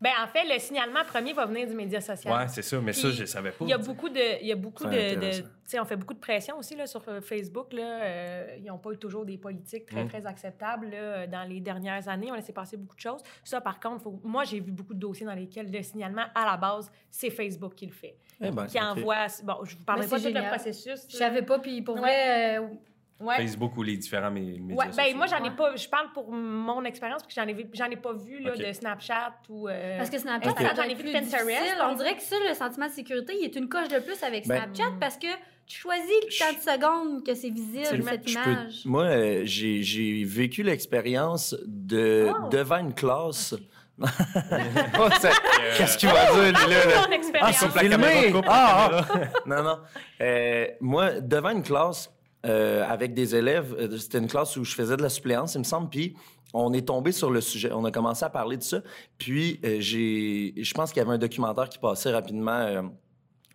Ben, 0.00 0.10
en 0.22 0.26
fait, 0.26 0.44
le 0.52 0.58
signalement 0.58 1.04
premier 1.04 1.32
va 1.32 1.46
venir 1.46 1.66
du 1.66 1.74
média 1.74 2.00
social. 2.00 2.34
Ouais, 2.36 2.48
c'est 2.48 2.62
ça, 2.62 2.80
mais 2.80 2.92
ça, 2.92 3.10
je 3.10 3.24
savais 3.24 3.50
pas. 3.52 3.64
Il 3.64 3.70
y 3.70 3.72
a 3.72 3.78
beaucoup 3.78 4.08
de, 4.08 4.40
il 4.42 4.46
y 4.48 4.52
a 4.52 4.56
beaucoup 4.56 4.84
de, 4.84 5.78
on 5.80 5.84
fait 5.84 5.96
beaucoup 5.96 6.14
de 6.14 6.18
pression 6.20 6.58
aussi 6.58 6.76
là 6.76 6.86
sur 6.86 7.02
euh, 7.08 7.20
Facebook 7.20 7.72
là. 7.72 7.82
euh, 8.02 8.56
ils 8.58 8.64
n'ont 8.66 8.78
pas 8.78 8.90
eu 8.92 8.98
toujours 8.98 9.24
des 9.24 9.38
politiques 9.38 9.86
très 9.86 10.04
Mm. 10.04 10.08
très 10.08 10.26
acceptables 10.26 10.90
là, 10.90 11.26
dans 11.26 11.48
les 11.48 11.60
dernières 11.60 12.06
années. 12.08 12.28
On 12.30 12.34
a 12.34 12.36
laissé 12.36 12.52
passer 12.52 12.76
beaucoup 12.76 12.96
de 12.96 13.00
choses. 13.00 13.22
Ça, 13.44 13.60
par 13.60 13.80
contre, 13.80 14.02
faut- 14.02 14.20
moi 14.22 14.44
j'ai 14.44 14.60
vu 14.60 14.72
beaucoup 14.72 14.94
de 14.94 15.00
dossiers 15.00 15.26
dans 15.26 15.34
lesquels 15.34 15.70
le 15.72 15.82
signalement 15.82 16.24
à 16.34 16.44
la 16.44 16.56
base 16.56 16.90
c'est 17.10 17.30
Facebook 17.30 17.74
qui 17.74 17.86
le 17.86 17.92
fait, 17.92 18.16
Eh 18.40 18.50
ben, 18.50 18.66
qui 18.66 18.78
envoie. 18.80 19.26
Bon, 19.42 19.64
je 19.64 19.76
vous 19.76 19.84
parlerai 19.84 20.06
Mais 20.06 20.10
pas 20.10 20.18
c'est 20.18 20.32
de 20.32 20.36
tout 20.38 20.42
le 20.44 20.48
processus. 20.50 21.06
Je 21.08 21.18
là. 21.18 21.26
savais 21.28 21.42
pas, 21.42 21.58
puis 21.58 21.80
pour 21.82 21.94
Ouais. 21.96 22.00
vrai, 22.02 22.58
euh, 22.58 22.66
Ouais. 23.20 23.36
Facebook 23.36 23.76
ou 23.76 23.82
les 23.84 23.96
différents 23.96 24.30
mé- 24.30 24.60
médias 24.60 24.74
Ouais, 24.76 24.86
ben 24.96 25.16
moi 25.16 25.26
j'en 25.26 25.42
ai 25.44 25.50
pas. 25.52 25.76
Je 25.76 25.88
parle 25.88 26.12
pour 26.12 26.32
mon 26.32 26.84
expérience 26.84 27.22
parce 27.22 27.32
que 27.32 27.40
j'en 27.40 27.46
ai 27.46 27.66
j'en 27.72 27.86
ai 27.90 27.96
pas 27.96 28.12
vu 28.12 28.40
là, 28.40 28.56
de 28.56 28.72
Snapchat 28.72 29.34
ou. 29.48 29.68
euh, 29.68 29.96
parce 29.98 30.10
que 30.10 30.18
Snapchat, 30.18 30.50
Ok. 30.50 30.58
ça 30.60 30.74
doit 30.74 30.84
J'en 30.84 30.90
ai 30.90 30.94
vu 30.94 31.02
plus 31.04 31.12
de 31.12 31.18
Pinterest, 31.18 31.76
On 31.90 31.94
dirait 31.94 32.16
que 32.16 32.22
ça, 32.22 32.36
le 32.48 32.54
sentiment 32.54 32.86
de 32.86 32.92
sécurité, 32.92 33.34
il 33.38 33.44
est 33.44 33.54
une 33.56 33.68
coche 33.68 33.88
de 33.88 34.00
plus 34.00 34.20
avec 34.24 34.46
Ben- 34.48 34.56
Snapchat 34.74 34.92
parce 35.00 35.16
que 35.16 35.28
tu 35.66 35.78
choisis 35.78 36.04
le 36.08 36.38
temps 36.38 36.58
de 36.58 36.60
secondes 36.60 37.24
que 37.24 37.34
c'est 37.34 37.50
visible, 37.50 38.02
cette 38.04 38.28
Je 38.28 38.34
peux- 38.34 38.50
image. 38.50 38.82
moi, 38.84 39.04
euh, 39.04 39.42
j'ai 39.44 39.82
j'ai 39.82 40.24
vécu 40.24 40.62
l'expérience 40.64 41.56
de 41.66 42.28
Oh. 42.28 42.48
devant 42.48 42.78
une 42.78 42.94
classe. 42.94 43.54
Oh, 44.98 45.08
ça- 45.20 45.30
Qu'est-ce 45.76 45.96
qu'il 45.98 46.08
va 46.08 46.24
dire, 46.32 46.42
lui, 46.66 46.74
là? 46.74 46.84
là? 46.86 47.04
Ton 47.06 47.12
expérience. 47.12 47.50
Ah, 47.50 47.52
c'est 47.52 47.88
la 47.88 47.96
filmé! 47.96 48.32
Ah, 48.46 48.90
ah. 48.92 49.06
non, 49.46 49.62
non. 49.62 49.78
Euh, 50.20 50.66
moi, 50.80 51.20
devant 51.20 51.50
une 51.50 51.62
classe 51.62 52.10
euh, 52.44 52.84
avec 52.88 53.14
des 53.14 53.34
élèves, 53.34 53.74
euh, 53.78 53.96
c'était 53.98 54.18
une 54.18 54.26
classe 54.26 54.56
où 54.56 54.64
je 54.64 54.74
faisais 54.74 54.96
de 54.96 55.02
la 55.02 55.08
suppléance, 55.08 55.54
il 55.54 55.60
me 55.60 55.64
semble, 55.64 55.88
puis 55.88 56.14
on 56.52 56.72
est 56.72 56.86
tombé 56.86 57.10
sur 57.10 57.30
le 57.30 57.40
sujet. 57.40 57.72
On 57.72 57.84
a 57.84 57.90
commencé 57.90 58.24
à 58.24 58.30
parler 58.30 58.56
de 58.56 58.62
ça. 58.62 58.80
Puis, 59.18 59.60
euh, 59.64 59.76
j'ai, 59.80 60.54
je 60.56 60.74
pense 60.74 60.92
qu'il 60.92 61.02
y 61.02 61.04
avait 61.04 61.14
un 61.14 61.18
documentaire 61.18 61.68
qui 61.68 61.78
passait 61.78 62.12
rapidement 62.12 62.92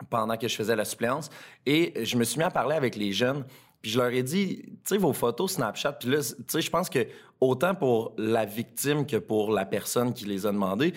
pendant 0.10 0.36
que 0.36 0.48
je 0.48 0.56
faisais 0.56 0.76
la 0.76 0.86
suppléance. 0.86 1.30
Et 1.66 1.94
je 2.04 2.18
me 2.18 2.24
suis 2.24 2.40
mis 2.40 2.44
à 2.44 2.52
parler 2.52 2.76
avec 2.76 2.96
les 2.96 3.14
jeunes. 3.14 3.46
Puis 3.82 3.92
je 3.92 4.00
leur 4.00 4.10
ai 4.10 4.24
dit, 4.24 4.64
tu 4.66 4.78
sais, 4.84 4.98
vos 4.98 5.14
photos 5.14 5.54
Snapchat. 5.54 5.94
Puis 5.94 6.10
là, 6.10 6.18
tu 6.18 6.44
sais, 6.48 6.62
je 6.62 6.70
pense 6.70 6.90
que 6.90 7.08
autant 7.40 7.74
pour 7.74 8.14
la 8.18 8.44
victime 8.44 9.06
que 9.06 9.16
pour 9.16 9.52
la 9.52 9.66
personne 9.66 10.14
qui 10.14 10.26
les 10.26 10.46
a 10.46 10.52
demandées, 10.52 10.94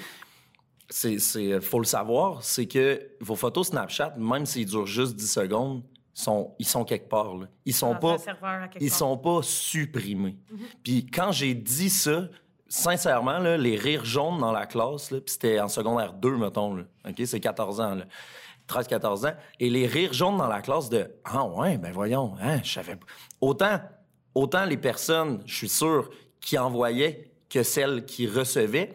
c'est, 0.93 1.61
faut 1.61 1.79
le 1.79 1.85
savoir, 1.85 2.43
c'est 2.43 2.67
que 2.67 3.01
vos 3.21 3.37
photos 3.37 3.69
Snapchat, 3.69 4.15
même 4.19 4.45
s'ils 4.45 4.67
durent 4.67 4.87
juste 4.87 5.15
10 5.15 5.31
secondes, 5.31 5.83
sont, 6.15 6.55
ils 6.59 6.67
sont 6.67 6.85
quelque 6.85 7.09
part. 7.09 7.35
Là. 7.37 7.47
Ils 7.65 7.75
sont 7.75 7.95
pas, 7.95 8.17
ils 8.81 8.91
part. 8.91 8.99
sont 8.99 9.17
pas 9.17 9.41
supprimés. 9.43 10.37
Puis 10.83 11.07
quand 11.07 11.33
j'ai 11.33 11.55
dit 11.55 11.91
ça, 11.91 12.29
sincèrement, 12.69 13.39
là, 13.39 13.57
les 13.57 13.77
rires 13.77 14.05
jaunes 14.05 14.39
dans 14.39 14.53
la 14.53 14.67
classe, 14.67 15.09
puis 15.09 15.23
c'était 15.27 15.61
en 15.61 15.69
secondaire 15.69 16.13
2, 16.13 16.37
mettons, 16.37 16.75
là, 16.75 16.85
OK? 17.09 17.23
C'est 17.25 17.41
14 17.41 17.81
ans, 17.81 17.95
là. 17.95 18.05
13-14 18.69 19.29
ans. 19.29 19.35
Et 19.61 19.69
les 19.69 19.87
rires 19.87 20.13
jaunes 20.13 20.39
dans 20.39 20.47
la 20.47 20.63
classe 20.63 20.89
de 20.89 21.11
«Ah 21.25 21.45
ouais, 21.45 21.79
ben 21.79 21.93
voyons, 21.93 22.35
hein, 22.41 22.61
je 22.63 22.73
savais 22.73 22.97
pas.» 22.97 23.07
Autant, 23.41 23.81
autant 24.35 24.65
les 24.65 24.77
personnes, 24.77 25.43
je 25.45 25.55
suis 25.55 25.69
sûr, 25.69 26.09
qui 26.41 26.57
envoyaient 26.57 27.33
que 27.51 27.63
celles 27.63 28.07
qui 28.07 28.27
recevaient, 28.27 28.95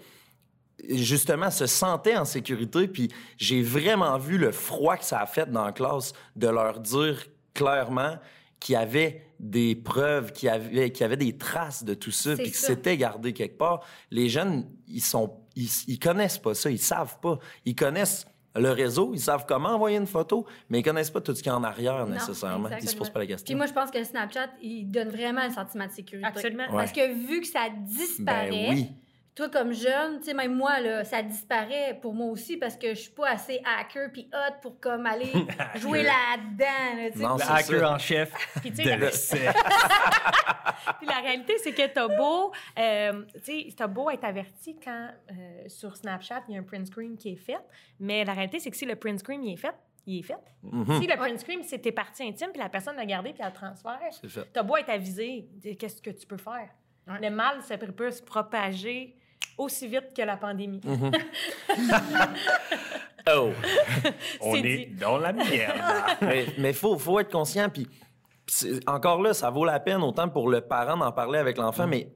justement, 0.90 1.52
se 1.52 1.66
sentaient 1.66 2.18
en 2.18 2.26
sécurité. 2.26 2.88
Puis 2.88 3.10
j'ai 3.38 3.62
vraiment 3.62 4.18
vu 4.18 4.38
le 4.38 4.52
froid 4.52 4.98
que 4.98 5.06
ça 5.06 5.20
a 5.20 5.26
fait 5.26 5.50
dans 5.52 5.66
la 5.66 5.72
classe 5.72 6.14
de 6.36 6.48
leur 6.48 6.80
dire 6.80 7.26
clairement 7.54 8.18
qu'il 8.60 8.74
y 8.74 8.76
avait 8.76 9.24
des 9.40 9.76
preuves, 9.76 10.32
qu'il 10.32 10.48
y 10.48 10.50
avait, 10.50 10.92
qu'il 10.92 11.02
y 11.02 11.04
avait 11.04 11.18
des 11.18 11.38
traces 11.38 11.84
de 11.84 11.94
tout 11.94 12.12
ça, 12.12 12.36
puis 12.36 12.52
que 12.52 12.58
c'était 12.58 12.98
gardé 12.98 13.34
quelque 13.34 13.58
part. 13.58 13.86
Les 14.10 14.30
jeunes, 14.30 14.68
ils 14.88 15.02
sont, 15.02 15.32
ils, 15.56 15.70
ils 15.88 16.00
connaissent 16.00 16.40
pas 16.40 16.56
ça, 16.56 16.72
ils 16.72 16.80
savent 16.80 17.20
pas. 17.20 17.38
Ils 17.66 17.76
connaissent 17.76 18.26
le 18.56 18.72
réseau, 18.72 19.12
ils 19.14 19.20
savent 19.20 19.46
comment 19.48 19.70
envoyer 19.70 19.98
une 19.98 20.08
photo, 20.08 20.46
mais 20.70 20.80
ils 20.80 20.84
connaissent 20.84 21.12
pas 21.12 21.22
tout 21.22 21.36
ce 21.36 21.44
qu'il 21.44 21.52
y 21.52 21.54
a 21.54 21.58
en 21.58 21.64
arrière 21.64 22.08
Non, 22.08 22.14
nécessairement. 22.14 22.70
Ils 22.82 22.90
se 22.90 22.96
posent 22.96 23.12
pas 23.12 23.20
la 23.20 23.26
Puis 23.26 23.36
question. 23.36 23.58
moi, 23.58 23.68
je 23.68 23.74
pense 23.74 23.92
que 23.92 24.04
Snapchat, 24.04 24.50
il 24.62 24.86
donne 24.90 25.10
vraiment 25.10 25.42
un 25.42 25.52
sentiment 25.52 25.86
de 25.86 25.92
sécurité. 25.92 26.28
Absolument. 26.28 26.64
Ouais. 26.64 26.78
Parce 26.78 26.92
que 26.92 27.14
vu 27.28 27.42
que 27.42 27.48
ça 27.48 27.68
disparaît, 27.70 28.50
Ben 28.50 28.74
oui. 28.74 28.92
Toi 29.38 29.50
comme 29.50 29.72
jeune, 29.72 30.18
tu 30.18 30.26
sais, 30.26 30.34
même 30.34 30.56
moi, 30.56 30.80
là, 30.80 31.04
ça 31.04 31.22
disparaît 31.22 31.98
pour 32.02 32.16
moi 32.16 32.26
aussi 32.32 32.58
parce 32.58 32.76
que 32.76 32.90
je 32.90 33.02
suis 33.02 33.12
pas 33.12 33.30
assez 33.30 33.62
hacker 33.64 34.10
puis 34.12 34.28
hot 34.34 34.54
pour 34.64 34.80
comme 34.80 35.06
aller 35.06 35.32
jouer 35.76 36.02
là-dedans. 36.02 36.66
là. 36.98 37.10
Non, 37.30 37.36
Le 37.36 37.42
c'est 37.44 37.52
hacker 37.52 37.80
ça. 37.82 37.92
en 37.94 37.98
chef 38.00 38.32
Puis, 38.62 38.72
tu 38.72 38.82
de 38.84 39.10
sais, 39.12 39.46
la-. 39.46 39.54
Puis 40.98 41.08
la 41.08 41.20
réalité, 41.20 41.54
c'est 41.60 41.72
que 41.74 41.86
t'as 41.86 42.08
beau, 42.08 42.52
euh, 42.80 43.24
tu 43.36 43.42
sais, 43.44 43.68
t'as 43.78 43.86
beau 43.88 44.10
être 44.10 44.24
averti 44.24 44.76
quand 44.84 45.10
euh, 45.32 45.64
sur 45.68 45.96
Snapchat, 45.96 46.44
il 46.48 46.56
y 46.56 46.58
a 46.58 46.60
un 46.60 46.64
print 46.64 46.88
screen 46.88 47.16
qui 47.16 47.34
est 47.34 47.36
fait, 47.36 47.60
mais 48.00 48.26
la 48.26 48.34
réalité, 48.34 48.60
c'est 48.60 48.72
que 48.72 48.78
si 48.78 48.86
le 48.86 48.96
print 48.96 49.20
screen 49.20 49.44
il 49.44 49.54
est 49.54 49.58
fait, 49.58 49.76
il 50.08 50.20
est 50.20 50.24
fait. 50.24 50.36
Mhm. 50.64 51.00
Si 51.00 51.06
le 51.08 51.16
print 51.16 51.40
screen, 51.40 51.62
c'est 51.64 51.78
tes 51.80 51.92
parties 51.92 52.24
intimes, 52.24 52.50
puis 52.52 52.62
la 52.62 52.70
personne 52.70 52.96
l'a 52.96 53.06
gardé, 53.06 53.34
puis 53.34 53.42
elle 53.44 53.50
le 53.50 53.54
transfère, 53.54 54.00
t'as 54.52 54.64
beau 54.64 54.78
être 54.78 54.90
avisé, 54.90 55.48
qu'est-ce 55.78 56.02
que 56.02 56.10
tu 56.10 56.26
peux 56.26 56.38
faire? 56.38 56.70
Le 57.06 57.30
mal, 57.30 57.62
ça 57.62 57.78
peut 57.78 58.10
se 58.12 58.22
propager 58.24 59.16
aussi 59.58 59.88
vite 59.88 60.14
que 60.16 60.22
la 60.22 60.38
pandémie. 60.38 60.82
Oh! 63.30 63.52
On 64.40 64.56
est 64.56 64.62
dit. 64.62 64.96
dans 64.96 65.18
la 65.18 65.34
merde. 65.34 65.82
mais 66.22 66.46
mais 66.58 66.72
faut, 66.72 66.98
faut 66.98 67.20
être 67.20 67.30
conscient. 67.30 67.68
Puis 67.68 67.86
encore 68.86 69.22
là, 69.22 69.34
ça 69.34 69.50
vaut 69.50 69.66
la 69.66 69.82
peine 69.82 70.02
autant 70.02 70.30
pour 70.30 70.50
le 70.50 70.62
parent 70.62 70.96
d'en 70.96 71.12
parler 71.12 71.38
avec 71.38 71.58
l'enfant, 71.58 71.88
mais 71.88 72.08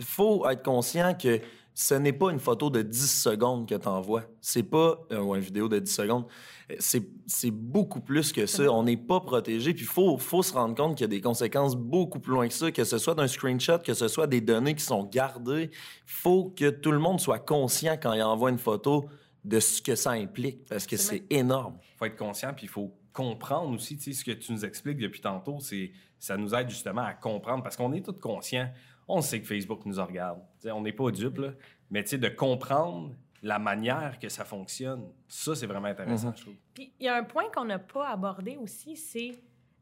faut 0.00 0.48
être 0.48 0.62
conscient 0.62 1.14
que 1.14 1.40
ce 1.74 1.94
n'est 1.94 2.12
pas 2.12 2.30
une 2.30 2.40
photo 2.40 2.68
de 2.68 2.82
10 2.82 3.22
secondes 3.22 3.68
que 3.68 3.74
tu 3.74 3.88
envoies. 3.88 4.24
C'est 4.40 4.62
pas 4.62 5.00
euh, 5.12 5.20
ou 5.20 5.34
une 5.34 5.40
vidéo 5.40 5.68
de 5.68 5.78
10 5.78 5.90
secondes. 5.90 6.26
Euh, 6.70 6.76
C'est, 6.78 7.02
c'est 7.26 7.50
beaucoup 7.50 8.00
plus 8.00 8.32
que 8.32 8.46
ça. 8.46 8.64
On 8.70 8.82
n'est 8.82 8.96
pas 8.96 9.20
protégé. 9.20 9.72
Puis 9.72 9.84
il 9.84 9.88
faut, 9.88 10.18
faut 10.18 10.42
se 10.42 10.52
rendre 10.52 10.74
compte 10.74 10.96
qu'il 10.96 11.04
y 11.04 11.04
a 11.04 11.08
des 11.08 11.20
conséquences 11.20 11.76
beaucoup 11.76 12.20
plus 12.20 12.32
loin 12.32 12.48
que 12.48 12.54
ça, 12.54 12.70
que 12.70 12.84
ce 12.84 12.98
soit 12.98 13.14
d'un 13.14 13.28
screenshot, 13.28 13.78
que 13.78 13.94
ce 13.94 14.08
soit 14.08 14.26
des 14.26 14.40
données 14.40 14.74
qui 14.74 14.84
sont 14.84 15.04
gardées. 15.04 15.70
faut 16.06 16.52
que 16.56 16.70
tout 16.70 16.92
le 16.92 16.98
monde 16.98 17.20
soit 17.20 17.38
conscient 17.38 17.96
quand 18.00 18.12
il 18.12 18.22
envoie 18.22 18.50
une 18.50 18.58
photo 18.58 19.08
de 19.44 19.60
ce 19.60 19.80
que 19.80 19.94
ça 19.94 20.10
implique, 20.10 20.66
parce 20.68 20.86
que 20.86 20.96
c'est 20.96 21.24
énorme. 21.30 21.78
faut 21.98 22.04
être 22.04 22.16
conscient, 22.16 22.52
puis 22.54 22.66
il 22.66 22.68
faut 22.68 22.94
comprendre 23.12 23.74
aussi, 23.74 23.96
tu 23.96 24.12
sais, 24.12 24.20
ce 24.20 24.24
que 24.24 24.32
tu 24.32 24.52
nous 24.52 24.64
expliques 24.64 24.98
depuis 24.98 25.20
tantôt, 25.20 25.58
c'est 25.60 25.92
ça 26.18 26.36
nous 26.36 26.54
aide 26.54 26.68
justement 26.68 27.02
à 27.02 27.14
comprendre, 27.14 27.62
parce 27.62 27.76
qu'on 27.76 27.92
est 27.92 28.04
tous 28.04 28.12
conscients. 28.12 28.70
On 29.12 29.20
sait 29.22 29.40
que 29.40 29.46
Facebook 29.46 29.84
nous 29.86 30.02
regarde. 30.04 30.40
Tu 30.58 30.68
sais, 30.68 30.70
on 30.70 30.82
n'est 30.82 30.92
pas 30.92 31.10
dupes, 31.10 31.38
là. 31.38 31.50
Mais 31.90 32.02
de 32.02 32.28
comprendre 32.28 33.14
la 33.42 33.58
manière 33.58 34.18
que 34.18 34.28
ça 34.28 34.44
fonctionne, 34.44 35.08
ça, 35.26 35.54
c'est 35.54 35.66
vraiment 35.66 35.88
intéressant, 35.88 36.32
je 36.36 36.42
trouve. 36.42 36.54
Puis 36.74 36.92
il 37.00 37.06
y 37.06 37.08
a 37.08 37.16
un 37.16 37.24
point 37.24 37.44
qu'on 37.52 37.64
n'a 37.64 37.78
pas 37.78 38.08
abordé 38.08 38.56
aussi, 38.56 38.96
c'est 38.96 39.32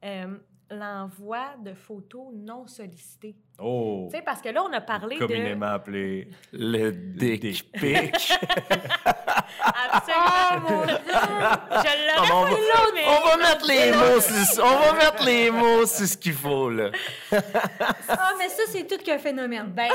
euh, 0.04 0.36
l'envoi 0.70 1.56
de 1.64 1.74
photos 1.74 2.28
non 2.34 2.66
sollicitées. 2.66 3.36
Oh! 3.58 4.06
Tu 4.10 4.16
sais, 4.16 4.22
parce 4.22 4.40
que 4.40 4.48
là, 4.48 4.62
on 4.62 4.72
a 4.72 4.80
parlé 4.80 5.16
de... 5.16 5.26
Communément 5.26 5.66
appelé 5.66 6.30
Le 6.52 6.90
dick 6.92 7.40
dick 7.40 7.72
pic. 7.72 8.32
Absolument. 9.90 10.84
Je 10.86 12.06
l'aurais 12.06 12.28
Ah, 12.30 12.34
on, 12.34 12.42
va, 12.44 12.56
mais... 12.94 13.02
on 13.06 13.28
va 13.28 13.36
mettre 13.36 13.66
les 13.66 13.92
mots, 13.92 14.20
sur- 14.20 14.64
on 14.64 14.76
va 14.78 14.92
mettre 14.94 15.24
les 15.24 15.50
mots 15.50 15.86
sur 15.86 16.06
ce 16.06 16.16
qu'il 16.16 16.32
faut 16.34 16.70
là. 16.70 16.90
Ah, 18.08 18.32
mais 18.38 18.48
ça, 18.48 18.62
c'est 18.68 18.86
tout 18.86 19.02
qu'un 19.02 19.18
phénomène. 19.18 19.66
Ben, 19.74 19.88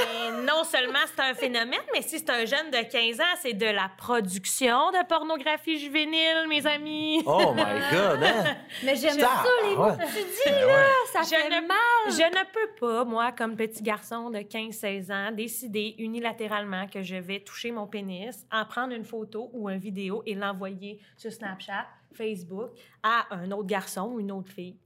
non 0.45 0.63
seulement 0.63 0.99
c'est 1.13 1.21
un 1.21 1.33
phénomène, 1.33 1.81
mais 1.93 2.01
si 2.01 2.19
c'est 2.19 2.29
un 2.29 2.45
jeune 2.45 2.71
de 2.71 2.77
15 2.89 3.19
ans, 3.19 3.36
c'est 3.41 3.53
de 3.53 3.65
la 3.65 3.89
production 3.97 4.91
de 4.91 5.05
pornographie 5.07 5.79
juvénile, 5.79 6.45
mes 6.49 6.65
amis. 6.65 7.23
Oh 7.25 7.53
my 7.53 7.63
god, 7.91 8.23
hein? 8.23 8.55
Mais 8.83 8.95
j'aime 8.95 9.17
Ah, 9.23 9.43
ça, 9.43 9.49
les 9.69 9.75
mots 9.75 9.83
ouais. 9.86 9.97
que 9.97 10.03
tu 10.05 10.23
dis, 10.23 10.49
là. 10.49 10.83
Ça 11.12 11.21
Je 11.23 11.29
fait 11.29 11.49
ne- 11.49 11.67
mal. 11.67 11.77
Je 12.07 12.23
ne 12.23 12.43
peux 12.51 12.69
pas, 12.79 13.03
moi, 13.05 13.31
comme 13.31 13.55
petit 13.55 13.81
garçon 13.83 14.29
de 14.29 14.39
15-16 14.39 15.12
ans, 15.12 15.31
décider 15.31 15.95
unilatéralement 15.99 16.88
que 16.88 17.01
je 17.01 17.15
vais 17.15 17.39
toucher 17.39 17.71
mon 17.71 17.88
pénis, 17.88 18.36
en 18.51 18.65
prendre 18.65 18.93
une 18.93 19.05
photo 19.05 19.49
ou 19.53 19.62
une 19.69 19.80
vidéo 19.80 20.23
et 20.26 20.36
l'envoyer 20.36 20.99
sur 21.17 21.32
Snapchat, 21.32 21.88
Facebook, 22.13 22.71
à 23.02 23.28
un 23.32 23.52
autre 23.52 23.67
garçon 23.67 24.12
ou 24.13 24.19
une 24.19 24.32
autre 24.32 24.52
fille. 24.52 24.78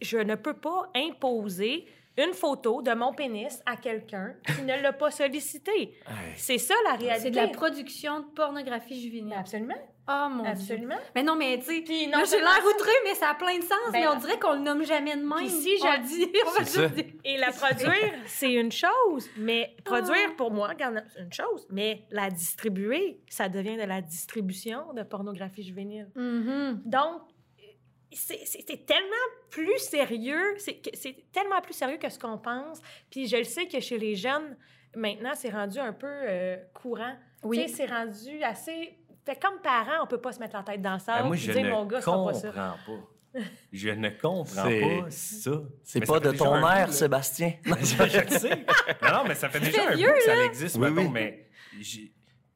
Je 0.00 0.18
ne 0.18 0.34
peux 0.34 0.54
pas 0.54 0.90
imposer 0.94 1.86
une 2.18 2.34
photo 2.34 2.82
de 2.82 2.92
mon 2.92 3.12
pénis 3.12 3.60
à 3.66 3.76
quelqu'un 3.76 4.34
qui 4.56 4.62
ne 4.62 4.80
l'a 4.82 4.92
pas 4.92 5.10
sollicité. 5.10 5.94
C'est 6.36 6.58
ça 6.58 6.74
la 6.84 6.94
réalité. 6.96 7.20
C'est 7.24 7.30
de 7.30 7.36
la 7.36 7.48
production 7.48 8.20
de 8.20 8.24
pornographie 8.34 9.00
juvénile. 9.00 9.34
Absolument. 9.38 9.74
Oh 10.12 10.26
mon 10.28 10.42
dieu. 10.42 10.50
Absolument. 10.52 10.96
Mais 11.14 11.22
non, 11.22 11.36
mais 11.36 11.58
tu 11.60 11.66
sais, 11.66 11.84
j'ai 11.86 12.06
l'air 12.06 12.62
outré, 12.74 12.90
mais 13.04 13.14
ça 13.14 13.30
a 13.30 13.34
plein 13.34 13.56
de 13.58 13.62
sens. 13.62 13.78
Ben, 13.92 14.00
mais 14.00 14.08
on 14.08 14.16
dirait 14.16 14.40
qu'on 14.40 14.54
le 14.54 14.58
nomme 14.60 14.84
jamais 14.84 15.14
de 15.14 15.20
même. 15.22 15.36
Puis 15.38 15.48
si 15.50 15.76
on 15.82 15.86
je- 15.86 16.00
dit, 16.08 16.32
on 16.46 16.50
va 16.50 16.64
C'est 16.64 16.64
ça. 16.64 16.82
juste 16.82 16.94
dire. 16.94 17.04
Et 17.24 17.36
la 17.36 17.52
produire, 17.52 18.12
c'est 18.26 18.52
une 18.52 18.72
chose, 18.72 19.28
mais 19.36 19.76
produire, 19.84 20.34
pour 20.36 20.50
moi, 20.50 20.70
c'est 21.14 21.20
une 21.20 21.32
chose, 21.32 21.64
mais 21.70 22.02
la 22.10 22.28
distribuer, 22.28 23.20
ça 23.28 23.48
devient 23.48 23.76
de 23.76 23.84
la 23.84 24.00
distribution 24.00 24.92
de 24.94 25.04
pornographie 25.04 25.62
juvénile. 25.62 26.08
Mhm. 26.16 26.82
Donc, 26.86 27.22
c'est 28.12 28.86
tellement 28.86 29.26
plus 29.50 29.78
sérieux, 29.78 30.54
c'est 30.58 30.80
tellement 31.32 31.60
plus 31.62 31.74
sérieux 31.74 31.98
que 31.98 32.08
ce 32.08 32.18
qu'on 32.18 32.38
pense. 32.38 32.80
Puis 33.10 33.26
je 33.28 33.36
le 33.36 33.44
sais 33.44 33.66
que 33.66 33.80
chez 33.80 33.98
les 33.98 34.16
jeunes, 34.16 34.56
maintenant, 34.94 35.32
c'est 35.34 35.50
rendu 35.50 35.78
un 35.78 35.92
peu 35.92 36.06
euh, 36.08 36.56
courant. 36.74 37.14
Oui. 37.42 37.68
C'est 37.68 37.86
rendu 37.86 38.42
assez... 38.42 38.96
Fait 39.24 39.38
comme 39.40 39.60
parent, 39.62 40.02
on 40.02 40.06
peut 40.06 40.20
pas 40.20 40.32
se 40.32 40.40
mettre 40.40 40.56
la 40.56 40.62
tête 40.62 40.80
dans 40.82 40.94
le 40.94 40.98
sable 40.98 41.22
Ben, 41.22 41.26
moi, 41.28 41.36
et 41.36 41.38
je 41.38 41.52
dire, 41.52 41.62
ne 41.64 41.70
mon 41.70 41.84
gars, 41.86 41.98
pas 41.98 42.04
comprends 42.04 42.34
ça. 42.34 42.52
pas. 42.52 42.76
Je 43.72 43.90
ne 43.90 44.08
comprends 44.08 44.44
C'est- 44.68 44.80
pas 44.80 45.10
ça. 45.10 45.50
C'est 45.84 46.06
pas 46.06 46.20
de 46.20 46.32
ton 46.32 46.58
bout, 46.60 46.66
air. 46.66 46.92
Sébastien. 46.92 47.52
je, 47.64 47.72
je 47.84 48.20
le 48.20 48.28
sais. 48.38 48.64
Non, 49.02 49.12
non, 49.12 49.24
mais 49.28 49.34
ça 49.34 49.48
fait 49.48 49.60
déjà 49.60 49.88
un 49.90 49.94
vieux, 49.94 50.08
bout 50.08 50.14
que 50.14 50.22
ça 50.24 50.44
existe, 50.44 50.76
Oui, 50.76 50.90
mettons, 50.90 51.08
oui. 51.08 51.12
mais 51.12 51.48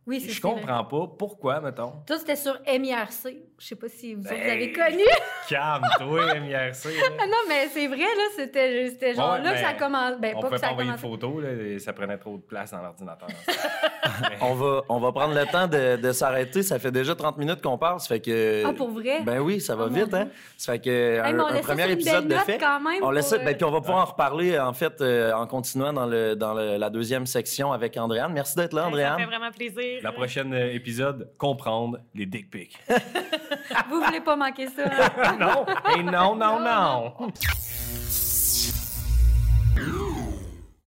Oui, 0.07 0.21
c'est 0.21 0.31
je 0.33 0.41
comprends 0.41 0.85
pas 0.85 1.07
pourquoi, 1.19 1.61
mettons? 1.61 1.93
Toi, 2.07 2.19
c'était 2.19 2.37
sur 2.37 2.61
MIRC. 2.67 3.37
Je 3.59 3.67
sais 3.67 3.75
pas 3.77 3.89
si 3.89 4.15
vous, 4.15 4.27
avez 4.27 4.67
Ben, 4.69 4.73
connu. 4.75 5.03
Calme-toi, 5.49 6.35
MIRC. 6.41 6.85
là. 6.85 6.91
Ah 7.21 7.27
non, 7.27 7.37
mais 7.49 7.69
c'est 7.69 7.87
vrai, 7.87 7.99
là, 8.01 8.25
c'était 8.37 9.15
genre 9.15 9.33
Ouais, 9.35 9.43
là 9.43 9.53
que 9.55 9.61
ça 9.61 9.73
commence. 9.75 10.19
Ben, 10.21 10.35
On 10.37 10.41
pas 10.41 10.47
pouvait 10.49 10.57
que 10.57 10.61
ça 10.61 10.67
pas 10.69 10.73
envoyer 10.75 10.91
commencé. 10.91 11.09
photos, 11.09 11.43
là, 11.43 11.51
et 11.53 11.79
ça 11.79 11.93
prenait 11.95 12.19
trop 12.19 12.37
de 12.37 12.43
place 12.43 12.71
dans 12.73 12.83
l'ordinateur. 12.83 13.29
On 14.41 14.55
va, 14.55 14.83
on 14.89 14.99
va 15.01 15.13
prendre 15.13 15.35
le 15.35 15.47
temps 15.47 15.67
de, 15.67 15.97
de 15.97 16.13
s'arrêter. 16.13 16.63
Ça 16.63 16.79
fait 16.79 16.91
déjà 16.91 17.15
30 17.15 17.39
minutes 17.39 17.63
qu'on 17.63 17.79
parle. 17.79 18.01
Ça 18.01 18.09
fait 18.09 18.21
que. 18.21 18.63
Ah, 18.67 18.73
pour 18.73 18.91
vrai? 18.91 19.23
Ben 19.25 19.39
oui, 19.41 19.61
ça 19.61 19.75
va 19.77 19.85
Oh, 19.87 19.91
mon 19.91 19.97
vite, 20.05 20.13
hein? 20.15 20.29
Ça 20.57 20.73
fait 20.73 20.79
que. 20.81 20.91
Hey, 20.91 21.35
on 21.35 21.47
un, 21.47 21.55
ça 21.55 21.61
premier 21.63 21.91
épisode 21.91 22.25
de 22.25 22.29
belle 22.29 22.37
note 22.39 22.47
fait. 22.47 22.59
quand 22.59 22.81
même 22.81 23.03
On 23.03 23.11
laisse 23.11 23.29
ça, 23.29 23.37
pour, 23.37 23.45
ben, 23.45 23.53
euh, 23.53 23.57
puis 23.57 23.65
on 23.65 23.71
va 23.71 23.81
pouvoir 23.81 23.99
en 24.03 24.05
reparler, 24.11 24.59
en 24.59 24.73
fait, 24.73 25.01
euh, 25.01 25.33
en 25.33 25.47
continuant 25.47 25.93
dans, 25.93 26.07
le, 26.07 26.35
dans 26.35 26.53
le- 26.55 26.77
la 26.77 26.91
deuxième 26.91 27.27
section 27.27 27.73
avec 27.73 27.97
Andréane. 27.97 28.33
Merci 28.33 28.57
d'être 28.57 28.73
là, 28.75 28.83
Ça 28.83 28.89
Andréane. 28.89 29.19
fait 29.19 29.25
vraiment 29.27 29.51
plaisir. 29.51 30.01
La 30.03 30.13
prochaine 30.13 30.53
euh, 30.53 30.73
épisode, 30.75 31.31
comprendre 31.39 31.99
les 32.15 32.27
dick 32.27 32.51
pics. 32.51 32.79
Vous 33.91 34.01
voulez 34.03 34.21
pas 34.21 34.37
manquer 34.37 34.67
ça? 34.69 34.83
hein? 35.23 35.37
non, 35.41 35.65
et 35.97 36.03
non, 36.03 36.35
non, 36.37 36.61
non. 36.61 37.13